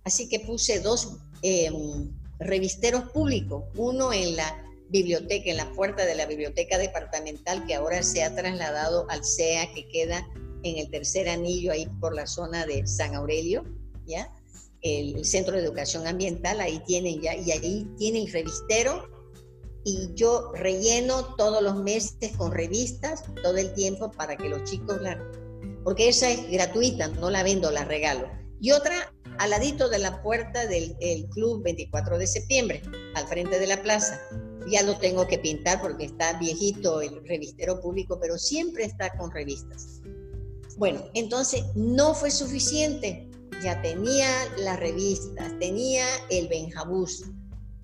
así 0.04 0.28
que 0.28 0.40
puse 0.40 0.80
dos 0.80 1.18
em, 1.42 2.10
revisteros 2.38 3.10
públicos, 3.10 3.64
uno 3.76 4.12
en 4.12 4.36
la 4.36 4.64
biblioteca, 4.88 5.50
en 5.50 5.56
la 5.56 5.72
puerta 5.72 6.06
de 6.06 6.14
la 6.14 6.26
biblioteca 6.26 6.78
departamental 6.78 7.66
que 7.66 7.74
ahora 7.74 8.02
se 8.02 8.22
ha 8.22 8.34
trasladado 8.34 9.04
al 9.10 9.24
CEA 9.24 9.72
que 9.74 9.88
queda 9.88 10.26
en 10.62 10.78
el 10.78 10.90
tercer 10.90 11.28
anillo 11.28 11.72
ahí 11.72 11.86
por 12.00 12.14
la 12.14 12.26
zona 12.28 12.66
de 12.66 12.86
San 12.86 13.16
Aurelio, 13.16 13.64
¿ya? 14.06 14.32
El, 14.80 15.24
Centro 15.24 15.56
de 15.56 15.64
Educación 15.64 16.06
Ambiental, 16.06 16.60
ahí 16.60 16.80
tienen 16.86 17.20
ya, 17.20 17.34
y 17.34 17.50
ahí 17.50 17.86
tienen 17.98 18.30
revistero 18.32 19.11
y 19.84 20.10
yo 20.14 20.52
relleno 20.54 21.34
todos 21.36 21.62
los 21.62 21.76
meses 21.82 22.36
con 22.36 22.52
revistas 22.52 23.24
todo 23.42 23.56
el 23.56 23.72
tiempo 23.74 24.10
para 24.10 24.36
que 24.36 24.48
los 24.48 24.64
chicos 24.64 25.00
la... 25.00 25.18
Porque 25.84 26.08
esa 26.08 26.30
es 26.30 26.50
gratuita, 26.50 27.08
no 27.08 27.30
la 27.30 27.42
vendo, 27.42 27.70
la 27.70 27.84
regalo. 27.84 28.28
Y 28.60 28.70
otra 28.70 29.12
al 29.38 29.50
ladito 29.50 29.88
de 29.88 29.98
la 29.98 30.22
puerta 30.22 30.66
del 30.66 30.96
club 31.30 31.62
24 31.64 32.18
de 32.18 32.26
septiembre, 32.26 32.82
al 33.14 33.26
frente 33.26 33.58
de 33.58 33.66
la 33.66 33.82
plaza. 33.82 34.20
Ya 34.70 34.82
lo 34.82 34.96
tengo 34.98 35.26
que 35.26 35.38
pintar 35.38 35.80
porque 35.80 36.04
está 36.04 36.38
viejito 36.38 37.00
el 37.00 37.26
revistero 37.26 37.80
público, 37.80 38.18
pero 38.20 38.38
siempre 38.38 38.84
está 38.84 39.10
con 39.18 39.32
revistas. 39.32 40.00
Bueno, 40.76 41.02
entonces 41.14 41.64
no 41.74 42.14
fue 42.14 42.30
suficiente. 42.30 43.28
Ya 43.64 43.80
tenía 43.82 44.28
las 44.58 44.78
revistas, 44.78 45.58
tenía 45.58 46.04
el 46.30 46.48
Benjabús. 46.48 47.24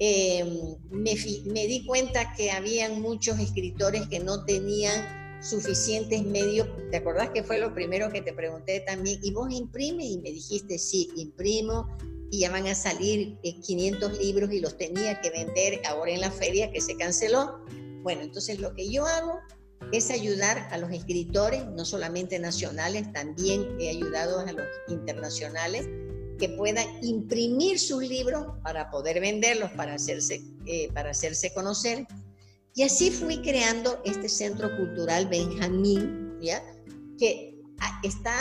Em, 0.01 0.76
me, 0.90 1.14
me 1.46 1.66
di 1.66 1.84
cuenta 1.84 2.32
que 2.36 2.53
habían 2.53 3.03
muchos 3.03 3.38
escritores 3.40 4.07
que 4.09 4.20
no 4.20 4.44
tenían 4.44 5.18
suficientes 5.40 6.24
medios. 6.24 6.68
¿Te 6.90 6.99
acordás 6.99 7.30
que 7.30 7.42
fue 7.42 7.59
lo 7.59 7.74
primero 7.74 8.11
que 8.11 8.22
te 8.22 8.32
pregunté 8.32 8.80
también? 8.80 9.18
¿Y 9.22 9.32
vos 9.32 9.53
imprime? 9.53 10.05
Y 10.05 10.18
me 10.18 10.30
dijiste, 10.30 10.78
sí, 10.78 11.11
imprimo. 11.16 11.88
Y 12.30 12.40
ya 12.40 12.51
van 12.51 12.66
a 12.66 12.74
salir 12.74 13.38
500 13.42 14.12
eh, 14.12 14.22
libros 14.22 14.53
y 14.53 14.61
los 14.61 14.76
tenía 14.76 15.20
que 15.20 15.30
vender 15.30 15.80
ahora 15.86 16.12
en 16.12 16.20
la 16.20 16.30
feria 16.30 16.70
que 16.70 16.80
se 16.80 16.96
canceló. 16.96 17.64
Bueno, 18.03 18.22
entonces 18.22 18.61
lo 18.61 18.74
que 18.74 18.90
yo 18.90 19.07
hago 19.07 19.40
es 19.92 20.11
ayudar 20.11 20.68
a 20.70 20.78
los 20.78 20.90
escritores, 20.92 21.64
no 21.66 21.84
solamente 21.84 22.38
nacionales, 22.38 23.11
también 23.12 23.76
he 23.80 23.88
ayudado 23.88 24.40
a 24.40 24.53
los 24.53 24.66
internacionales 24.88 25.88
que 26.39 26.49
puedan 26.51 26.86
imprimir 27.03 27.78
sus 27.78 28.03
libros 28.03 28.47
para 28.62 28.91
poder 28.91 29.20
venderlos, 29.20 29.70
para 29.72 29.95
hacerse, 29.95 30.41
eh, 30.66 30.89
para 30.93 31.11
hacerse 31.11 31.53
conocer 31.53 32.07
y 32.78 32.84
así 32.84 33.11
fui 33.11 33.43
creando 33.43 34.01
este 34.05 34.28
Centro 34.28 34.70
Cultural 34.76 35.26
Benjamín, 35.26 36.39
¿ya? 36.41 36.62
que 37.18 37.61
está 38.05 38.32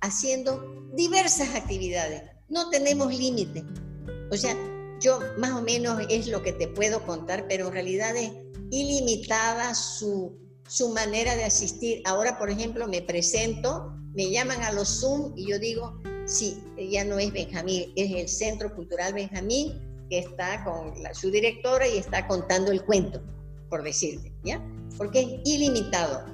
haciendo 0.00 0.90
diversas 0.96 1.54
actividades. 1.54 2.22
No 2.48 2.70
tenemos 2.70 3.16
límite. 3.16 3.64
O 4.32 4.36
sea, 4.36 4.56
yo 5.00 5.20
más 5.38 5.52
o 5.52 5.62
menos 5.62 6.02
es 6.10 6.26
lo 6.26 6.42
que 6.42 6.52
te 6.52 6.66
puedo 6.66 7.06
contar, 7.06 7.46
pero 7.48 7.68
en 7.68 7.72
realidad 7.72 8.16
es 8.16 8.32
ilimitada 8.72 9.72
su, 9.76 10.40
su 10.66 10.88
manera 10.88 11.36
de 11.36 11.44
asistir. 11.44 12.02
Ahora, 12.04 12.36
por 12.36 12.50
ejemplo, 12.50 12.88
me 12.88 13.00
presento, 13.00 13.94
me 14.12 14.28
llaman 14.28 14.60
a 14.64 14.72
los 14.72 14.88
Zoom 14.88 15.34
y 15.36 15.48
yo 15.50 15.60
digo, 15.60 16.02
sí, 16.26 16.62
ya 16.90 17.04
no 17.04 17.18
es 17.18 17.32
Benjamín, 17.32 17.92
es 17.96 18.10
el 18.12 18.28
Centro 18.28 18.74
Cultural 18.74 19.12
Benjamín 19.14 19.80
que 20.08 20.18
está 20.18 20.62
con 20.64 20.94
su 21.14 21.30
directora 21.30 21.88
y 21.88 21.98
está 21.98 22.26
contando 22.26 22.70
el 22.70 22.82
cuento 22.84 23.22
por 23.74 23.82
decirte, 23.82 24.32
¿ya? 24.44 24.62
Porque 24.96 25.20
es 25.20 25.26
ilimitado. 25.44 26.24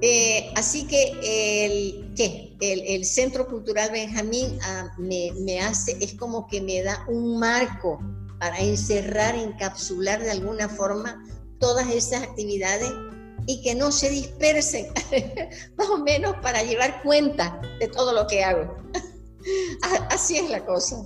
Eh, 0.00 0.50
así 0.56 0.86
que 0.86 1.12
el, 1.22 2.14
¿qué? 2.14 2.56
El, 2.60 3.04
Centro 3.04 3.46
Cultural 3.46 3.90
Benjamín 3.90 4.58
ah, 4.62 4.94
me, 4.96 5.32
me, 5.40 5.60
hace, 5.60 5.98
es 6.00 6.14
como 6.14 6.46
que 6.46 6.62
me 6.62 6.82
da 6.82 7.04
un 7.08 7.38
marco 7.38 7.98
para 8.38 8.58
encerrar, 8.60 9.34
encapsular 9.34 10.22
de 10.22 10.30
alguna 10.30 10.70
forma 10.70 11.22
todas 11.58 11.90
esas 11.90 12.22
actividades 12.22 12.90
y 13.48 13.62
que 13.62 13.74
no 13.74 13.90
se 13.90 14.10
dispersen, 14.10 14.88
más 15.78 15.88
o 15.88 16.04
menos 16.04 16.36
para 16.42 16.62
llevar 16.62 17.02
cuenta 17.02 17.58
de 17.80 17.88
todo 17.88 18.12
lo 18.12 18.26
que 18.26 18.44
hago. 18.44 18.76
Así 20.10 20.36
es 20.36 20.50
la 20.50 20.66
cosa. 20.66 21.02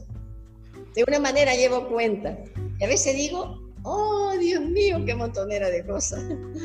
De 0.96 1.04
una 1.06 1.20
manera 1.20 1.54
llevo 1.54 1.88
cuenta. 1.88 2.36
Y 2.80 2.84
a 2.84 2.88
veces 2.88 3.14
digo, 3.14 3.62
oh 3.84 4.32
Dios 4.40 4.60
mío, 4.60 5.00
qué 5.06 5.14
montonera 5.14 5.70
de 5.70 5.86
cosas. 5.86 6.20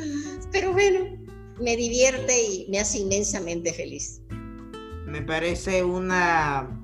Pero 0.51 0.73
bueno, 0.73 1.15
me 1.61 1.78
divierte 1.78 2.34
y 2.43 2.67
me 2.71 2.80
hace 2.80 2.97
inmensamente 2.97 3.71
feliz. 3.71 4.19
Me 5.05 5.21
parece 5.21 5.84
una 5.84 6.75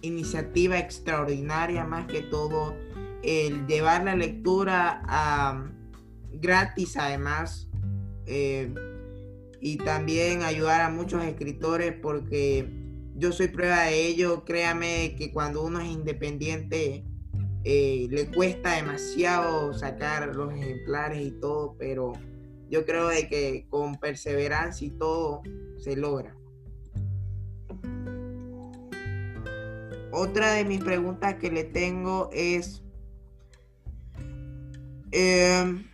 iniciativa 0.00 0.80
extraordinaria, 0.80 1.84
más 1.84 2.08
que 2.08 2.22
todo, 2.22 2.74
el 3.22 3.68
llevar 3.68 4.02
la 4.02 4.16
lectura 4.16 5.00
a, 5.06 5.70
gratis, 6.32 6.96
además, 6.96 7.68
eh, 8.26 8.72
y 9.60 9.76
también 9.78 10.42
ayudar 10.42 10.80
a 10.80 10.90
muchos 10.90 11.24
escritores 11.24 11.94
porque 12.00 12.68
yo 13.16 13.32
soy 13.32 13.48
prueba 13.48 13.84
de 13.84 14.06
ello. 14.06 14.44
Créame 14.44 15.14
que 15.16 15.32
cuando 15.32 15.62
uno 15.62 15.80
es 15.80 15.88
independiente 15.88 17.04
eh, 17.64 18.08
le 18.10 18.26
cuesta 18.26 18.74
demasiado 18.74 19.72
sacar 19.72 20.34
los 20.34 20.52
ejemplares 20.52 21.22
y 21.22 21.30
todo, 21.30 21.76
pero 21.78 22.12
yo 22.68 22.84
creo 22.84 23.08
de 23.08 23.28
que 23.28 23.66
con 23.70 23.96
perseverancia 23.96 24.88
y 24.88 24.90
todo 24.90 25.42
se 25.78 25.94
logra. 25.94 26.36
Otra 30.10 30.52
de 30.54 30.64
mis 30.64 30.82
preguntas 30.82 31.36
que 31.36 31.50
le 31.50 31.64
tengo 31.64 32.28
es, 32.32 32.82
em, 35.12 35.84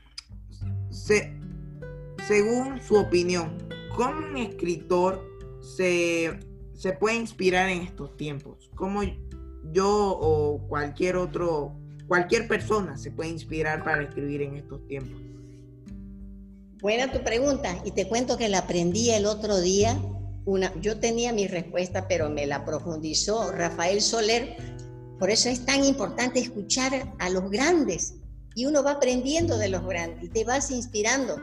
según 2.29 2.79
su 2.83 2.97
opinión, 2.97 3.57
¿cómo 3.97 4.19
un 4.19 4.37
escritor 4.37 5.25
se, 5.63 6.39
se 6.75 6.93
puede 6.93 7.17
inspirar 7.17 7.71
en 7.71 7.81
estos 7.81 8.19
tiempos? 8.19 8.71
¿Cómo 8.75 9.01
yo 9.73 9.89
o 9.89 10.59
cualquier 10.69 11.17
otro, 11.17 11.73
cualquier 12.07 12.47
persona 12.47 12.99
se 12.99 13.11
puede 13.11 13.31
inspirar 13.31 13.83
para 13.83 14.03
escribir 14.03 14.43
en 14.43 14.57
estos 14.57 14.87
tiempos? 14.87 15.19
Buena 16.83 17.11
tu 17.11 17.25
pregunta 17.25 17.81
y 17.87 17.93
te 17.93 18.07
cuento 18.07 18.37
que 18.37 18.51
la 18.51 18.59
aprendí 18.59 19.11
el 19.11 19.25
otro 19.25 19.59
día. 19.59 19.99
Una, 20.45 20.71
yo 20.81 21.01
tenía 21.01 21.33
mi 21.33 21.47
respuesta, 21.47 22.09
pero 22.09 22.29
me 22.29 22.47
la 22.47 22.67
profundizó 22.67 23.53
Rafael 23.53 24.03
Soler. 24.03 24.55
Por 25.19 25.31
eso 25.31 25.49
es 25.49 25.65
tan 25.65 25.83
importante 25.83 26.41
escuchar 26.41 27.15
a 27.19 27.31
los 27.31 27.51
grandes 27.51 28.17
y 28.55 28.67
uno 28.67 28.83
va 28.83 28.93
aprendiendo 28.93 29.57
de 29.57 29.71
los 29.71 29.85
grandes 29.87 30.25
y 30.25 30.29
te 30.29 30.45
vas 30.45 30.71
inspirando. 30.71 31.37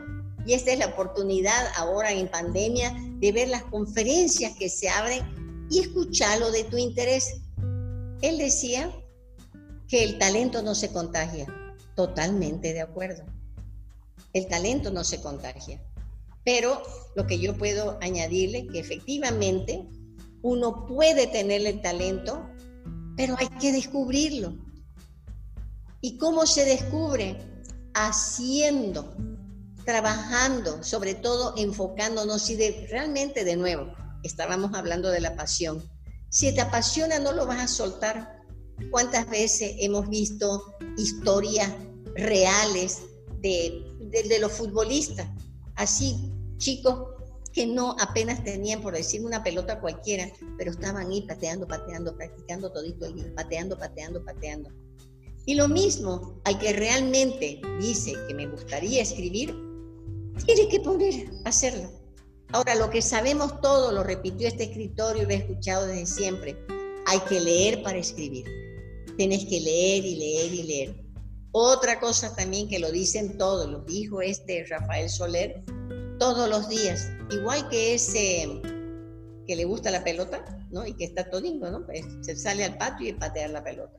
Y 0.46 0.54
esta 0.54 0.72
es 0.72 0.78
la 0.78 0.86
oportunidad 0.86 1.66
ahora 1.76 2.12
en 2.12 2.30
pandemia 2.30 2.94
de 3.18 3.32
ver 3.32 3.48
las 3.48 3.64
conferencias 3.64 4.54
que 4.56 4.68
se 4.68 4.88
abren 4.88 5.66
y 5.70 5.80
escucharlo 5.80 6.52
de 6.52 6.64
tu 6.64 6.78
interés. 6.78 7.40
Él 8.22 8.38
decía 8.38 8.90
que 9.88 10.04
el 10.04 10.18
talento 10.18 10.62
no 10.62 10.74
se 10.74 10.90
contagia. 10.92 11.46
Totalmente 11.96 12.72
de 12.72 12.80
acuerdo. 12.80 13.24
El 14.32 14.46
talento 14.46 14.90
no 14.90 15.02
se 15.02 15.20
contagia. 15.20 15.82
Pero 16.44 16.82
lo 17.16 17.26
que 17.26 17.38
yo 17.38 17.56
puedo 17.56 17.98
añadirle 18.00 18.68
que 18.68 18.78
efectivamente 18.78 19.88
uno 20.42 20.86
puede 20.86 21.26
tener 21.26 21.66
el 21.66 21.80
talento, 21.80 22.48
pero 23.16 23.34
hay 23.38 23.48
que 23.60 23.72
descubrirlo. 23.72 24.54
¿Y 26.00 26.18
cómo 26.18 26.46
se 26.46 26.64
descubre? 26.64 27.36
Haciendo, 27.94 29.16
trabajando, 29.86 30.82
sobre 30.82 31.14
todo 31.14 31.54
enfocándonos 31.56 32.50
y 32.50 32.56
de, 32.56 32.86
realmente 32.90 33.44
de 33.44 33.56
nuevo, 33.56 33.94
estábamos 34.22 34.74
hablando 34.74 35.08
de 35.10 35.20
la 35.20 35.36
pasión 35.36 35.82
si 36.36 36.52
te 36.52 36.60
apasiona, 36.60 37.18
no 37.18 37.32
lo 37.32 37.46
vas 37.46 37.60
a 37.60 37.68
soltar. 37.68 38.42
¿Cuántas 38.90 39.28
veces 39.30 39.74
hemos 39.78 40.08
visto 40.08 40.74
historias 40.98 41.72
reales 42.14 43.02
de, 43.40 43.82
los 44.38 44.52
futbolistas? 44.52 45.28
Así, 45.76 46.30
chicos 46.58 47.14
que 47.54 47.66
no 47.66 47.96
apenas 47.98 48.44
tenían, 48.44 48.82
por 48.82 48.94
decir 48.94 49.24
una 49.24 49.42
pelota 49.42 49.80
cualquiera, 49.80 50.30
pero 50.58 50.72
estaban 50.72 51.10
ahí 51.10 51.22
pateando, 51.22 51.66
pateando, 51.66 52.14
practicando 52.14 52.70
todito 52.70 53.06
el 53.06 53.14
día, 53.14 53.32
pateando, 53.34 53.78
pateando, 53.78 54.22
pateando. 54.22 54.70
Y 55.46 55.54
lo 55.54 55.68
mismo, 55.68 56.38
al 56.44 56.58
que 56.58 56.74
realmente 56.74 57.62
dice 57.80 58.12
que 58.28 58.34
me 58.34 58.46
gustaría 58.46 59.00
escribir, 59.00 59.56
tiene 60.44 60.68
que 60.68 60.80
poner 60.80 61.30
hacerlo. 61.44 61.90
Ahora, 62.52 62.74
lo 62.74 62.90
que 62.90 63.02
sabemos 63.02 63.60
todo, 63.60 63.92
lo 63.92 64.02
repitió 64.02 64.46
este 64.46 64.64
escritor 64.64 65.16
y 65.16 65.22
lo 65.22 65.30
he 65.30 65.34
escuchado 65.34 65.86
desde 65.86 66.06
siempre, 66.06 66.56
hay 67.06 67.20
que 67.20 67.40
leer 67.40 67.82
para 67.82 67.98
escribir. 67.98 68.44
Tienes 69.16 69.46
que 69.46 69.60
leer 69.60 70.04
y 70.04 70.16
leer 70.16 70.54
y 70.54 70.62
leer. 70.62 71.06
Otra 71.52 71.98
cosa 71.98 72.34
también 72.36 72.68
que 72.68 72.78
lo 72.78 72.92
dicen 72.92 73.38
todos, 73.38 73.68
lo 73.68 73.80
dijo 73.80 74.20
este 74.20 74.64
Rafael 74.68 75.08
Soler, 75.08 75.64
todos 76.18 76.48
los 76.48 76.68
días, 76.68 77.10
igual 77.30 77.68
que 77.68 77.94
ese 77.94 78.60
que 79.46 79.56
le 79.56 79.64
gusta 79.64 79.90
la 79.90 80.02
pelota, 80.02 80.44
¿no? 80.70 80.86
Y 80.86 80.94
que 80.94 81.04
está 81.04 81.30
todingo, 81.30 81.70
¿no? 81.70 81.86
Pues 81.86 82.04
se 82.20 82.36
sale 82.36 82.64
al 82.64 82.76
patio 82.76 83.08
y 83.08 83.12
patear 83.12 83.50
la 83.50 83.62
pelota. 83.62 83.96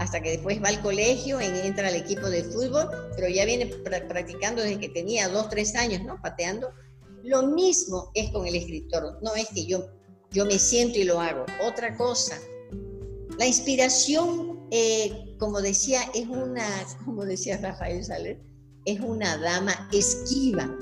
Hasta 0.00 0.20
que 0.22 0.30
después 0.30 0.62
va 0.62 0.68
al 0.68 0.80
colegio, 0.80 1.38
entra 1.40 1.88
al 1.88 1.94
equipo 1.94 2.28
de 2.28 2.42
fútbol, 2.42 2.88
pero 3.14 3.28
ya 3.28 3.44
viene 3.44 3.66
practicando 3.66 4.62
desde 4.62 4.80
que 4.80 4.88
tenía 4.88 5.28
dos, 5.28 5.50
tres 5.50 5.76
años, 5.76 6.02
¿no? 6.02 6.20
Pateando 6.22 6.72
lo 7.22 7.48
mismo 7.48 8.10
es 8.14 8.30
con 8.30 8.46
el 8.46 8.54
escritor, 8.54 9.18
no 9.22 9.34
es 9.34 9.46
que 9.48 9.66
yo, 9.66 9.90
yo 10.30 10.46
me 10.46 10.58
siento 10.58 10.98
y 10.98 11.04
lo 11.04 11.20
hago. 11.20 11.44
Otra 11.62 11.96
cosa, 11.98 12.38
la 13.38 13.46
inspiración, 13.46 14.66
eh, 14.70 15.36
como 15.38 15.60
decía, 15.60 16.00
es 16.14 16.26
una, 16.26 16.66
como 17.04 17.26
decía 17.26 17.58
Rafael 17.58 18.02
Saler, 18.02 18.40
es 18.86 19.00
una 19.00 19.36
dama 19.36 19.88
esquiva. 19.92 20.74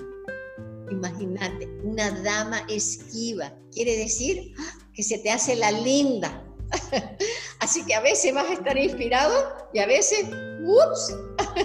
Imagínate, 0.91 1.69
una 1.83 2.11
dama 2.23 2.61
esquiva. 2.69 3.53
Quiere 3.73 3.97
decir 3.97 4.55
que 4.95 5.03
se 5.03 5.19
te 5.19 5.31
hace 5.31 5.57
la 5.57 5.73
linda. 5.73 6.45
Así 7.61 7.85
que 7.85 7.95
a 7.95 8.01
veces 8.01 8.35
vas 8.35 8.49
a 8.49 8.55
estar 8.55 8.77
inspirado 8.77 9.35
y 9.73 9.79
a 9.79 9.87
veces, 9.87 10.27
ups, 10.63 11.17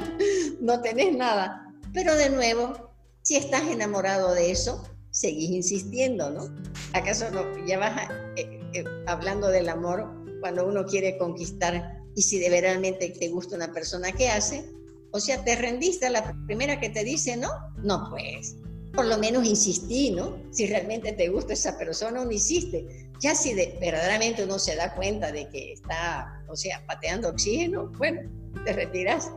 no 0.62 0.82
tenés 0.82 1.16
nada. 1.16 1.74
Pero 1.94 2.16
de 2.16 2.30
nuevo, 2.30 2.92
si 3.22 3.36
estás 3.36 3.64
enamorado 3.64 4.34
de 4.34 4.52
eso, 4.52 4.84
seguís 5.12 5.52
insistiendo, 5.52 6.30
¿no? 6.32 6.54
¿Acaso 6.94 7.30
no, 7.32 7.66
ya 7.66 7.78
vas 7.78 8.10
eh, 8.36 8.60
eh, 8.74 8.84
hablando 9.08 9.48
del 9.48 9.70
amor 9.70 10.10
cuando 10.42 10.66
uno 10.66 10.86
quiere 10.86 11.18
conquistar 11.18 12.02
y 12.16 12.22
si 12.22 12.40
de 12.40 12.50
verdaderamente 12.50 13.10
te 13.10 13.30
gusta 13.30 13.56
una 13.56 13.72
persona, 13.72 14.12
¿qué 14.12 14.30
hace? 14.30 14.70
O 15.12 15.20
sea, 15.20 15.44
te 15.44 15.56
rendiste 15.56 16.08
a 16.08 16.10
la 16.10 16.36
primera 16.48 16.80
que 16.80 16.90
te 16.90 17.04
dice, 17.04 17.38
¿no? 17.38 17.50
No, 17.78 18.08
pues, 18.10 18.56
por 18.94 19.06
lo 19.06 19.18
menos 19.18 19.46
insistí, 19.46 20.12
¿no? 20.12 20.38
Si 20.52 20.68
realmente 20.68 21.14
te 21.14 21.30
gusta 21.30 21.54
esa 21.54 21.78
persona, 21.78 22.24
no 22.24 22.32
insiste. 22.32 23.10
Ya 23.20 23.34
si 23.36 23.54
verdaderamente 23.56 24.44
uno 24.44 24.60
se 24.60 24.76
da 24.76 24.94
cuenta 24.94 25.32
de 25.32 25.48
que 25.50 25.74
está, 25.74 26.44
o 26.48 26.56
sea, 26.56 26.86
pateando 26.86 27.30
oxígeno, 27.30 27.92
bueno, 27.98 28.22
te 28.66 28.74
retiras. 28.74 29.32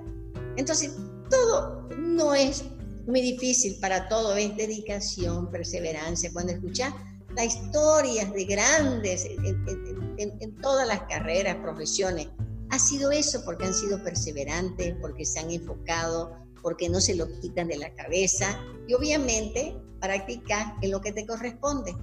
Entonces, 0.56 0.92
todo 1.30 1.88
no 1.98 2.34
es 2.34 2.64
muy 3.06 3.20
difícil 3.20 3.78
para 3.80 4.08
todo 4.08 4.36
es 4.36 4.54
dedicación, 4.56 5.50
perseverancia. 5.50 6.30
Cuando 6.32 6.52
escuchas 6.52 6.92
las 7.34 7.56
historias 7.56 8.32
de 8.32 8.44
grandes 8.44 9.26
en, 9.26 10.56
todas 10.60 10.86
las 10.86 11.02
carreras, 11.02 11.56
profesiones, 11.56 12.28
ha 12.70 12.78
sido 12.78 13.10
eso 13.10 13.42
porque 13.44 13.66
han 13.66 13.74
sido 13.74 14.02
perseverantes, 14.02 14.96
porque 15.00 15.24
se 15.24 15.38
han 15.38 15.50
enfocado, 15.50 16.36
porque 16.66 16.88
no 16.88 17.00
se 17.00 17.14
lo 17.14 17.28
quitan 17.40 17.68
de 17.68 17.76
la 17.76 17.94
cabeza 17.94 18.60
y 18.88 18.94
obviamente 18.94 19.76
practicar 20.00 20.74
en 20.82 20.90
lo 20.90 21.00
que 21.00 21.12
te 21.12 21.24
corresponde. 21.24 21.94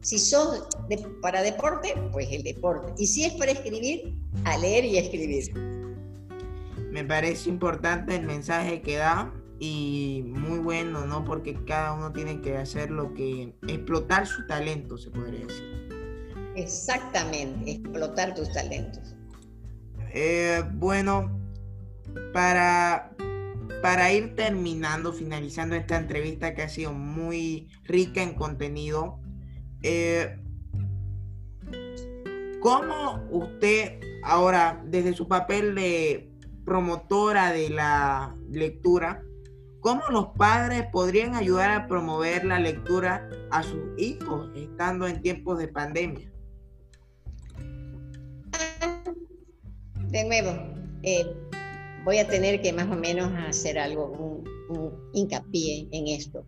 Si 0.00 0.16
sos 0.16 0.68
para 1.20 1.42
deporte, 1.42 2.00
pues 2.12 2.28
el 2.30 2.44
deporte. 2.44 2.92
Y 2.98 3.08
si 3.08 3.24
es 3.24 3.32
para 3.32 3.50
escribir, 3.50 4.16
a 4.44 4.56
leer 4.58 4.84
y 4.84 4.96
a 4.96 5.00
escribir. 5.00 5.52
Me 6.92 7.02
parece 7.02 7.50
importante 7.50 8.14
el 8.14 8.24
mensaje 8.24 8.80
que 8.80 8.98
da 8.98 9.34
y 9.58 10.22
muy 10.24 10.60
bueno, 10.60 11.04
¿no? 11.04 11.24
Porque 11.24 11.56
cada 11.64 11.92
uno 11.94 12.12
tiene 12.12 12.40
que 12.40 12.56
hacer 12.56 12.92
lo 12.92 13.14
que, 13.14 13.56
explotar 13.66 14.28
su 14.28 14.46
talento, 14.46 14.98
se 14.98 15.10
podría 15.10 15.46
decir. 15.46 15.88
Exactamente, 16.54 17.72
explotar 17.72 18.36
tus 18.36 18.52
talentos. 18.52 19.16
Eh, 20.14 20.62
bueno, 20.74 21.28
para, 22.32 23.10
para 23.82 24.12
ir 24.12 24.34
terminando, 24.36 25.12
finalizando 25.12 25.74
esta 25.74 25.96
entrevista 25.96 26.54
que 26.54 26.62
ha 26.62 26.68
sido 26.68 26.92
muy 26.92 27.68
rica 27.84 28.22
en 28.22 28.34
contenido, 28.34 29.18
eh, 29.82 30.38
¿cómo 32.60 33.26
usted 33.30 34.00
ahora, 34.22 34.82
desde 34.86 35.12
su 35.12 35.28
papel 35.28 35.74
de 35.74 36.30
promotora 36.64 37.52
de 37.52 37.70
la 37.70 38.36
lectura, 38.48 39.22
¿Cómo 39.82 40.02
los 40.12 40.28
padres 40.36 40.86
podrían 40.92 41.34
ayudar 41.34 41.72
a 41.72 41.88
promover 41.88 42.44
la 42.44 42.60
lectura 42.60 43.28
a 43.50 43.64
sus 43.64 43.82
hijos 43.98 44.48
estando 44.54 45.08
en 45.08 45.20
tiempos 45.20 45.58
de 45.58 45.66
pandemia? 45.66 46.30
De 50.06 50.24
nuevo, 50.24 50.52
eh, 51.02 51.26
voy 52.04 52.18
a 52.18 52.28
tener 52.28 52.60
que 52.60 52.72
más 52.72 52.90
o 52.90 52.96
menos 52.96 53.30
hacer 53.46 53.78
algo, 53.78 54.06
un, 54.06 54.92
hincapié 55.12 55.88
en 55.92 56.08
esto. 56.08 56.44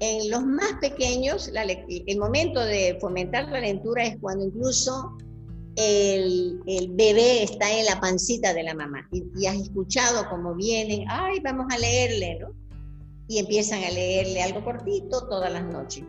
En 0.00 0.30
los 0.30 0.44
más 0.44 0.74
pequeños, 0.80 1.50
el 1.52 2.18
momento 2.18 2.60
de 2.60 2.98
fomentar 3.00 3.48
la 3.48 3.60
lectura 3.60 4.04
es 4.04 4.16
cuando 4.20 4.44
incluso 4.44 5.16
el, 5.76 6.60
bebé 6.90 7.42
está 7.42 7.72
en 7.76 7.86
la 7.86 8.00
pancita 8.00 8.54
de 8.54 8.62
la 8.62 8.74
mamá 8.74 9.08
y, 9.12 9.46
has 9.46 9.56
escuchado 9.56 10.28
cómo 10.30 10.54
vienen, 10.54 11.04
ay, 11.08 11.40
vamos 11.42 11.66
a 11.70 11.78
leerle, 11.78 12.38
¿no? 12.40 12.48
y 13.28 13.38
empiezan 13.38 13.84
a 13.84 13.90
leerle 13.90 14.42
algo 14.42 14.64
cortito 14.64 15.28
todas 15.28 15.52
las 15.52 15.64
noches. 15.64 16.02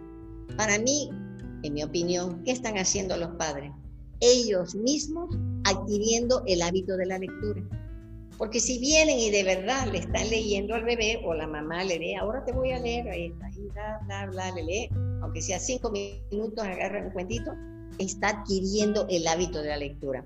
Para 0.57 0.79
mí, 0.79 1.09
en 1.63 1.73
mi 1.73 1.83
opinión, 1.83 2.41
¿qué 2.43 2.51
están 2.51 2.77
haciendo 2.77 3.17
los 3.17 3.35
padres? 3.35 3.71
Ellos 4.21 4.73
mismos 4.73 5.35
adquiriendo 5.65 6.41
el 6.47 6.61
hábito 6.61 6.95
de 6.95 7.05
la 7.05 7.19
lectura. 7.19 7.61
Porque 8.39 8.61
si 8.61 8.79
vienen 8.79 9.19
y 9.19 9.29
de 9.31 9.43
verdad 9.43 9.91
le 9.91 9.99
están 9.99 10.29
leyendo 10.29 10.73
al 10.73 10.85
bebé 10.85 11.21
o 11.25 11.33
la 11.33 11.45
mamá 11.45 11.83
le 11.83 11.99
lee, 11.99 12.15
ahora 12.15 12.45
te 12.45 12.53
voy 12.53 12.71
a 12.71 12.79
leer, 12.79 13.09
ahí 13.09 13.25
está, 13.25 13.99
bla, 14.05 14.25
bla, 14.25 14.27
bla, 14.31 14.51
le 14.55 14.63
lee, 14.63 14.89
aunque 15.21 15.41
sea 15.41 15.59
cinco 15.59 15.91
minutos, 15.91 16.63
agarra 16.65 17.05
un 17.05 17.11
cuentito, 17.11 17.51
está 17.97 18.29
adquiriendo 18.29 19.05
el 19.09 19.27
hábito 19.27 19.61
de 19.61 19.67
la 19.67 19.77
lectura. 19.77 20.25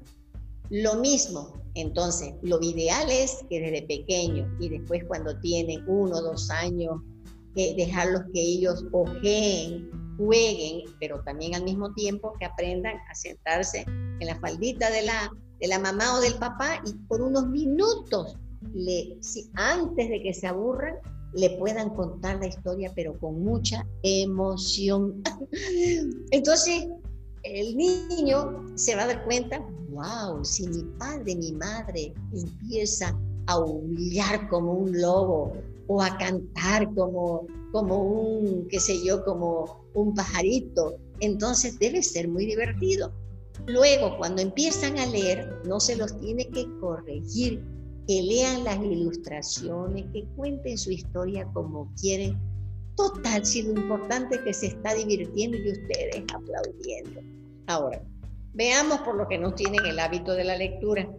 Lo 0.70 0.98
mismo, 0.98 1.60
entonces, 1.74 2.36
lo 2.44 2.62
ideal 2.62 3.10
es 3.10 3.44
que 3.50 3.60
desde 3.60 3.82
pequeño 3.88 4.48
y 4.60 4.70
después 4.70 5.04
cuando 5.06 5.40
tienen 5.40 5.84
uno 5.88 6.18
o 6.18 6.22
dos 6.22 6.52
años, 6.52 7.02
dejarlos 7.56 8.22
que 8.32 8.42
ellos 8.42 8.86
ojeen, 8.92 9.90
jueguen, 10.18 10.84
pero 11.00 11.24
también 11.24 11.56
al 11.56 11.64
mismo 11.64 11.92
tiempo 11.96 12.34
que 12.40 12.46
aprendan 12.46 12.96
a 13.10 13.16
sentarse 13.16 13.86
en 13.88 14.28
la 14.28 14.40
faldita 14.40 14.92
de 14.92 15.02
la, 15.02 15.32
de 15.64 15.70
la 15.70 15.80
mamá 15.80 16.18
o 16.18 16.20
del 16.20 16.34
papá 16.36 16.82
y 16.86 16.92
por 17.08 17.22
unos 17.22 17.48
minutos, 17.48 18.36
le, 18.74 19.18
si, 19.22 19.50
antes 19.54 20.10
de 20.10 20.22
que 20.22 20.34
se 20.34 20.46
aburran, 20.46 20.96
le 21.36 21.52
puedan 21.52 21.90
contar 21.92 22.38
la 22.40 22.48
historia, 22.48 22.92
pero 22.94 23.18
con 23.18 23.42
mucha 23.42 23.88
emoción. 24.04 25.24
Entonces, 26.32 26.86
el 27.44 27.78
niño 27.78 28.66
se 28.76 28.94
va 28.98 29.04
a 29.04 29.08
dar 29.08 29.24
cuenta, 29.24 29.66
wow, 29.92 30.44
si 30.44 30.68
mi 30.68 30.84
padre, 31.00 31.34
mi 31.38 31.54
madre 31.54 32.14
empieza 32.34 33.18
a 33.48 33.54
aullar 33.54 34.50
como 34.50 34.74
un 34.74 35.02
lobo 35.02 35.54
o 35.88 36.02
a 36.02 36.18
cantar 36.18 36.94
como, 36.94 37.48
como 37.72 38.04
un, 38.04 38.68
qué 38.68 38.82
sé 38.82 39.02
yo, 39.02 39.24
como 39.24 39.88
un 39.94 40.14
pajarito, 40.14 40.98
entonces 41.22 41.80
debe 41.80 42.04
ser 42.04 42.28
muy 42.28 42.46
divertido. 42.46 43.14
Luego, 43.68 44.18
cuando 44.18 44.42
empiezan 44.42 44.98
a 45.00 45.06
leer, 45.06 45.62
no 45.66 45.80
se 45.80 45.96
los 45.96 46.20
tiene 46.20 46.48
que 46.50 46.68
corregir, 46.80 47.64
que 48.08 48.22
lean 48.22 48.66
las 48.66 48.78
ilustraciones, 48.84 50.06
que 50.12 50.26
cuenten 50.36 50.78
su 50.78 50.92
historia 50.92 51.48
como 51.54 51.90
quieren. 52.00 52.38
Total, 52.98 53.46
si 53.46 53.64
lo 53.64 53.72
importante 53.72 54.36
es 54.36 54.42
que 54.42 54.54
se 54.54 54.68
está 54.68 54.94
divirtiendo 54.94 55.58
y 55.58 55.72
ustedes 55.72 56.24
aplaudiendo. 56.34 57.22
Ahora, 57.68 58.04
veamos 58.54 59.00
por 59.00 59.16
lo 59.16 59.28
que 59.28 59.38
no 59.38 59.54
tienen 59.54 59.86
el 59.86 60.00
hábito 60.00 60.34
de 60.34 60.44
la 60.44 60.58
lectura. 60.58 61.10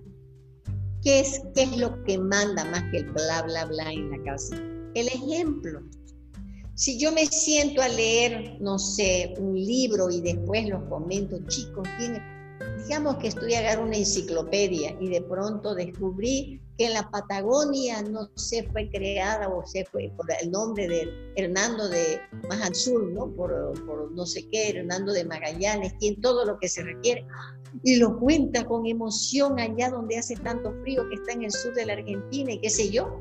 ¿Qué 1.03 1.20
es, 1.20 1.40
¿Qué 1.55 1.62
es 1.62 1.76
lo 1.78 2.03
que 2.05 2.18
manda 2.18 2.64
más 2.66 2.82
que 2.90 2.99
el 2.99 3.11
bla, 3.11 3.42
bla, 3.42 3.64
bla 3.64 3.90
en 3.90 4.11
la 4.11 4.22
casa? 4.22 4.57
El 4.95 5.09
ejemplo. 5.09 5.80
Si 6.74 6.99
yo 6.99 7.12
me 7.12 7.26
siento 7.26 7.80
a 7.80 7.88
leer, 7.88 8.59
no 8.61 8.78
sé, 8.78 9.34
un 9.38 9.55
libro 9.55 10.11
y 10.11 10.20
después 10.20 10.68
los 10.68 10.82
comento, 10.84 11.38
chicos, 11.47 11.86
digamos 12.82 13.16
que 13.16 13.28
a 13.28 13.59
agarrar 13.59 13.84
una 13.84 13.96
enciclopedia 13.96 14.96
y 15.00 15.09
de 15.09 15.22
pronto 15.22 15.74
descubrí 15.74 16.61
que 16.76 16.86
en 16.86 16.94
la 16.94 17.09
Patagonia 17.11 18.02
no 18.02 18.28
se 18.34 18.64
fue 18.70 18.90
creada 18.90 19.48
o 19.48 19.64
se 19.66 19.84
fue 19.86 20.12
por 20.16 20.26
el 20.40 20.50
nombre 20.50 20.88
de 20.88 21.09
Hernando 21.36 21.88
de 21.88 22.20
más 22.48 22.61
al 22.62 22.74
sur, 22.74 23.11
¿no? 23.12 23.30
Por, 23.34 23.72
por 23.86 24.11
no 24.12 24.26
sé 24.26 24.46
qué, 24.50 24.70
Hernando 24.70 25.12
de 25.12 25.24
Magallanes, 25.24 25.96
tiene 25.98 26.18
todo 26.20 26.44
lo 26.44 26.59
que 26.59 26.68
se 26.68 26.82
requiere 26.82 27.26
y 27.82 27.96
lo 27.96 28.18
cuenta 28.18 28.64
con 28.64 28.86
emoción 28.86 29.59
allá 29.59 29.90
donde 29.90 30.18
hace 30.18 30.36
tanto 30.36 30.72
frío 30.82 31.09
que 31.09 31.16
está 31.16 31.32
en 31.32 31.44
el 31.44 31.50
sur 31.50 31.74
de 31.74 31.86
la 31.86 31.94
Argentina 31.94 32.52
y 32.52 32.61
qué 32.61 32.70
sé 32.70 32.90
yo. 32.90 33.20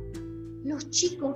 Los 0.63 0.89
chicos, 0.91 1.35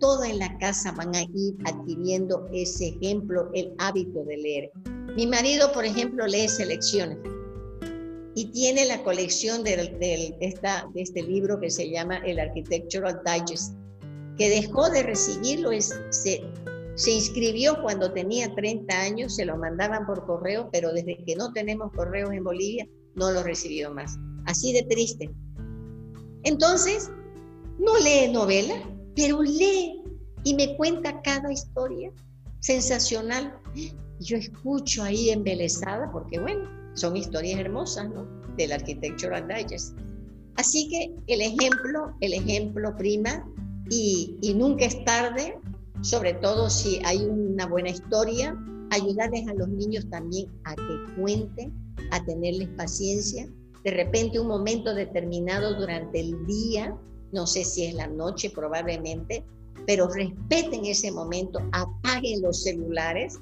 toda 0.00 0.28
en 0.28 0.38
la 0.38 0.56
casa 0.58 0.92
van 0.92 1.14
a 1.14 1.22
ir 1.22 1.56
adquiriendo 1.64 2.48
ese 2.52 2.88
ejemplo, 2.88 3.50
el 3.54 3.74
hábito 3.78 4.24
de 4.24 4.36
leer. 4.36 4.72
Mi 5.16 5.26
marido, 5.26 5.72
por 5.72 5.84
ejemplo, 5.84 6.26
lee 6.26 6.48
selecciones 6.48 7.18
y 8.34 8.46
tiene 8.46 8.84
la 8.84 9.02
colección 9.04 9.62
de, 9.62 10.34
este 10.94 11.22
libro 11.22 11.60
que 11.60 11.70
se 11.70 11.88
llama 11.88 12.18
el 12.18 12.40
Architectural 12.40 13.20
Digest, 13.24 13.74
que 14.36 14.48
dejó 14.48 14.90
de 14.90 15.04
recibirlo, 15.04 15.70
se 15.80 17.10
inscribió 17.10 17.80
cuando 17.80 18.12
tenía 18.12 18.52
30 18.54 19.00
años, 19.00 19.36
se 19.36 19.44
lo 19.44 19.56
mandaban 19.56 20.04
por 20.04 20.26
correo, 20.26 20.68
pero 20.72 20.92
desde 20.92 21.22
que 21.24 21.36
no 21.36 21.52
tenemos 21.52 21.92
correos 21.92 22.32
en 22.32 22.42
Bolivia, 22.42 22.88
no 23.14 23.30
lo 23.30 23.44
recibió 23.44 23.94
más. 23.94 24.16
Así 24.46 24.72
de 24.72 24.82
triste. 24.82 25.30
Entonces, 26.42 27.10
no 27.78 27.96
lee 27.98 28.32
novela, 28.32 28.74
pero 29.14 29.42
lee 29.42 30.02
y 30.42 30.54
me 30.54 30.76
cuenta 30.76 31.22
cada 31.22 31.52
historia 31.52 32.12
sensacional. 32.60 33.56
Yo 34.20 34.36
escucho 34.36 35.02
ahí 35.02 35.30
embelesada, 35.30 36.10
porque 36.12 36.38
bueno, 36.38 36.68
son 36.94 37.16
historias 37.16 37.60
hermosas, 37.60 38.08
¿no? 38.10 38.26
Del 38.56 38.72
Architectural 38.72 39.48
Digest. 39.48 39.96
Así 40.56 40.88
que 40.88 41.14
el 41.26 41.40
ejemplo, 41.40 42.14
el 42.20 42.34
ejemplo 42.34 42.96
prima 42.96 43.44
y, 43.90 44.38
y 44.40 44.54
nunca 44.54 44.84
es 44.84 45.04
tarde, 45.04 45.58
sobre 46.02 46.34
todo 46.34 46.70
si 46.70 47.00
hay 47.04 47.24
una 47.24 47.66
buena 47.66 47.90
historia, 47.90 48.56
ayudarles 48.90 49.48
a 49.48 49.54
los 49.54 49.68
niños 49.68 50.08
también 50.10 50.46
a 50.64 50.74
que 50.74 51.14
cuenten, 51.20 51.72
a 52.10 52.24
tenerles 52.24 52.68
paciencia. 52.76 53.48
De 53.84 53.90
repente 53.90 54.38
un 54.38 54.48
momento 54.48 54.94
determinado 54.94 55.74
durante 55.78 56.20
el 56.20 56.46
día, 56.46 56.96
no 57.32 57.46
sé 57.46 57.64
si 57.64 57.86
es 57.86 57.94
la 57.94 58.06
noche 58.06 58.50
probablemente, 58.50 59.44
pero 59.86 60.08
respeten 60.08 60.84
ese 60.84 61.10
momento, 61.10 61.58
apaguen 61.72 62.42
los 62.42 62.62
celulares. 62.62 63.38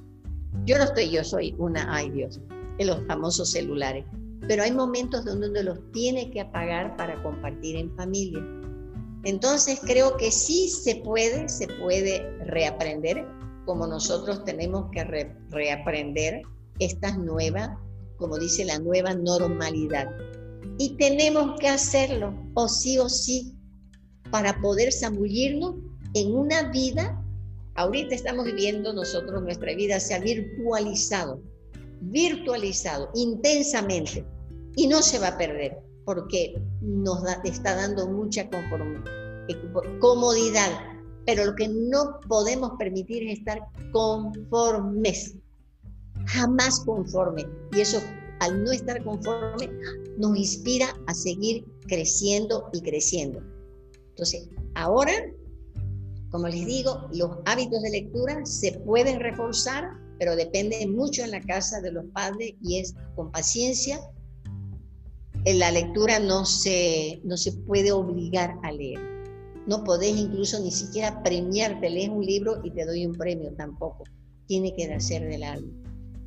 Yo 0.64 0.78
no 0.78 0.84
estoy, 0.84 1.10
yo 1.10 1.24
soy 1.24 1.54
una, 1.58 1.86
ay 1.94 2.10
Dios, 2.10 2.40
en 2.78 2.86
los 2.86 3.04
famosos 3.06 3.50
celulares. 3.50 4.04
Pero 4.48 4.62
hay 4.62 4.72
momentos 4.72 5.24
donde 5.24 5.48
uno 5.48 5.62
los 5.62 5.92
tiene 5.92 6.30
que 6.30 6.40
apagar 6.40 6.96
para 6.96 7.22
compartir 7.22 7.76
en 7.76 7.94
familia. 7.96 8.42
Entonces 9.24 9.80
creo 9.84 10.16
que 10.16 10.32
sí 10.32 10.68
se 10.68 10.96
puede, 10.96 11.48
se 11.48 11.68
puede 11.68 12.26
reaprender, 12.44 13.24
como 13.64 13.86
nosotros 13.86 14.44
tenemos 14.44 14.90
que 14.90 15.04
reaprender 15.50 16.42
esta 16.80 17.16
nueva, 17.16 17.80
como 18.16 18.38
dice 18.38 18.64
la 18.64 18.78
nueva 18.80 19.14
normalidad. 19.14 20.08
Y 20.78 20.96
tenemos 20.96 21.58
que 21.60 21.68
hacerlo, 21.68 22.34
o 22.54 22.68
sí 22.68 22.98
o 22.98 23.08
sí, 23.08 23.54
para 24.32 24.60
poder 24.60 24.92
zambullirnos 24.92 25.76
en 26.14 26.34
una 26.34 26.70
vida. 26.70 27.21
Ahorita 27.74 28.14
estamos 28.14 28.44
viviendo 28.44 28.92
nosotros, 28.92 29.42
nuestra 29.42 29.74
vida 29.74 29.98
se 29.98 30.14
ha 30.14 30.18
virtualizado 30.18 31.40
virtualizado 32.02 33.10
intensamente 33.14 34.26
y 34.76 34.88
no 34.88 35.02
se 35.02 35.18
va 35.18 35.28
a 35.28 35.38
perder 35.38 35.78
porque 36.04 36.60
nos 36.80 37.22
está 37.44 37.76
dando 37.76 38.08
mucha 38.08 38.42
eh, 38.42 39.56
comodidad, 40.00 40.70
pero 41.26 41.44
lo 41.44 41.54
que 41.54 41.68
no 41.68 42.18
podemos 42.28 42.72
permitir 42.78 43.28
es 43.28 43.38
estar 43.38 43.60
conformes, 43.92 45.36
jamás 46.26 46.80
conforme. 46.80 47.46
Y 47.72 47.80
eso, 47.80 48.00
al 48.40 48.64
no 48.64 48.72
estar 48.72 49.04
conforme, 49.04 49.70
nos 50.18 50.36
inspira 50.36 50.88
a 51.06 51.14
seguir 51.14 51.64
creciendo 51.86 52.68
y 52.72 52.80
creciendo. 52.80 53.40
Entonces, 54.08 54.48
ahora, 54.74 55.12
como 56.32 56.48
les 56.48 56.66
digo, 56.66 57.08
los 57.12 57.38
hábitos 57.44 57.80
de 57.82 57.90
lectura 57.90 58.44
se 58.44 58.72
pueden 58.80 59.20
reforzar 59.20 60.02
pero 60.22 60.36
depende 60.36 60.86
mucho 60.86 61.24
en 61.24 61.32
la 61.32 61.40
casa 61.40 61.80
de 61.80 61.90
los 61.90 62.04
padres 62.12 62.54
y 62.62 62.78
es 62.78 62.94
con 63.16 63.32
paciencia. 63.32 63.98
En 65.44 65.58
la 65.58 65.72
lectura 65.72 66.20
no 66.20 66.44
se, 66.44 67.20
no 67.24 67.36
se 67.36 67.50
puede 67.52 67.90
obligar 67.90 68.54
a 68.62 68.70
leer. 68.70 69.00
No 69.66 69.82
podés 69.82 70.16
incluso 70.16 70.60
ni 70.60 70.70
siquiera 70.70 71.24
premiarte, 71.24 71.90
lees 71.90 72.08
un 72.08 72.24
libro 72.24 72.60
y 72.62 72.70
te 72.70 72.86
doy 72.86 73.04
un 73.04 73.14
premio 73.14 73.52
tampoco. 73.54 74.04
Tiene 74.46 74.72
que 74.76 74.86
nacer 74.86 75.28
del 75.28 75.42
alma. 75.42 75.72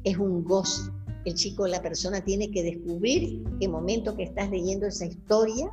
Es 0.03 0.17
un 0.17 0.43
gozo. 0.43 0.91
El 1.23 1.35
chico, 1.35 1.65
la 1.65 1.81
persona 1.81 2.19
tiene 2.19 2.51
que 2.51 2.63
descubrir 2.63 3.45
que 3.61 3.69
momento 3.69 4.17
que 4.17 4.23
estás 4.23 4.49
leyendo 4.49 4.87
esa 4.87 5.05
historia, 5.05 5.71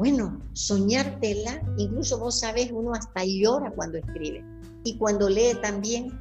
bueno, 0.00 0.40
soñártela, 0.54 1.60
incluso 1.76 2.18
vos 2.18 2.40
sabés, 2.40 2.70
uno 2.72 2.94
hasta 2.94 3.22
llora 3.22 3.70
cuando 3.70 3.98
escribe. 3.98 4.42
Y 4.82 4.96
cuando 4.96 5.28
lee 5.28 5.52
también, 5.60 6.18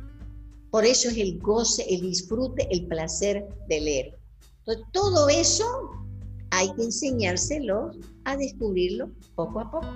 por 0.70 0.84
eso 0.84 1.08
es 1.08 1.16
el 1.16 1.40
goce, 1.40 1.86
el 1.88 2.02
disfrute, 2.02 2.68
el 2.72 2.88
placer 2.88 3.48
de 3.70 3.80
leer. 3.80 4.20
Entonces, 4.58 4.84
todo 4.92 5.30
eso 5.30 5.92
hay 6.52 6.74
que 6.74 6.84
enseñárselo 6.84 7.92
a 8.26 8.36
descubrirlo 8.36 9.12
poco 9.36 9.62
a 9.62 9.72
poco. 9.72 9.88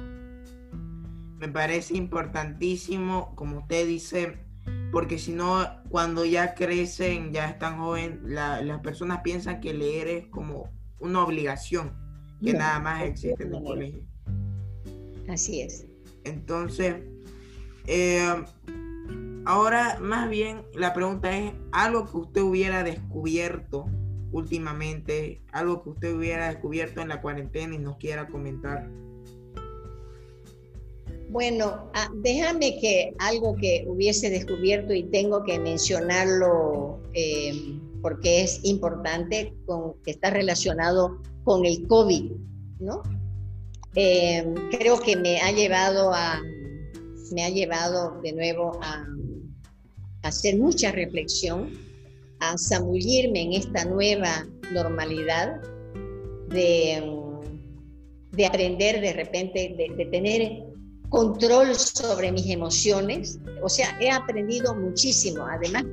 Me 1.39 1.49
parece 1.49 1.97
importantísimo, 1.97 3.35
como 3.35 3.57
usted 3.57 3.85
dice, 3.85 4.45
porque 4.93 5.19
si 5.19 5.33
no, 5.33 5.67
cuando 5.89 6.23
ya 6.23 6.55
crecen, 6.55 7.33
ya 7.33 7.49
están 7.49 7.79
jóvenes, 7.79 8.19
las 8.23 8.79
personas 8.79 9.19
piensan 9.25 9.59
que 9.59 9.73
leer 9.73 10.07
es 10.07 10.27
como 10.27 10.71
una 11.01 11.21
obligación 11.21 12.01
que 12.43 12.53
nada 12.53 12.79
más 12.79 13.03
existe 13.03 13.43
en 13.43 13.53
el 13.53 13.63
colegio. 13.63 14.01
Así 15.27 15.61
es. 15.61 15.87
Entonces, 16.23 16.95
Eh, 17.85 18.43
ahora, 19.45 19.97
más 19.99 20.29
bien, 20.29 20.63
la 20.73 20.93
pregunta 20.93 21.37
es, 21.37 21.53
¿algo 21.71 22.09
que 22.09 22.17
usted 22.17 22.41
hubiera 22.41 22.83
descubierto 22.83 23.85
últimamente, 24.31 25.41
algo 25.51 25.83
que 25.83 25.89
usted 25.89 26.15
hubiera 26.15 26.47
descubierto 26.47 27.01
en 27.01 27.09
la 27.09 27.21
cuarentena 27.21 27.75
y 27.75 27.79
nos 27.79 27.97
quiera 27.97 28.27
comentar? 28.27 28.89
Bueno, 31.29 31.89
ah, 31.93 32.09
déjame 32.15 32.79
que 32.79 33.13
algo 33.19 33.55
que 33.55 33.85
hubiese 33.87 34.29
descubierto 34.29 34.93
y 34.93 35.03
tengo 35.03 35.43
que 35.43 35.59
mencionarlo 35.59 37.01
eh, 37.13 37.79
porque 38.01 38.43
es 38.43 38.59
importante, 38.63 39.53
con, 39.65 39.95
que 40.03 40.11
está 40.11 40.29
relacionado 40.29 41.21
con 41.43 41.65
el 41.65 41.87
COVID, 41.87 42.31
¿no? 42.79 43.03
Eh, 43.95 44.53
creo 44.71 44.99
que 44.99 45.15
me 45.15 45.39
ha 45.41 45.51
llevado 45.51 46.11
a, 46.13 46.41
me 47.31 47.43
ha 47.43 47.49
llevado 47.49 48.19
de 48.21 48.33
nuevo 48.33 48.79
a, 48.81 49.05
hacer 50.23 50.57
mucha 50.57 50.91
reflexión, 50.91 51.69
a 52.39 52.57
zambullirme 52.57 53.41
en 53.41 53.53
esta 53.53 53.83
nueva 53.83 54.47
normalidad 54.71 55.61
de, 56.47 57.03
de 58.31 58.45
aprender 58.45 59.01
de 59.01 59.13
repente, 59.13 59.75
de, 59.77 59.93
de 59.95 60.05
tener 60.05 60.63
control 61.09 61.75
sobre 61.75 62.31
mis 62.31 62.49
emociones. 62.49 63.37
O 63.61 63.67
sea, 63.67 63.97
he 63.99 64.09
aprendido 64.09 64.73
muchísimo. 64.73 65.45
Además, 65.45 65.83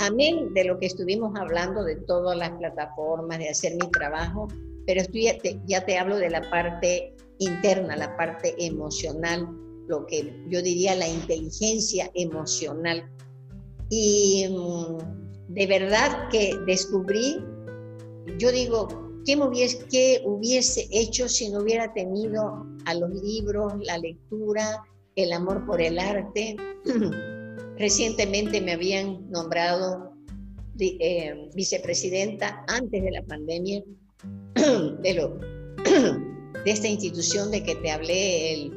amén 0.00 0.52
de 0.54 0.64
lo 0.64 0.78
que 0.78 0.86
estuvimos 0.86 1.38
hablando 1.38 1.84
de 1.84 1.96
todas 1.96 2.36
las 2.36 2.50
plataformas, 2.50 3.38
de 3.38 3.48
hacer 3.48 3.74
mi 3.74 3.88
trabajo, 3.90 4.48
pero 4.88 5.02
estoy, 5.02 5.28
ya, 5.66 5.84
te, 5.84 5.98
hablo 5.98 6.16
de 6.16 6.30
la 6.30 6.40
parte 6.48 7.14
interna, 7.40 7.94
la 7.94 8.16
parte 8.16 8.54
emocional, 8.56 9.46
lo 9.86 10.06
que 10.06 10.32
yo 10.48 10.62
diría 10.62 10.94
la 10.94 11.06
inteligencia 11.06 12.10
emocional. 12.14 13.06
Y 13.90 14.46
mm, 14.48 15.52
de 15.52 15.66
verdad 15.66 16.30
que 16.30 16.54
descubrí, 16.66 17.36
yo 18.38 18.50
digo, 18.50 18.88
¿qué, 19.26 19.36
hubiese, 19.36 19.84
¿qué 19.90 20.22
hubiese 20.24 20.88
hecho 20.90 21.28
si 21.28 21.50
no 21.50 21.58
hubiera 21.60 21.92
tenido 21.92 22.64
a 22.86 22.94
los 22.94 23.10
libros, 23.22 23.74
la 23.82 23.98
lectura, 23.98 24.82
el 25.16 25.34
amor 25.34 25.66
por 25.66 25.82
el 25.82 25.98
arte? 25.98 26.56
Recientemente 27.76 28.62
me 28.62 28.72
habían 28.72 29.30
nombrado 29.30 30.14
eh, 30.80 31.50
vicepresidenta 31.54 32.64
antes 32.68 33.02
de 33.02 33.10
la 33.10 33.22
pandemia 33.24 33.82
de, 34.54 35.14
lo, 35.14 35.38
de 36.64 36.70
esta 36.70 36.88
institución 36.88 37.50
de 37.50 37.62
que 37.62 37.76
te 37.76 37.90
hablé, 37.90 38.70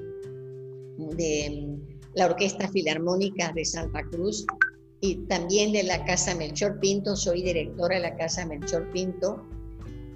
de 1.16 1.78
la 2.14 2.26
Orquesta 2.26 2.68
Filarmónica 2.68 3.52
de 3.54 3.66
Santa 3.66 4.04
Cruz 4.12 4.46
y 5.00 5.16
también 5.28 5.72
de 5.72 5.84
la 5.84 6.04
Casa 6.06 6.36
Melchor 6.36 6.80
Pinto, 6.80 7.16
soy 7.16 7.42
directora 7.42 7.96
de 7.96 8.02
la 8.02 8.16
Casa 8.16 8.46
Melchor 8.46 8.89
Pinto, 8.92 9.44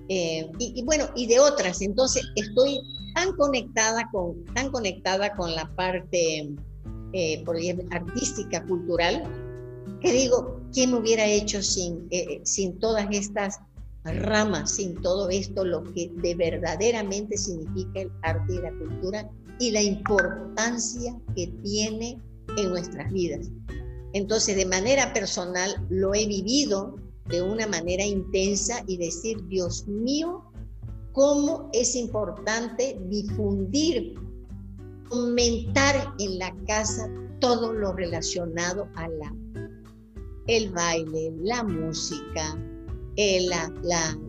eh, 0.10 0.52
y, 0.60 0.84
bueno, 0.84 1.06
y 1.16 1.26
de 1.26 1.40
otras. 1.40 1.82
Entonces 1.82 2.24
estoy 2.36 2.80
tan 3.16 3.36
conectada 3.36 4.08
con, 4.12 4.46
tan 4.54 4.72
conectada 4.72 5.36
con 5.36 5.56
la 5.56 5.74
parte 5.76 6.54
eh, 7.14 7.44
artística, 7.92 8.64
cultural, 8.66 9.24
que 10.02 10.12
digo, 10.12 10.62
¿quién 10.72 10.92
me 10.92 11.00
hubiera 11.00 11.26
hecho 11.26 11.64
sin, 11.64 12.08
eh, 12.12 12.42
sin 12.44 12.78
todas 12.80 13.08
estas 13.12 13.60
ramas, 14.06 14.72
sin 14.72 15.02
todo 15.02 15.30
esto, 15.30 15.66
lo 15.66 15.84
que 15.84 16.12
de 16.16 16.36
verdaderamente 16.36 17.38
significa 17.38 18.02
el 18.02 18.12
arte 18.22 18.56
y 18.56 18.60
la 18.60 18.72
cultura 18.78 19.30
y 19.60 19.72
la 19.72 19.82
importancia 19.82 21.18
que 21.36 21.48
tiene 21.64 22.22
en 22.58 22.70
nuestras 22.70 23.12
vidas? 23.12 23.50
Entonces, 24.14 24.56
de 24.56 24.66
manera 24.66 25.12
personal, 25.14 25.86
lo 25.90 26.14
he 26.14 26.26
vivido 26.26 26.96
de 27.30 27.42
una 27.42 27.68
manera 27.68 28.06
intensa 28.06 28.84
y 28.88 28.98
decir, 28.98 29.44
Dios 29.48 29.88
mío, 29.88 30.44
cómo 31.12 31.70
es 31.74 31.96
importante 31.96 33.00
difundir 33.08 34.16
comentar 35.10 36.14
en 36.20 36.40
la 36.40 36.56
casa 36.68 37.10
todo 37.40 37.74
lo 37.74 37.94
relacionado 37.94 38.88
a 38.96 39.08
la 39.08 39.34
el 40.48 40.72
baile, 40.72 41.34
la 41.42 41.64
música, 41.64 42.56
eh, 43.18 43.48
la, 43.48 43.72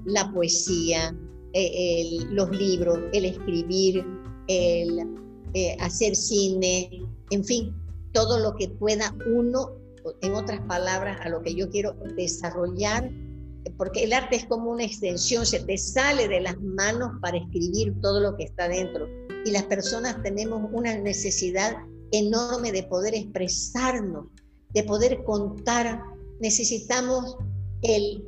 la, 0.05 0.33
poesía, 0.33 1.15
eh, 1.53 2.19
los 2.31 2.51
libros, 2.51 2.99
el 3.13 3.25
escribir, 3.25 4.05
el 4.49 5.01
eh, 5.55 5.77
hacer 5.81 6.15
cine, 6.15 7.03
en 7.31 7.45
fin, 7.45 7.75
todo 8.13 8.39
lo 8.39 8.55
que 8.55 8.69
pueda 8.69 9.15
uno, 9.27 9.73
en 10.23 10.35
otras 10.35 10.61
palabras, 10.69 11.19
a 11.23 11.29
lo 11.29 11.43
que 11.43 11.55
yo 11.55 11.69
quiero 11.71 11.95
desarrollar, 12.17 13.11
porque 13.77 14.05
el 14.05 14.13
arte 14.13 14.37
es 14.37 14.47
como 14.47 14.71
una 14.71 14.85
extensión, 14.85 15.45
se 15.45 15.61
te 15.61 15.77
sale 15.77 16.29
de 16.29 16.41
las 16.41 16.61
manos 16.61 17.11
para 17.21 17.39
escribir 17.39 17.95
todo 18.01 18.21
lo 18.21 18.37
que 18.37 18.45
está 18.45 18.69
dentro 18.69 19.09
y 19.47 19.53
las 19.53 19.63
personas 19.65 20.21
tenemos 20.23 20.69
una 20.73 20.99
necesidad 20.99 21.77
enorme 22.11 22.73
de 22.73 22.83
poder 22.83 23.15
expresarnos, 23.15 24.27
de 24.75 24.83
poder 24.83 25.23
contar. 25.23 26.03
Necesitamos 26.41 27.37
el, 27.87 28.25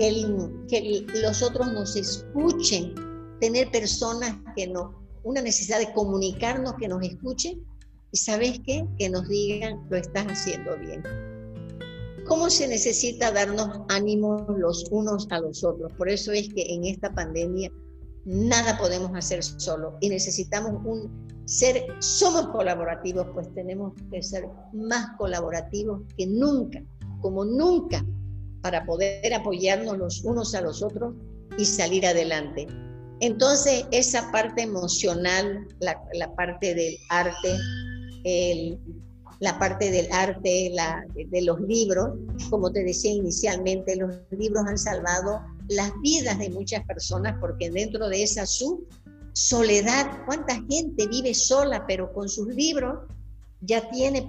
que 0.69 1.07
los 1.23 1.43
otros 1.43 1.73
nos 1.73 1.97
escuchen, 1.97 2.95
tener 3.41 3.71
personas 3.71 4.37
que 4.57 4.67
nos, 4.67 4.95
una 5.25 5.41
necesidad 5.43 5.79
de 5.79 5.93
comunicarnos, 5.93 6.75
que 6.75 6.89
nos 6.89 7.03
escuchen 7.03 7.65
y 8.13 8.17
sabes 8.17 8.61
qué, 8.65 8.87
que 8.99 9.09
nos 9.09 9.29
digan 9.29 9.87
lo 9.91 9.97
estás 9.97 10.27
haciendo 10.27 10.77
bien. 10.79 11.03
¿Cómo 12.27 12.51
se 12.51 12.69
necesita 12.69 13.33
darnos 13.33 13.81
ánimos 13.89 14.43
los 14.59 14.85
unos 14.91 15.27
a 15.31 15.41
los 15.41 15.65
otros? 15.65 15.93
Por 15.95 16.09
eso 16.09 16.33
es 16.33 16.53
que 16.53 16.75
en 16.75 16.85
esta 16.85 17.15
pandemia 17.15 17.71
nada 18.27 18.77
podemos 18.79 19.11
hacer 19.15 19.43
solo 19.43 19.97
y 20.01 20.11
necesitamos 20.11 20.85
un 20.85 21.27
ser, 21.47 21.87
somos 22.01 22.49
colaborativos, 22.49 23.27
pues 23.33 23.53
tenemos 23.55 23.95
que 24.11 24.23
ser 24.23 24.47
más 24.75 25.17
colaborativos 25.17 26.03
que 26.19 26.27
nunca, 26.27 26.83
como 27.23 27.47
nunca, 27.47 28.05
para 28.63 28.85
poder 28.85 29.35
apoyarnos 29.35 29.99
los 29.99 30.25
unos 30.25 30.55
a 30.55 30.61
los 30.61 30.83
otros 30.83 31.15
y 31.57 31.65
salir 31.65 32.07
adelante. 32.07 32.67
Entonces, 33.21 33.85
esa 33.91 34.31
parte 34.31 34.63
emocional, 34.63 35.67
la, 35.81 36.35
parte 36.37 36.75
del 36.75 36.97
arte, 37.09 37.57
la 39.41 39.59
parte 39.59 39.91
del 39.91 40.09
arte, 40.13 40.71
la, 40.73 41.05
de 41.15 41.43
los 41.43 41.61
libros, 41.61 42.11
como 42.51 42.71
te 42.71 42.85
decía 42.85 43.13
inicialmente, 43.13 43.97
los 43.97 44.15
libros 44.31 44.65
han 44.67 44.79
salvado 44.79 45.41
las 45.69 45.93
vidas 46.01 46.39
de 46.39 46.51
muchas 46.51 46.85
personas 46.85 47.37
porque 47.41 47.71
dentro 47.71 48.09
de 48.09 48.23
esa 48.23 48.47
su 48.47 48.87
soledad, 49.33 50.25
cuánta 50.27 50.55
gente 50.69 51.07
vive 51.07 51.35
sola 51.35 51.87
pero 51.87 52.13
con 52.13 52.29
sus 52.29 52.49
libros 52.49 52.99
ya 53.61 53.89
tiene 53.91 54.29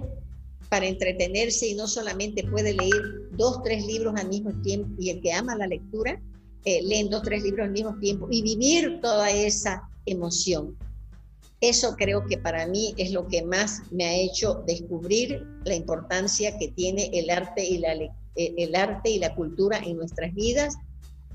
para 0.70 0.86
entretenerse 0.86 1.66
y 1.66 1.74
no 1.74 1.86
solamente 1.86 2.44
puede 2.44 2.72
leer 2.72 3.28
dos, 3.32 3.62
tres 3.62 3.84
libros 3.84 4.14
al 4.16 4.28
mismo 4.28 4.52
tiempo 4.62 4.88
y 4.98 5.10
el 5.10 5.20
que 5.20 5.32
ama 5.32 5.56
la 5.56 5.66
lectura, 5.66 6.22
eh, 6.64 6.80
leen 6.82 7.10
dos, 7.10 7.22
tres 7.22 7.42
libros 7.42 7.66
al 7.66 7.72
mismo 7.72 7.98
tiempo 7.98 8.28
y 8.30 8.40
vivir 8.42 9.00
toda 9.02 9.30
esa 9.30 9.82
emoción. 10.06 10.76
Eso 11.60 11.94
creo 11.96 12.24
que 12.24 12.38
para 12.38 12.66
mí 12.66 12.94
es 12.96 13.10
lo 13.10 13.26
que 13.26 13.42
más 13.42 13.82
me 13.90 14.04
ha 14.06 14.14
hecho 14.14 14.62
descubrir 14.66 15.44
la 15.64 15.74
importancia 15.74 16.56
que 16.56 16.68
tiene 16.68 17.10
el 17.12 17.28
arte 17.28 17.64
y 17.66 17.78
la, 17.78 17.94
eh, 17.94 18.10
el 18.36 18.74
arte 18.74 19.10
y 19.10 19.18
la 19.18 19.34
cultura 19.34 19.78
en 19.84 19.96
nuestras 19.96 20.32
vidas 20.34 20.74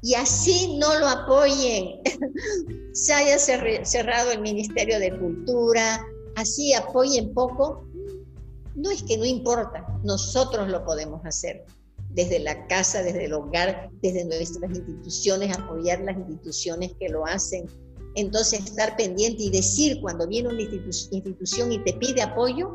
y 0.01 0.13
así 0.13 0.77
no 0.77 0.99
lo 0.99 1.07
apoyen, 1.07 1.99
se 2.93 3.11
haya 3.11 3.39
cerrado 3.39 4.31
el 4.31 4.39
Ministerio 4.39 4.99
de 4.99 5.17
Cultura, 5.17 6.05
así 6.35 6.73
apoyen 6.73 7.33
poco, 7.33 7.87
no 8.75 8.91
es 8.91 9.03
que 9.03 9.17
no 9.17 9.25
importa, 9.25 9.85
nosotros 10.03 10.69
lo 10.69 10.83
podemos 10.85 11.25
hacer 11.25 11.65
desde 12.09 12.39
la 12.39 12.67
casa, 12.67 13.03
desde 13.03 13.25
el 13.25 13.33
hogar, 13.33 13.89
desde 14.01 14.25
nuestras 14.25 14.71
instituciones, 14.71 15.57
apoyar 15.57 16.01
las 16.01 16.17
instituciones 16.17 16.91
que 16.99 17.09
lo 17.09 17.25
hacen. 17.25 17.65
Entonces, 18.15 18.61
estar 18.61 18.95
pendiente 18.95 19.43
y 19.43 19.49
decir 19.49 19.99
cuando 20.01 20.27
viene 20.27 20.49
una 20.49 20.61
institución 20.61 21.71
y 21.71 21.79
te 21.79 21.93
pide 21.93 22.21
apoyo, 22.21 22.73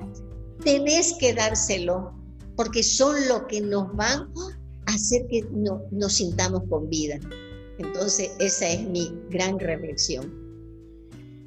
tenés 0.63 1.15
que 1.19 1.33
dárselo, 1.33 2.13
porque 2.57 2.83
son 2.83 3.17
lo 3.29 3.47
que 3.47 3.63
nos 3.63 3.95
van 3.97 4.31
hacer 4.87 5.27
que 5.29 5.47
no, 5.51 5.83
nos 5.91 6.15
sintamos 6.15 6.63
con 6.69 6.89
vida. 6.89 7.19
Entonces, 7.79 8.33
esa 8.39 8.69
es 8.69 8.83
mi 8.83 9.11
gran 9.31 9.59
reflexión. 9.59 10.31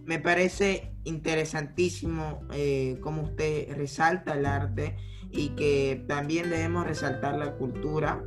Me 0.06 0.20
parece 0.20 0.93
interesantísimo 1.06 2.42
eh, 2.54 2.98
cómo 3.02 3.24
usted 3.24 3.76
resalta 3.76 4.34
el 4.34 4.46
arte 4.46 4.96
y 5.32 5.50
que 5.50 6.04
también 6.08 6.50
debemos 6.50 6.86
resaltar 6.86 7.38
la 7.38 7.56
cultura 7.56 8.24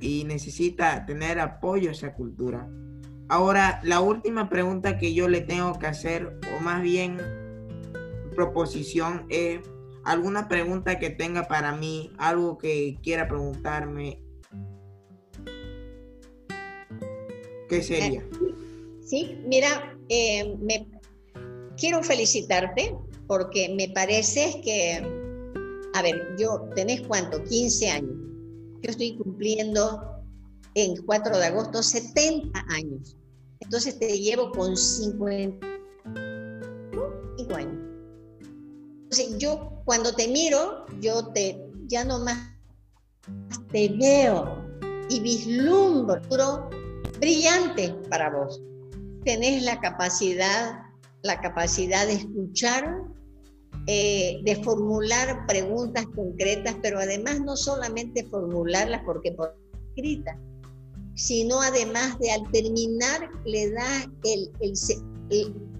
y 0.00 0.24
necesita 0.24 1.06
tener 1.06 1.40
apoyo 1.40 1.88
a 1.88 1.92
esa 1.92 2.14
cultura. 2.14 2.68
Ahora, 3.28 3.80
la 3.84 4.00
última 4.00 4.48
pregunta 4.48 4.98
que 4.98 5.14
yo 5.14 5.28
le 5.28 5.40
tengo 5.40 5.78
que 5.78 5.86
hacer, 5.86 6.38
o 6.56 6.60
más 6.60 6.82
bien 6.82 7.18
proposición, 8.34 9.26
es 9.30 9.60
alguna 10.04 10.48
pregunta 10.48 10.98
que 10.98 11.10
tenga 11.10 11.44
para 11.44 11.74
mí, 11.74 12.12
algo 12.18 12.58
que 12.58 12.98
quiera 13.02 13.28
preguntarme. 13.28 14.22
¿Qué 17.68 17.82
sería? 17.82 18.20
Eh, 18.20 19.00
sí, 19.00 19.38
mira, 19.46 19.96
eh, 20.08 20.56
me, 20.60 20.86
quiero 21.82 22.00
felicitarte 22.00 22.96
porque 23.26 23.74
me 23.76 23.88
parece 23.88 24.60
que, 24.62 25.02
a 25.94 26.02
ver, 26.02 26.36
yo 26.38 26.68
tenés 26.76 27.00
cuánto, 27.08 27.42
15 27.42 27.90
años. 27.90 28.14
Yo 28.82 28.90
estoy 28.90 29.16
cumpliendo 29.16 30.00
en 30.74 30.94
4 31.04 31.38
de 31.38 31.46
agosto 31.46 31.82
70 31.82 32.66
años. 32.68 33.16
Entonces 33.58 33.98
te 33.98 34.16
llevo 34.16 34.52
con 34.52 34.76
50 34.76 35.66
años. 37.56 37.78
Yo 39.38 39.82
cuando 39.84 40.14
te 40.14 40.28
miro, 40.28 40.86
yo 41.00 41.32
te, 41.32 41.66
ya 41.88 42.04
nomás 42.04 42.38
te 43.72 43.88
veo 43.88 44.64
y 45.08 45.18
vislumbro 45.18 46.70
brillante 47.18 47.92
para 48.08 48.30
vos. 48.30 48.62
Tenés 49.24 49.64
la 49.64 49.80
capacidad, 49.80 50.91
la 51.22 51.40
capacidad 51.40 52.06
de 52.06 52.14
escuchar, 52.14 53.02
eh, 53.86 54.40
de 54.44 54.56
formular 54.62 55.46
preguntas 55.46 56.06
concretas, 56.14 56.76
pero 56.82 56.98
además 56.98 57.40
no 57.40 57.56
solamente 57.56 58.24
formularlas 58.28 59.02
porque 59.04 59.32
por 59.32 59.56
escrita, 59.88 60.38
sino 61.14 61.60
además 61.60 62.18
de 62.18 62.30
al 62.32 62.50
terminar 62.50 63.28
le 63.44 63.70
da 63.70 64.10
el, 64.24 64.50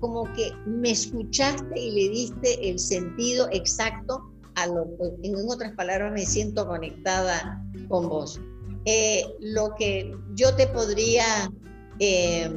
como 0.00 0.24
que 0.34 0.50
me 0.66 0.90
escuchaste 0.90 1.78
y 1.78 1.90
le 1.90 2.08
diste 2.10 2.70
el 2.70 2.78
sentido 2.78 3.48
exacto 3.52 4.32
a 4.54 4.66
lo 4.66 4.86
en 5.22 5.34
otras 5.48 5.72
palabras 5.72 6.12
me 6.12 6.26
siento 6.26 6.66
conectada 6.66 7.62
con 7.88 8.08
vos. 8.08 8.40
Eh, 8.84 9.24
lo 9.40 9.74
que 9.78 10.14
yo 10.34 10.54
te 10.56 10.66
podría, 10.66 11.24
eh, 12.00 12.50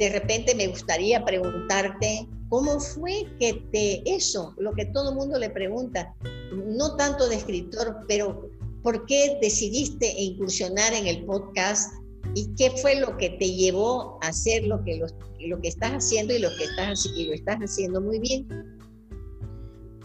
de 0.00 0.08
repente 0.08 0.56
me 0.56 0.66
gustaría 0.66 1.24
preguntarte, 1.24 2.26
¿cómo 2.48 2.80
fue 2.80 3.26
que 3.38 3.62
te, 3.70 4.02
eso, 4.04 4.54
lo 4.58 4.72
que 4.72 4.86
todo 4.86 5.10
el 5.10 5.16
mundo 5.16 5.38
le 5.38 5.50
pregunta, 5.50 6.16
no 6.52 6.96
tanto 6.96 7.28
de 7.28 7.36
escritor, 7.36 8.04
pero 8.08 8.50
¿por 8.82 9.06
qué 9.06 9.38
decidiste 9.40 10.10
incursionar 10.18 10.92
en 10.94 11.06
el 11.06 11.24
podcast 11.24 11.92
¿Y 12.34 12.54
qué 12.56 12.70
fue 12.70 13.00
lo 13.00 13.16
que 13.16 13.30
te 13.30 13.50
llevó 13.50 14.18
a 14.22 14.28
hacer 14.28 14.64
lo 14.64 14.82
que, 14.84 15.00
lo, 15.40 15.60
que 15.60 15.68
estás 15.68 15.92
haciendo 15.92 16.34
y 16.34 16.38
lo 16.38 16.48
que 16.56 16.64
estás, 16.64 17.10
y 17.16 17.26
lo 17.26 17.34
estás 17.34 17.58
haciendo 17.58 18.00
muy 18.00 18.20
bien? 18.20 18.46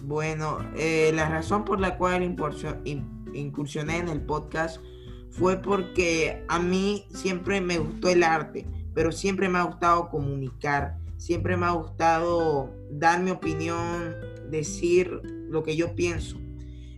Bueno, 0.03 0.57
eh, 0.75 1.11
la 1.13 1.29
razón 1.29 1.65
por 1.65 1.79
la 1.79 1.97
cual 1.97 2.23
incursioné 2.23 3.97
en 3.97 4.09
el 4.09 4.21
podcast 4.21 4.81
fue 5.29 5.61
porque 5.61 6.43
a 6.47 6.59
mí 6.59 7.05
siempre 7.13 7.61
me 7.61 7.77
gustó 7.77 8.09
el 8.09 8.23
arte, 8.23 8.65
pero 8.95 9.11
siempre 9.11 9.49
me 9.49 9.59
ha 9.59 9.63
gustado 9.63 10.09
comunicar, 10.09 10.97
siempre 11.17 11.57
me 11.57 11.67
ha 11.67 11.71
gustado 11.71 12.73
dar 12.89 13.21
mi 13.21 13.29
opinión, 13.29 14.15
decir 14.49 15.21
lo 15.49 15.61
que 15.61 15.75
yo 15.75 15.93
pienso. 15.93 16.39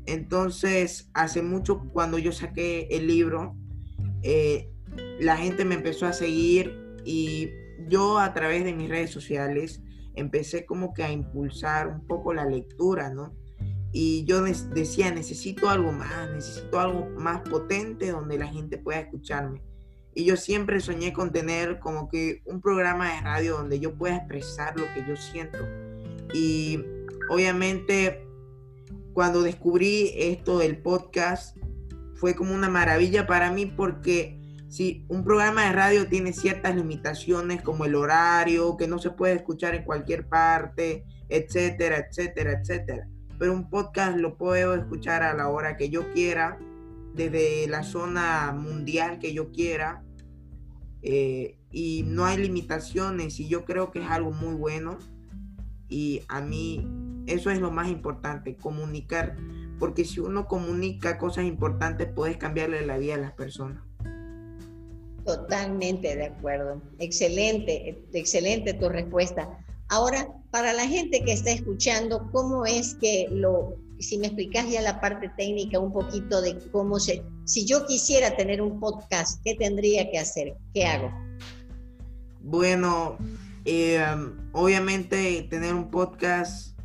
Entonces, 0.05 1.09
hace 1.13 1.41
mucho 1.41 1.81
cuando 1.91 2.17
yo 2.17 2.31
saqué 2.31 2.87
el 2.91 3.07
libro, 3.07 3.57
eh, 4.23 4.71
la 5.19 5.35
gente 5.35 5.65
me 5.65 5.75
empezó 5.75 6.05
a 6.05 6.13
seguir 6.13 6.95
y 7.03 7.49
yo 7.89 8.19
a 8.19 8.33
través 8.33 8.63
de 8.63 8.73
mis 8.73 8.89
redes 8.89 9.11
sociales 9.11 9.81
empecé 10.15 10.65
como 10.65 10.93
que 10.93 11.03
a 11.03 11.11
impulsar 11.11 11.87
un 11.87 12.05
poco 12.07 12.33
la 12.33 12.45
lectura, 12.45 13.09
¿no? 13.09 13.33
Y 13.91 14.25
yo 14.25 14.43
decía, 14.43 15.11
necesito 15.11 15.69
algo 15.69 15.91
más, 15.91 16.29
necesito 16.31 16.79
algo 16.79 17.09
más 17.17 17.41
potente 17.41 18.11
donde 18.11 18.37
la 18.37 18.47
gente 18.47 18.77
pueda 18.77 18.99
escucharme. 18.99 19.61
Y 20.17 20.25
yo 20.25 20.35
siempre 20.35 20.79
soñé 20.79 21.13
con 21.13 21.31
tener 21.31 21.77
como 21.77 22.09
que 22.09 22.41
un 22.45 22.59
programa 22.59 23.13
de 23.13 23.21
radio 23.21 23.57
donde 23.57 23.79
yo 23.79 23.93
pueda 23.93 24.15
expresar 24.15 24.75
lo 24.75 24.91
que 24.95 25.05
yo 25.07 25.15
siento. 25.15 25.59
Y 26.33 26.83
obviamente 27.29 28.25
cuando 29.13 29.43
descubrí 29.43 30.13
esto 30.15 30.57
del 30.57 30.79
podcast 30.79 31.55
fue 32.15 32.33
como 32.33 32.55
una 32.55 32.67
maravilla 32.67 33.27
para 33.27 33.51
mí 33.51 33.67
porque 33.67 34.41
si 34.69 35.05
un 35.07 35.23
programa 35.23 35.65
de 35.65 35.73
radio 35.73 36.07
tiene 36.07 36.33
ciertas 36.33 36.75
limitaciones 36.75 37.61
como 37.61 37.85
el 37.85 37.93
horario, 37.93 38.75
que 38.75 38.87
no 38.87 38.97
se 38.97 39.11
puede 39.11 39.35
escuchar 39.35 39.75
en 39.75 39.83
cualquier 39.83 40.27
parte, 40.27 41.05
etcétera, 41.29 42.07
etcétera, 42.09 42.53
etcétera. 42.53 43.07
Pero 43.37 43.53
un 43.53 43.69
podcast 43.69 44.17
lo 44.17 44.35
puedo 44.35 44.73
escuchar 44.73 45.21
a 45.21 45.35
la 45.35 45.49
hora 45.49 45.77
que 45.77 45.89
yo 45.91 46.11
quiera, 46.11 46.57
desde 47.13 47.67
la 47.67 47.83
zona 47.83 48.51
mundial 48.51 49.19
que 49.19 49.31
yo 49.31 49.51
quiera. 49.51 50.03
Eh, 51.01 51.57
y 51.71 52.03
no 52.07 52.25
hay 52.25 52.37
limitaciones 52.37 53.39
y 53.39 53.47
yo 53.47 53.65
creo 53.65 53.91
que 53.91 53.99
es 53.99 54.09
algo 54.09 54.31
muy 54.31 54.55
bueno. 54.55 54.97
Y 55.89 56.21
a 56.27 56.41
mí 56.41 56.85
eso 57.27 57.51
es 57.51 57.59
lo 57.59 57.71
más 57.71 57.89
importante, 57.89 58.55
comunicar. 58.55 59.35
Porque 59.79 60.05
si 60.05 60.19
uno 60.19 60.47
comunica 60.47 61.17
cosas 61.17 61.45
importantes, 61.45 62.07
puedes 62.13 62.37
cambiarle 62.37 62.85
la 62.85 62.97
vida 62.97 63.15
a 63.15 63.17
las 63.17 63.33
personas. 63.33 63.83
Totalmente 65.25 66.15
de 66.15 66.25
acuerdo. 66.25 66.81
Excelente, 66.99 68.01
excelente 68.13 68.73
tu 68.73 68.89
respuesta. 68.89 69.59
Ahora, 69.89 70.27
para 70.51 70.73
la 70.73 70.87
gente 70.87 71.23
que 71.23 71.33
está 71.33 71.51
escuchando, 71.51 72.29
¿cómo 72.31 72.65
es 72.65 72.95
que 72.95 73.27
lo, 73.29 73.75
si 73.99 74.17
me 74.17 74.27
explicas 74.27 74.69
ya 74.69 74.81
la 74.81 74.99
parte 75.01 75.29
técnica 75.37 75.79
un 75.79 75.91
poquito 75.91 76.41
de 76.41 76.57
cómo 76.71 76.99
se, 76.99 77.23
si 77.45 77.65
yo 77.65 77.85
quisiera 77.85 78.35
tener 78.35 78.61
un 78.61 78.79
podcast, 78.79 79.41
¿qué 79.43 79.55
tendría 79.55 80.09
que 80.09 80.19
hacer? 80.19 80.55
¿Qué 80.73 80.85
hago? 80.85 81.11
Bueno, 82.41 83.17
eh, 83.65 84.03
obviamente 84.53 85.47
tener 85.49 85.73
un 85.73 85.89
podcast, 85.89 86.77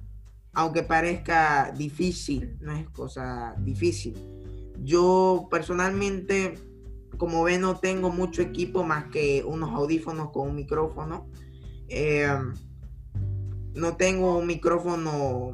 aunque 0.52 0.82
parezca 0.82 1.72
difícil, 1.76 2.56
no 2.60 2.72
es 2.72 2.88
cosa 2.90 3.54
difícil. 3.58 4.14
Yo 4.82 5.48
personalmente 5.50 6.54
como 7.16 7.44
ven, 7.44 7.60
no 7.60 7.78
tengo 7.78 8.10
mucho 8.10 8.42
equipo 8.42 8.84
más 8.84 9.04
que 9.06 9.44
unos 9.46 9.70
audífonos 9.70 10.30
con 10.30 10.48
un 10.48 10.56
micrófono. 10.56 11.28
Eh, 11.88 12.26
no 13.74 13.96
tengo 13.96 14.38
un 14.38 14.46
micrófono 14.46 15.52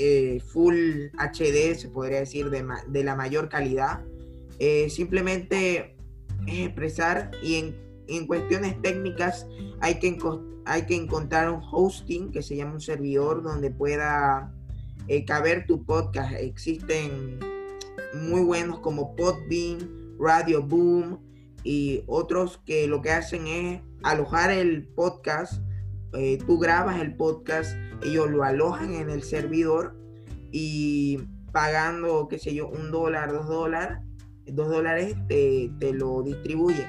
eh, 0.00 0.40
full 0.40 1.08
HD, 1.18 1.74
se 1.74 1.88
podría 1.88 2.20
decir, 2.20 2.50
de, 2.50 3.04
la 3.04 3.16
mayor 3.16 3.48
calidad. 3.48 4.04
Eh, 4.60 4.88
simplemente 4.90 5.96
es 6.46 6.66
expresar 6.66 7.30
y 7.42 7.74
en, 8.06 8.26
cuestiones 8.26 8.80
técnicas 8.80 9.46
hay 9.80 9.98
que, 9.98 10.16
hay 10.64 10.86
que 10.86 10.94
encontrar 10.94 11.50
un 11.50 11.60
hosting 11.70 12.30
que 12.30 12.42
se 12.42 12.56
llama 12.56 12.74
un 12.74 12.80
servidor 12.80 13.42
donde 13.42 13.70
pueda 13.70 14.54
caber 15.26 15.66
tu 15.66 15.84
podcast. 15.84 16.32
Existen 16.34 17.38
muy 18.14 18.42
buenos 18.42 18.78
como 18.80 19.14
Podbean, 19.16 20.16
Radio 20.18 20.62
Boom 20.62 21.18
y 21.64 22.02
otros 22.06 22.60
que 22.64 22.86
lo 22.86 23.02
que 23.02 23.10
hacen 23.10 23.46
es 23.46 23.80
alojar 24.02 24.50
el 24.50 24.86
podcast. 24.86 25.62
Eh, 26.14 26.38
tú 26.46 26.58
grabas 26.58 27.00
el 27.00 27.14
podcast, 27.14 27.76
ellos 28.02 28.30
lo 28.30 28.42
alojan 28.42 28.94
en 28.94 29.10
el 29.10 29.22
servidor 29.22 29.96
y 30.50 31.18
pagando, 31.52 32.28
qué 32.28 32.38
sé 32.38 32.54
yo, 32.54 32.68
un 32.68 32.90
dólar, 32.90 33.32
dos 33.32 33.46
dólares, 33.46 33.98
dos 34.46 34.68
dólares 34.68 35.16
te, 35.28 35.70
lo 35.92 36.22
distribuyen. 36.22 36.86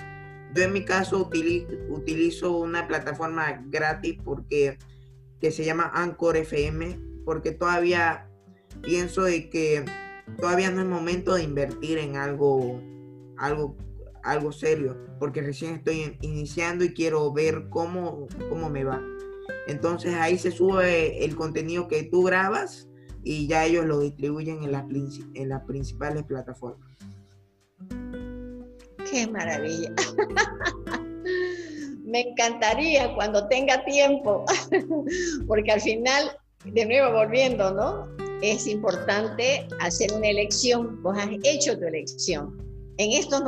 Yo 0.55 0.63
en 0.63 0.73
mi 0.73 0.85
caso 0.85 1.19
utilizo, 1.19 1.67
utilizo 1.89 2.57
una 2.57 2.87
plataforma 2.87 3.63
gratis 3.67 4.17
porque 4.23 4.77
que 5.39 5.51
se 5.51 5.63
llama 5.63 5.91
Anchor 5.93 6.37
FM 6.37 6.99
porque 7.23 7.51
todavía 7.51 8.27
pienso 8.81 9.23
de 9.23 9.49
que 9.49 9.85
todavía 10.37 10.71
no 10.71 10.81
es 10.81 10.87
momento 10.87 11.35
de 11.35 11.43
invertir 11.43 11.97
en 11.97 12.17
algo 12.17 12.81
algo, 13.39 13.75
algo 14.23 14.51
serio, 14.51 14.97
porque 15.19 15.41
recién 15.41 15.75
estoy 15.75 16.17
iniciando 16.21 16.83
y 16.83 16.93
quiero 16.93 17.31
ver 17.31 17.69
cómo, 17.69 18.27
cómo 18.49 18.69
me 18.69 18.83
va. 18.83 19.01
Entonces 19.67 20.13
ahí 20.15 20.37
se 20.37 20.51
sube 20.51 21.23
el 21.23 21.35
contenido 21.35 21.87
que 21.87 22.03
tú 22.03 22.23
grabas 22.23 22.87
y 23.23 23.47
ya 23.47 23.65
ellos 23.65 23.85
lo 23.85 23.99
distribuyen 23.99 24.63
en 24.63 24.71
las, 24.71 24.85
en 25.33 25.49
las 25.49 25.63
principales 25.63 26.23
plataformas. 26.23 26.89
Qué 29.09 29.27
maravilla. 29.27 29.93
Me 32.03 32.21
encantaría 32.21 33.13
cuando 33.13 33.47
tenga 33.47 33.85
tiempo, 33.85 34.43
porque 35.47 35.71
al 35.71 35.81
final, 35.81 36.31
de 36.65 36.85
nuevo 36.85 37.13
volviendo, 37.13 37.71
¿no? 37.71 38.07
Es 38.41 38.65
importante 38.65 39.67
hacer 39.79 40.11
una 40.13 40.27
elección. 40.27 41.03
Vos 41.03 41.15
has 41.17 41.29
hecho 41.43 41.77
tu 41.77 41.85
elección 41.85 42.68
en 42.99 43.13
estos 43.13 43.41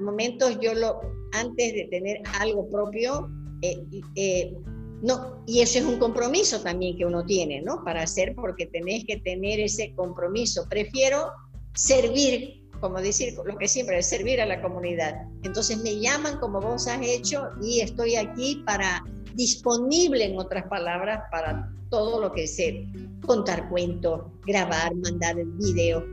momentos 0.00 0.58
yo 0.60 0.74
lo, 0.74 1.00
antes 1.32 1.72
de 1.72 1.88
tener 1.90 2.22
algo 2.38 2.70
propio, 2.70 3.28
eh, 3.60 3.84
eh, 4.14 4.56
no, 5.02 5.42
y 5.44 5.60
eso 5.60 5.80
es 5.80 5.84
un 5.84 5.98
compromiso 5.98 6.60
también 6.60 6.96
que 6.96 7.04
uno 7.04 7.26
tiene, 7.26 7.60
¿no? 7.62 7.82
Para 7.84 8.02
hacer, 8.04 8.32
porque 8.36 8.66
tenés 8.66 9.04
que 9.04 9.16
tener 9.16 9.58
ese 9.58 9.92
compromiso. 9.96 10.68
Prefiero 10.68 11.32
servir, 11.74 12.62
como 12.80 13.00
decir 13.00 13.34
lo 13.44 13.58
que 13.58 13.66
siempre 13.66 13.98
es 13.98 14.06
servir 14.06 14.40
a 14.40 14.46
la 14.46 14.62
comunidad. 14.62 15.26
Entonces 15.42 15.78
me 15.78 15.98
llaman 15.98 16.38
como 16.38 16.60
vos 16.60 16.86
has 16.86 17.04
hecho 17.04 17.48
y 17.60 17.80
estoy 17.80 18.14
aquí 18.14 18.62
para, 18.64 19.04
disponible 19.34 20.26
en 20.26 20.38
otras 20.38 20.68
palabras, 20.68 21.22
para 21.32 21.68
todo 21.90 22.20
lo 22.20 22.32
que 22.32 22.46
sé, 22.46 22.86
contar 23.26 23.68
cuentos, 23.68 24.22
grabar, 24.46 24.94
mandar 24.94 25.34
videos 25.58 26.04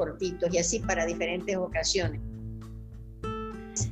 cortitos 0.00 0.48
y 0.54 0.58
así 0.58 0.78
para 0.80 1.04
diferentes 1.04 1.54
ocasiones. 1.56 2.22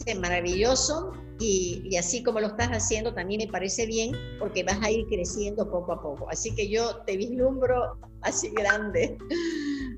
Es 0.06 0.18
maravilloso 0.18 1.12
y, 1.38 1.94
así 1.96 2.22
como 2.22 2.40
lo 2.40 2.46
estás 2.48 2.68
haciendo 2.68 3.12
también 3.12 3.42
me 3.44 3.52
parece 3.52 3.84
bien 3.86 4.12
porque 4.38 4.64
vas 4.64 4.80
a 4.82 4.90
ir 4.90 5.06
creciendo 5.06 5.70
poco 5.70 5.92
a 5.92 6.02
poco. 6.02 6.26
Así 6.30 6.54
que 6.54 6.70
yo 6.70 6.96
te 7.06 7.18
vislumbro 7.18 7.98
así 8.22 8.48
grande. 8.56 9.18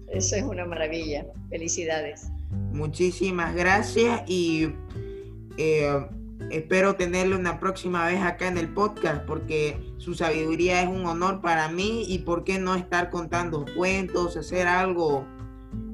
Eso 0.08 0.34
es 0.34 0.42
una 0.42 0.66
maravilla. 0.66 1.24
Felicidades. 1.48 2.26
Muchísimas 2.72 3.54
gracias 3.54 4.22
y 4.26 4.74
eh, 5.58 6.06
espero 6.50 6.96
tenerle 6.96 7.36
una 7.36 7.60
próxima 7.60 8.06
vez 8.06 8.20
acá 8.20 8.48
en 8.48 8.58
el 8.58 8.74
podcast 8.74 9.24
porque 9.26 9.78
su 9.98 10.14
sabiduría 10.14 10.82
es 10.82 10.88
un 10.88 11.06
honor 11.06 11.40
para 11.40 11.68
mí 11.68 12.04
y 12.08 12.18
por 12.18 12.42
qué 12.42 12.58
no 12.58 12.74
estar 12.74 13.10
contando 13.10 13.64
cuentos, 13.76 14.36
hacer 14.36 14.66
algo 14.66 15.24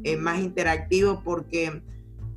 eh, 0.05 0.17
más 0.17 0.41
interactivo 0.41 1.23
porque 1.25 1.83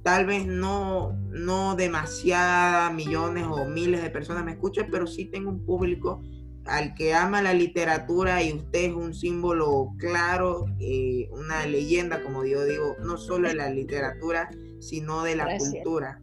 tal 0.03 0.25
vez 0.25 0.45
no, 0.45 1.13
no 1.29 1.75
demasiada 1.75 2.89
millones 2.91 3.45
o 3.49 3.65
miles 3.65 4.01
de 4.01 4.09
personas 4.09 4.43
me 4.43 4.51
escuchan, 4.51 4.87
pero 4.91 5.07
sí 5.07 5.25
tengo 5.25 5.49
un 5.49 5.65
público 5.65 6.21
al 6.65 6.93
que 6.93 7.13
ama 7.13 7.41
la 7.41 7.53
literatura 7.53 8.43
y 8.43 8.53
usted 8.53 8.89
es 8.89 8.93
un 8.93 9.13
símbolo 9.13 9.93
claro, 9.97 10.65
eh, 10.79 11.27
una 11.31 11.65
leyenda, 11.65 12.21
como 12.23 12.45
yo 12.45 12.63
digo, 12.63 12.95
no 13.01 13.17
solo 13.17 13.47
de 13.47 13.55
la 13.55 13.69
literatura, 13.69 14.49
sino 14.79 15.23
de 15.23 15.35
la 15.35 15.57
cultura. 15.57 16.21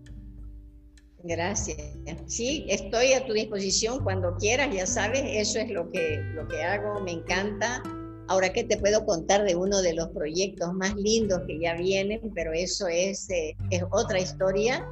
Gracias. 1.24 1.78
Sí, 2.26 2.66
estoy 2.68 3.12
a 3.12 3.26
tu 3.26 3.32
disposición 3.32 4.04
cuando 4.04 4.36
quieras, 4.36 4.72
ya 4.72 4.86
sabes, 4.86 5.22
eso 5.24 5.58
es 5.58 5.70
lo 5.70 5.90
que, 5.90 6.18
lo 6.34 6.46
que 6.46 6.62
hago, 6.62 7.00
me 7.00 7.12
encanta. 7.12 7.82
Ahora 8.28 8.52
que 8.52 8.64
te 8.64 8.76
puedo 8.76 9.04
contar 9.06 9.44
de 9.44 9.54
uno 9.54 9.80
de 9.82 9.94
los 9.94 10.08
proyectos 10.08 10.72
más 10.74 10.96
lindos 10.96 11.40
que 11.46 11.60
ya 11.60 11.74
vienen, 11.74 12.20
pero 12.34 12.52
eso 12.52 12.88
es, 12.88 13.30
eh, 13.30 13.56
otra 13.90 14.18
historia. 14.18 14.88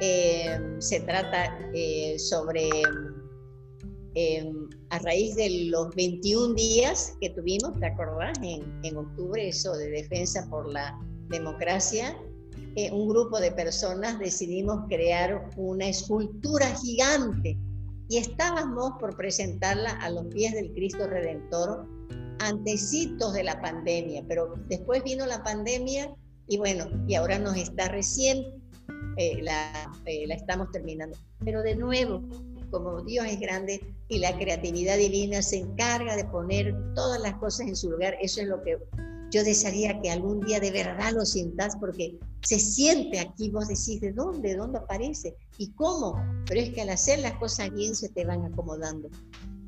Eh, 0.00 0.58
se 0.78 1.00
trata 1.00 1.58
eh, 1.74 2.18
sobre, 2.18 2.70
a 4.88 4.98
raíz 5.00 5.36
de 5.36 5.68
los 5.70 5.94
21 5.94 6.54
días 6.54 7.16
que 7.20 7.30
tuvimos, 7.30 7.78
¿te 7.78 7.86
acordás? 7.86 8.38
En 8.42 8.96
octubre, 8.96 9.46
eso 9.46 9.76
de 9.76 9.90
defensa 9.90 10.48
por 10.48 10.72
la 10.72 10.98
democracia, 11.28 12.16
un 12.92 13.08
grupo 13.08 13.40
de 13.40 13.52
personas 13.52 14.18
decidimos 14.18 14.86
crear 14.88 15.50
una 15.56 15.88
escultura 15.88 16.66
gigante 16.76 17.58
y 18.08 18.18
estábamos 18.18 18.92
por 18.98 19.16
presentarla 19.16 19.90
a 20.00 20.10
los 20.10 20.26
pies 20.26 20.54
del 20.54 20.72
Cristo 20.72 21.06
Redentor 21.06 21.86
antecitos 22.40 23.32
de 23.32 23.44
la 23.44 23.60
pandemia, 23.60 24.24
pero 24.26 24.54
después 24.68 25.02
vino 25.04 25.26
la 25.26 25.42
pandemia 25.42 26.14
y 26.48 26.58
bueno, 26.58 26.86
y 27.06 27.14
ahora 27.14 27.38
nos 27.38 27.56
está 27.56 27.88
recién, 27.88 28.44
eh, 29.16 29.40
la, 29.42 29.92
eh, 30.06 30.26
la 30.26 30.34
estamos 30.34 30.70
terminando. 30.72 31.16
Pero 31.44 31.62
de 31.62 31.76
nuevo, 31.76 32.22
como 32.70 33.02
Dios 33.02 33.26
es 33.26 33.38
grande 33.38 33.80
y 34.08 34.18
la 34.18 34.36
creatividad 34.36 34.96
divina 34.96 35.42
se 35.42 35.58
encarga 35.58 36.16
de 36.16 36.24
poner 36.24 36.74
todas 36.94 37.20
las 37.20 37.34
cosas 37.34 37.68
en 37.68 37.76
su 37.76 37.90
lugar, 37.90 38.16
eso 38.20 38.40
es 38.40 38.48
lo 38.48 38.62
que 38.62 38.78
yo 39.30 39.44
desearía 39.44 40.00
que 40.00 40.10
algún 40.10 40.40
día 40.40 40.58
de 40.58 40.72
verdad 40.72 41.12
lo 41.12 41.24
sientas 41.24 41.76
porque 41.76 42.18
se 42.42 42.58
siente 42.58 43.20
aquí, 43.20 43.50
vos 43.50 43.68
decís, 43.68 44.00
¿de 44.00 44.12
dónde? 44.12 44.50
¿De 44.50 44.56
dónde 44.56 44.78
aparece? 44.78 45.36
¿Y 45.56 45.70
cómo? 45.72 46.20
Pero 46.46 46.60
es 46.60 46.70
que 46.70 46.80
al 46.80 46.88
hacer 46.88 47.20
las 47.20 47.34
cosas 47.34 47.72
bien 47.72 47.94
se 47.94 48.08
te 48.08 48.24
van 48.24 48.44
acomodando 48.44 49.08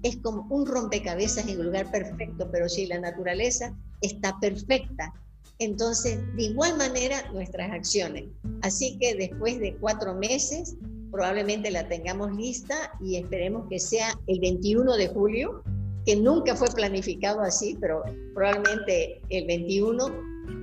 es 0.02 0.16
como 0.16 0.46
un 0.50 0.66
rompecabezas 0.66 1.46
en 1.48 1.60
un 1.60 1.66
lugar 1.66 1.90
perfecto, 1.90 2.48
pero 2.50 2.68
si 2.68 2.86
la 2.86 2.98
naturaleza 2.98 3.74
está 4.00 4.38
perfecta, 4.40 5.12
entonces 5.58 6.18
de 6.36 6.44
igual 6.44 6.76
manera 6.76 7.30
nuestras 7.32 7.70
acciones. 7.70 8.24
Así 8.62 8.98
que 8.98 9.14
después 9.14 9.60
de 9.60 9.76
cuatro 9.76 10.14
meses 10.14 10.76
probablemente 11.12 11.70
la 11.70 11.88
tengamos 11.88 12.34
lista 12.34 12.74
y 13.00 13.16
esperemos 13.16 13.68
que 13.68 13.78
sea 13.78 14.18
el 14.26 14.40
21 14.40 14.96
de 14.96 15.08
julio, 15.08 15.62
que 16.06 16.16
nunca 16.16 16.56
fue 16.56 16.68
planificado 16.68 17.40
así, 17.42 17.76
pero 17.80 18.02
probablemente 18.34 19.20
el 19.28 19.46
21, 19.46 20.06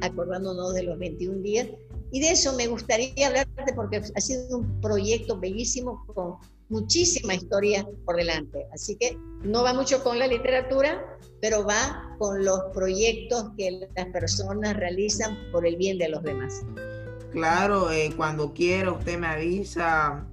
acordándonos 0.02 0.74
de 0.74 0.84
los 0.84 0.98
21 0.98 1.42
días. 1.42 1.68
Y 2.12 2.20
de 2.20 2.32
eso 2.32 2.54
me 2.54 2.66
gustaría 2.66 3.28
hablarte 3.28 3.74
porque 3.76 3.98
ha 3.98 4.22
sido 4.22 4.58
un 4.58 4.82
proyecto 4.82 5.40
bellísimo 5.40 6.04
con 6.08 6.38
muchísima 6.70 7.34
historia 7.36 7.86
por 8.06 8.16
delante. 8.16 8.66
Así 8.74 8.96
que 8.96 9.18
no 9.44 9.64
va 9.64 9.74
mucho 9.74 10.04
con 10.04 10.20
la 10.20 10.28
literatura, 10.28 11.18
pero 11.42 11.66
va 11.66 12.16
con 12.18 12.44
los 12.44 12.60
proyectos 12.74 13.52
que 13.58 13.88
las 13.96 14.06
personas 14.08 14.76
realizan 14.78 15.38
por 15.52 15.66
el 15.66 15.76
bien 15.78 15.98
de 15.98 16.10
los 16.10 16.24
demás. 16.24 16.64
Claro, 17.32 17.92
eh, 17.92 18.12
cuando 18.16 18.54
quiera 18.54 18.92
usted 18.92 19.20
me 19.20 19.28
avisa, 19.28 20.28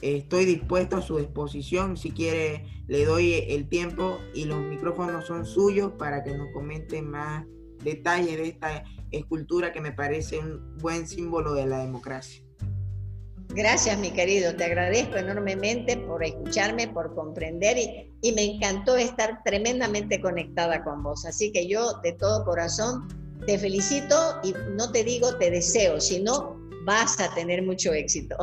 estoy 0.00 0.44
dispuesto 0.44 0.96
a 0.96 1.02
su 1.02 1.18
disposición. 1.18 1.96
Si 1.96 2.10
quiere, 2.10 2.64
le 2.86 3.04
doy 3.04 3.44
el 3.48 3.68
tiempo 3.68 4.18
y 4.34 4.44
los 4.44 4.58
micrófonos 4.60 5.26
son 5.26 5.44
suyos 5.44 5.92
para 5.98 6.24
que 6.24 6.36
nos 6.36 6.50
comente 6.52 7.02
más 7.02 7.44
detalles 7.82 8.36
de 8.36 8.48
esta 8.48 8.84
escultura 9.10 9.72
que 9.72 9.80
me 9.80 9.92
parece 9.92 10.38
un 10.38 10.76
buen 10.78 11.06
símbolo 11.06 11.52
de 11.54 11.66
la 11.66 11.78
democracia. 11.78 12.47
Gracias, 13.50 13.98
mi 13.98 14.10
querido. 14.10 14.54
Te 14.54 14.64
agradezco 14.64 15.16
enormemente 15.16 15.96
por 15.96 16.22
escucharme, 16.24 16.88
por 16.88 17.14
comprender 17.14 17.76
y, 18.22 18.32
me 18.32 18.44
encantó 18.44 18.96
estar 18.96 19.42
tremendamente 19.42 20.20
conectada 20.20 20.84
con 20.84 21.02
vos. 21.02 21.24
Así 21.24 21.50
que 21.50 21.66
yo 21.66 21.94
de 22.02 22.12
todo 22.12 22.44
corazón 22.44 23.08
te 23.46 23.58
felicito 23.58 24.14
y 24.42 24.54
no 24.76 24.92
te 24.92 25.02
digo 25.02 25.36
te 25.38 25.50
deseo, 25.50 26.00
sino 26.00 26.60
vas 26.84 27.18
a 27.20 27.34
tener 27.34 27.62
mucho 27.62 27.92
éxito. 27.92 28.36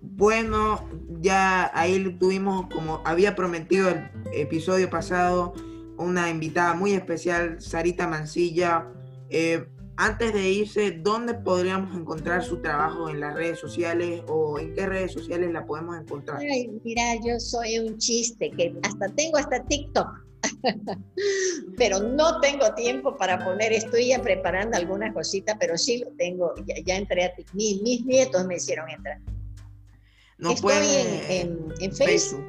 Bueno, 0.00 0.88
ya 1.20 1.70
ahí 1.74 2.16
tuvimos, 2.18 2.66
como 2.72 3.02
había 3.04 3.34
prometido 3.34 3.88
el 3.88 4.08
episodio 4.32 4.88
pasado, 4.88 5.52
una 5.98 6.30
invitada 6.30 6.74
muy 6.74 6.92
especial, 6.92 7.60
Sarita 7.60 8.06
Mancilla. 8.06 8.86
Eh, 9.30 9.66
antes 9.96 10.32
de 10.32 10.48
irse, 10.48 10.90
¿dónde 10.90 11.34
podríamos 11.34 11.96
encontrar 11.96 12.44
su 12.44 12.58
trabajo 12.60 13.08
en 13.08 13.20
las 13.20 13.34
redes 13.34 13.58
sociales 13.58 14.22
o 14.28 14.58
en 14.58 14.74
qué 14.74 14.86
redes 14.86 15.12
sociales 15.12 15.50
la 15.52 15.66
podemos 15.66 15.98
encontrar? 15.98 16.38
Ay, 16.38 16.70
mira, 16.84 17.14
yo 17.24 17.40
soy 17.40 17.78
un 17.78 17.96
chiste 17.96 18.50
que 18.50 18.74
hasta 18.82 19.08
tengo 19.14 19.38
hasta 19.38 19.64
TikTok, 19.64 20.08
pero 21.78 22.00
no 22.00 22.40
tengo 22.40 22.74
tiempo 22.74 23.16
para 23.16 23.42
poner, 23.42 23.72
estoy 23.72 24.08
ya 24.08 24.20
preparando 24.20 24.76
algunas 24.76 25.14
cositas, 25.14 25.56
pero 25.58 25.78
sí 25.78 25.98
lo 25.98 26.10
tengo, 26.18 26.54
ya, 26.84 26.96
entré 26.96 27.24
a 27.24 27.34
TikTok, 27.34 27.54
mis, 27.54 28.04
nietos 28.04 28.44
me 28.46 28.56
hicieron 28.56 28.90
entrar. 28.90 29.18
No 30.38 30.50
estoy 30.50 30.74
en, 31.30 31.94
Facebook. 31.94 32.44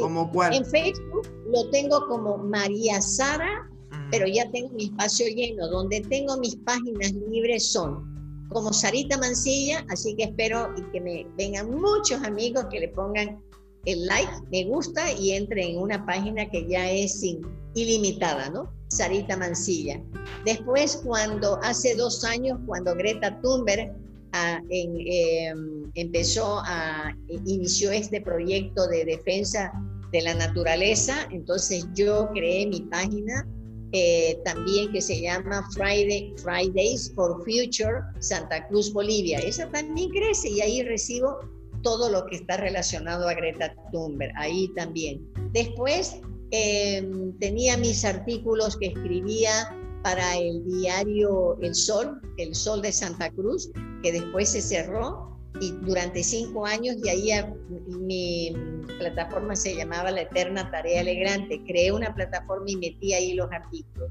¿Como 0.00 0.28
cuál? 0.32 0.54
En 0.54 0.64
Facebook 0.64 1.28
lo 1.46 1.70
tengo 1.70 2.08
como 2.08 2.38
María 2.38 3.00
Sara 3.00 3.70
pero 4.12 4.26
ya 4.26 4.48
tengo 4.50 4.68
mi 4.74 4.84
espacio 4.84 5.26
lleno. 5.26 5.66
Donde 5.68 6.02
tengo 6.02 6.36
mis 6.36 6.54
páginas 6.56 7.12
libres 7.30 7.72
son 7.72 8.12
como 8.50 8.70
Sarita 8.70 9.16
Mancilla, 9.16 9.84
así 9.88 10.14
que 10.14 10.24
espero 10.24 10.74
y 10.76 10.82
que 10.92 11.00
me 11.00 11.26
vengan 11.38 11.70
muchos 11.70 12.22
amigos 12.22 12.66
que 12.70 12.80
le 12.80 12.88
pongan 12.88 13.42
el 13.86 14.04
like, 14.06 14.30
me 14.52 14.64
gusta 14.66 15.10
y 15.10 15.32
entren 15.32 15.70
en 15.70 15.78
una 15.78 16.04
página 16.04 16.48
que 16.50 16.68
ya 16.68 16.88
es 16.90 17.20
sin, 17.20 17.40
ilimitada, 17.74 18.50
¿no? 18.50 18.70
Sarita 18.88 19.38
Mancilla. 19.38 19.98
Después, 20.44 21.00
cuando 21.02 21.58
hace 21.62 21.94
dos 21.94 22.22
años, 22.22 22.58
cuando 22.66 22.94
Greta 22.94 23.40
Thunberg 23.40 23.96
ah, 24.32 24.60
em, 24.68 25.90
empezó 25.94 26.60
a, 26.66 27.16
inició 27.46 27.90
este 27.90 28.20
proyecto 28.20 28.86
de 28.88 29.06
defensa 29.06 29.72
de 30.12 30.20
la 30.20 30.34
naturaleza, 30.34 31.26
entonces 31.30 31.86
yo 31.94 32.28
creé 32.34 32.66
mi 32.66 32.82
página 32.82 33.48
eh, 33.92 34.38
también 34.44 34.90
que 34.90 35.00
se 35.00 35.20
llama 35.20 35.68
Friday, 35.72 36.32
Fridays 36.38 37.12
for 37.14 37.36
Future 37.44 38.00
Santa 38.20 38.66
Cruz, 38.68 38.92
Bolivia. 38.92 39.38
Esa 39.38 39.70
también 39.70 40.08
crece 40.10 40.48
y 40.48 40.60
ahí 40.60 40.82
recibo 40.82 41.38
todo 41.82 42.08
lo 42.08 42.24
que 42.26 42.36
está 42.36 42.56
relacionado 42.56 43.28
a 43.28 43.34
Greta 43.34 43.74
Thunberg, 43.92 44.32
ahí 44.36 44.68
también. 44.74 45.28
Después 45.52 46.16
em, 46.52 47.36
tenía 47.38 47.76
mis 47.76 48.04
artículos 48.04 48.76
que 48.76 48.86
escribía 48.86 49.76
para 50.02 50.36
el 50.36 50.64
diario 50.64 51.58
El 51.60 51.74
Sol, 51.74 52.20
El 52.38 52.54
Sol 52.54 52.82
de 52.82 52.92
Santa 52.92 53.30
Cruz, 53.30 53.70
que 54.02 54.12
después 54.12 54.48
se 54.48 54.60
cerró. 54.60 55.38
Y 55.60 55.72
durante 55.82 56.22
cinco 56.22 56.66
años 56.66 56.96
y 57.02 57.08
ahí 57.08 57.30
mi 57.86 58.52
plataforma 58.98 59.54
se 59.54 59.74
llamaba 59.74 60.10
La 60.10 60.22
Eterna 60.22 60.70
Tarea 60.70 61.00
Alegrante. 61.00 61.62
Creé 61.66 61.92
una 61.92 62.14
plataforma 62.14 62.64
y 62.68 62.76
metí 62.76 63.12
ahí 63.12 63.34
los 63.34 63.50
artículos. 63.52 64.10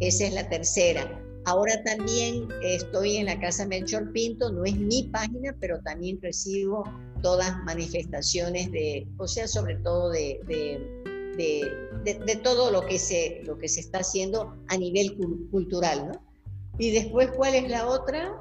Esa 0.00 0.26
es 0.26 0.34
la 0.34 0.48
tercera. 0.48 1.20
Ahora 1.44 1.82
también 1.82 2.48
estoy 2.62 3.16
en 3.16 3.26
la 3.26 3.40
Casa 3.40 3.66
Melchor 3.66 4.12
Pinto, 4.12 4.52
no 4.52 4.64
es 4.64 4.76
mi 4.76 5.04
página, 5.04 5.56
pero 5.58 5.80
también 5.80 6.20
recibo 6.22 6.84
todas 7.20 7.56
manifestaciones 7.64 8.70
de, 8.70 9.08
o 9.18 9.26
sea, 9.26 9.48
sobre 9.48 9.76
todo 9.76 10.10
de, 10.10 10.40
de, 10.46 11.72
de, 12.04 12.36
todo 12.36 12.70
lo 12.70 12.86
que, 12.86 12.98
se, 12.98 13.42
lo 13.44 13.58
que 13.58 13.68
se 13.68 13.80
está 13.80 13.98
haciendo 13.98 14.56
a 14.68 14.76
nivel 14.76 15.16
cultural, 15.50 16.08
¿no? 16.12 16.32
Y 16.78 16.90
después, 16.92 17.30
¿cuál 17.32 17.54
es 17.54 17.68
la 17.68 17.88
otra? 17.88 18.36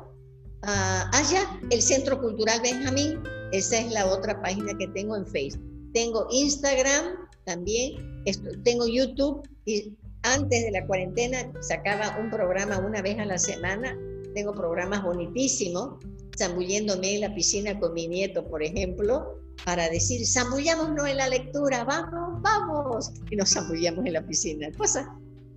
Ah, 0.63 1.09
ah, 1.11 1.23
ya, 1.31 1.59
el 1.71 1.81
Centro 1.81 2.21
Cultural 2.21 2.61
Benjamín, 2.61 3.19
esa 3.51 3.79
es 3.79 3.91
la 3.91 4.05
otra 4.05 4.39
página 4.41 4.77
que 4.77 4.87
tengo 4.89 5.15
en 5.15 5.25
Facebook. 5.25 5.91
Tengo 5.93 6.27
Instagram 6.31 7.15
también, 7.45 8.23
tengo 8.63 8.87
YouTube 8.87 9.41
y 9.65 9.97
antes 10.23 10.63
de 10.63 10.71
la 10.71 10.85
cuarentena 10.85 11.51
sacaba 11.61 12.17
un 12.19 12.29
programa 12.29 12.77
una 12.77 13.01
vez 13.01 13.17
a 13.17 13.25
la 13.25 13.39
semana. 13.39 13.97
Tengo 14.35 14.53
programas 14.53 15.03
bonitísimos, 15.03 15.97
zambulléndome 16.37 17.15
en 17.15 17.21
la 17.21 17.33
piscina 17.33 17.77
con 17.79 17.93
mi 17.93 18.07
nieto, 18.07 18.47
por 18.47 18.61
ejemplo, 18.61 19.39
para 19.65 19.89
decir, 19.89 20.25
zambullámonos 20.25 21.07
en 21.07 21.17
la 21.17 21.27
lectura, 21.27 21.83
vamos, 21.83 22.41
vamos. 22.41 23.11
Y 23.31 23.35
nos 23.35 23.51
zambullamos 23.51 24.05
en 24.05 24.13
la 24.13 24.25
piscina. 24.25 24.71
Cosa, 24.77 25.11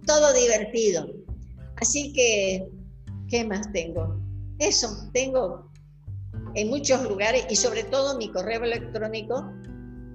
todo 0.06 0.32
divertido. 0.32 1.06
Así 1.76 2.12
que, 2.12 2.66
¿qué 3.28 3.44
más 3.44 3.70
tengo? 3.72 4.23
Eso, 4.58 5.10
tengo 5.12 5.70
en 6.54 6.68
muchos 6.68 7.02
lugares 7.02 7.46
y 7.50 7.56
sobre 7.56 7.82
todo 7.84 8.16
mi 8.16 8.30
correo 8.30 8.62
electrónico 8.62 9.44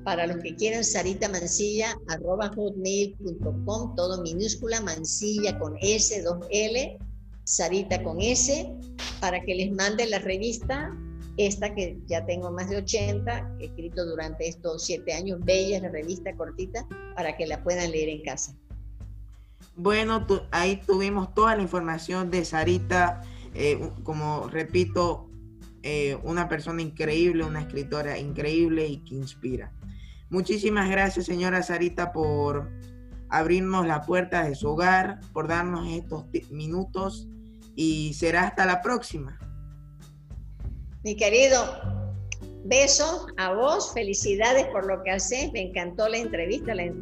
para 0.03 0.25
los 0.25 0.37
que 0.37 0.55
quieran 0.55 0.83
Sarita 0.83 1.29
Mancilla, 1.29 1.99
arroba 2.07 2.49
hotmail.com, 2.55 3.95
todo 3.95 4.21
minúscula, 4.21 4.81
Mancilla 4.81 5.59
con 5.59 5.75
S, 5.81 6.23
2L, 6.25 6.97
Sarita 7.43 8.01
con 8.01 8.21
S, 8.21 8.73
para 9.19 9.41
que 9.41 9.55
les 9.55 9.71
mande 9.71 10.07
la 10.07 10.19
revista, 10.19 10.95
esta 11.37 11.73
que 11.75 11.97
ya 12.07 12.25
tengo 12.25 12.51
más 12.51 12.69
de 12.69 12.77
80, 12.77 13.57
he 13.59 13.65
escrito 13.65 14.05
durante 14.05 14.47
estos 14.47 14.83
siete 14.83 15.13
años, 15.13 15.39
bella, 15.43 15.79
la 15.79 15.89
revista 15.89 16.33
cortita, 16.35 16.87
para 17.15 17.35
que 17.35 17.45
la 17.45 17.61
puedan 17.63 17.91
leer 17.91 18.09
en 18.09 18.23
casa. 18.23 18.55
Bueno, 19.75 20.25
ahí 20.51 20.81
tuvimos 20.85 21.33
toda 21.33 21.55
la 21.55 21.61
información 21.61 22.31
de 22.31 22.45
Sarita, 22.45 23.21
eh, 23.53 23.89
como 24.03 24.47
repito, 24.47 25.29
eh, 25.81 26.17
una 26.23 26.49
persona 26.49 26.81
increíble, 26.81 27.45
una 27.45 27.61
escritora 27.61 28.17
increíble 28.17 28.87
y 28.87 29.03
que 29.03 29.15
inspira. 29.15 29.71
Muchísimas 30.29 30.89
gracias, 30.89 31.25
señora 31.25 31.63
Sarita, 31.63 32.11
por 32.11 32.69
abrirnos 33.29 33.87
la 33.87 34.01
puerta 34.01 34.43
de 34.43 34.55
su 34.55 34.69
hogar, 34.69 35.19
por 35.33 35.47
darnos 35.47 35.87
estos 35.87 36.25
minutos 36.51 37.27
y 37.75 38.13
será 38.13 38.47
hasta 38.47 38.65
la 38.65 38.81
próxima. 38.81 39.39
Mi 41.03 41.15
querido, 41.15 41.63
beso 42.65 43.27
a 43.37 43.53
vos, 43.53 43.93
felicidades 43.93 44.65
por 44.67 44.85
lo 44.85 45.01
que 45.03 45.11
haces, 45.11 45.51
me 45.53 45.61
encantó 45.61 46.09
la 46.09 46.17
entrevista, 46.17 46.75
la, 46.75 46.93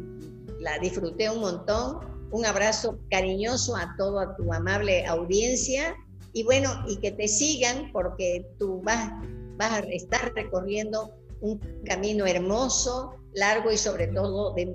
la 0.60 0.78
disfruté 0.78 1.28
un 1.28 1.40
montón, 1.40 1.98
un 2.30 2.46
abrazo 2.46 3.00
cariñoso 3.10 3.76
a 3.76 3.94
toda 3.96 4.36
tu 4.36 4.52
amable 4.52 5.04
audiencia 5.06 5.96
y 6.38 6.44
bueno, 6.44 6.70
y 6.86 6.98
que 6.98 7.10
te 7.10 7.26
sigan 7.26 7.90
porque 7.90 8.46
tú 8.60 8.80
vas, 8.84 9.10
vas 9.56 9.72
a 9.72 9.78
estar 9.80 10.32
recorriendo 10.36 11.12
un 11.40 11.58
camino 11.84 12.26
hermoso, 12.26 13.12
largo 13.34 13.72
y 13.72 13.76
sobre 13.76 14.06
todo 14.06 14.54
de 14.54 14.72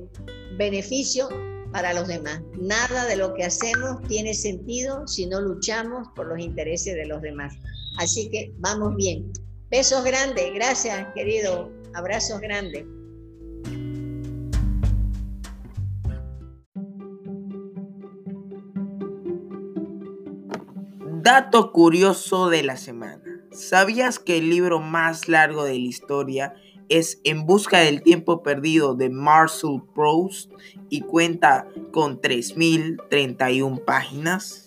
beneficio 0.58 1.30
para 1.72 1.94
los 1.94 2.10
demás. 2.10 2.42
Nada 2.60 3.06
de 3.06 3.16
lo 3.16 3.34
que 3.34 3.46
hacemos 3.46 4.02
tiene 4.10 4.34
sentido 4.34 5.08
si 5.08 5.26
no 5.26 5.40
luchamos 5.40 6.10
por 6.18 6.28
los 6.28 6.40
intereses 6.40 6.96
de 6.96 7.06
los 7.06 7.22
demás. 7.22 7.54
Así 7.98 8.30
que 8.30 8.52
vamos 8.58 8.98
bien. 8.98 9.32
Besos 9.72 10.04
grandes, 10.04 10.54
gracias 10.54 11.08
querido, 11.16 11.72
abrazos 11.94 12.42
grandes. 12.42 12.84
Dato 21.24 21.72
curioso 21.72 22.50
de 22.50 22.64
la 22.64 22.76
semana. 22.76 23.24
¿Sabías 23.54 24.20
que 24.20 24.40
el 24.40 24.50
libro 24.50 24.82
más 24.82 25.30
largo 25.30 25.64
de 25.64 25.72
la 25.80 25.86
historia 25.86 26.54
es 26.90 27.22
En 27.24 27.46
busca 27.46 27.80
del 27.80 28.04
tiempo 28.04 28.44
perdido 28.44 28.94
de 28.94 29.10
Marcel 29.10 29.82
Proust 29.96 30.52
y 30.90 31.00
cuenta 31.00 31.70
con 31.94 32.20
3.031 32.20 33.86
páginas? 33.86 34.63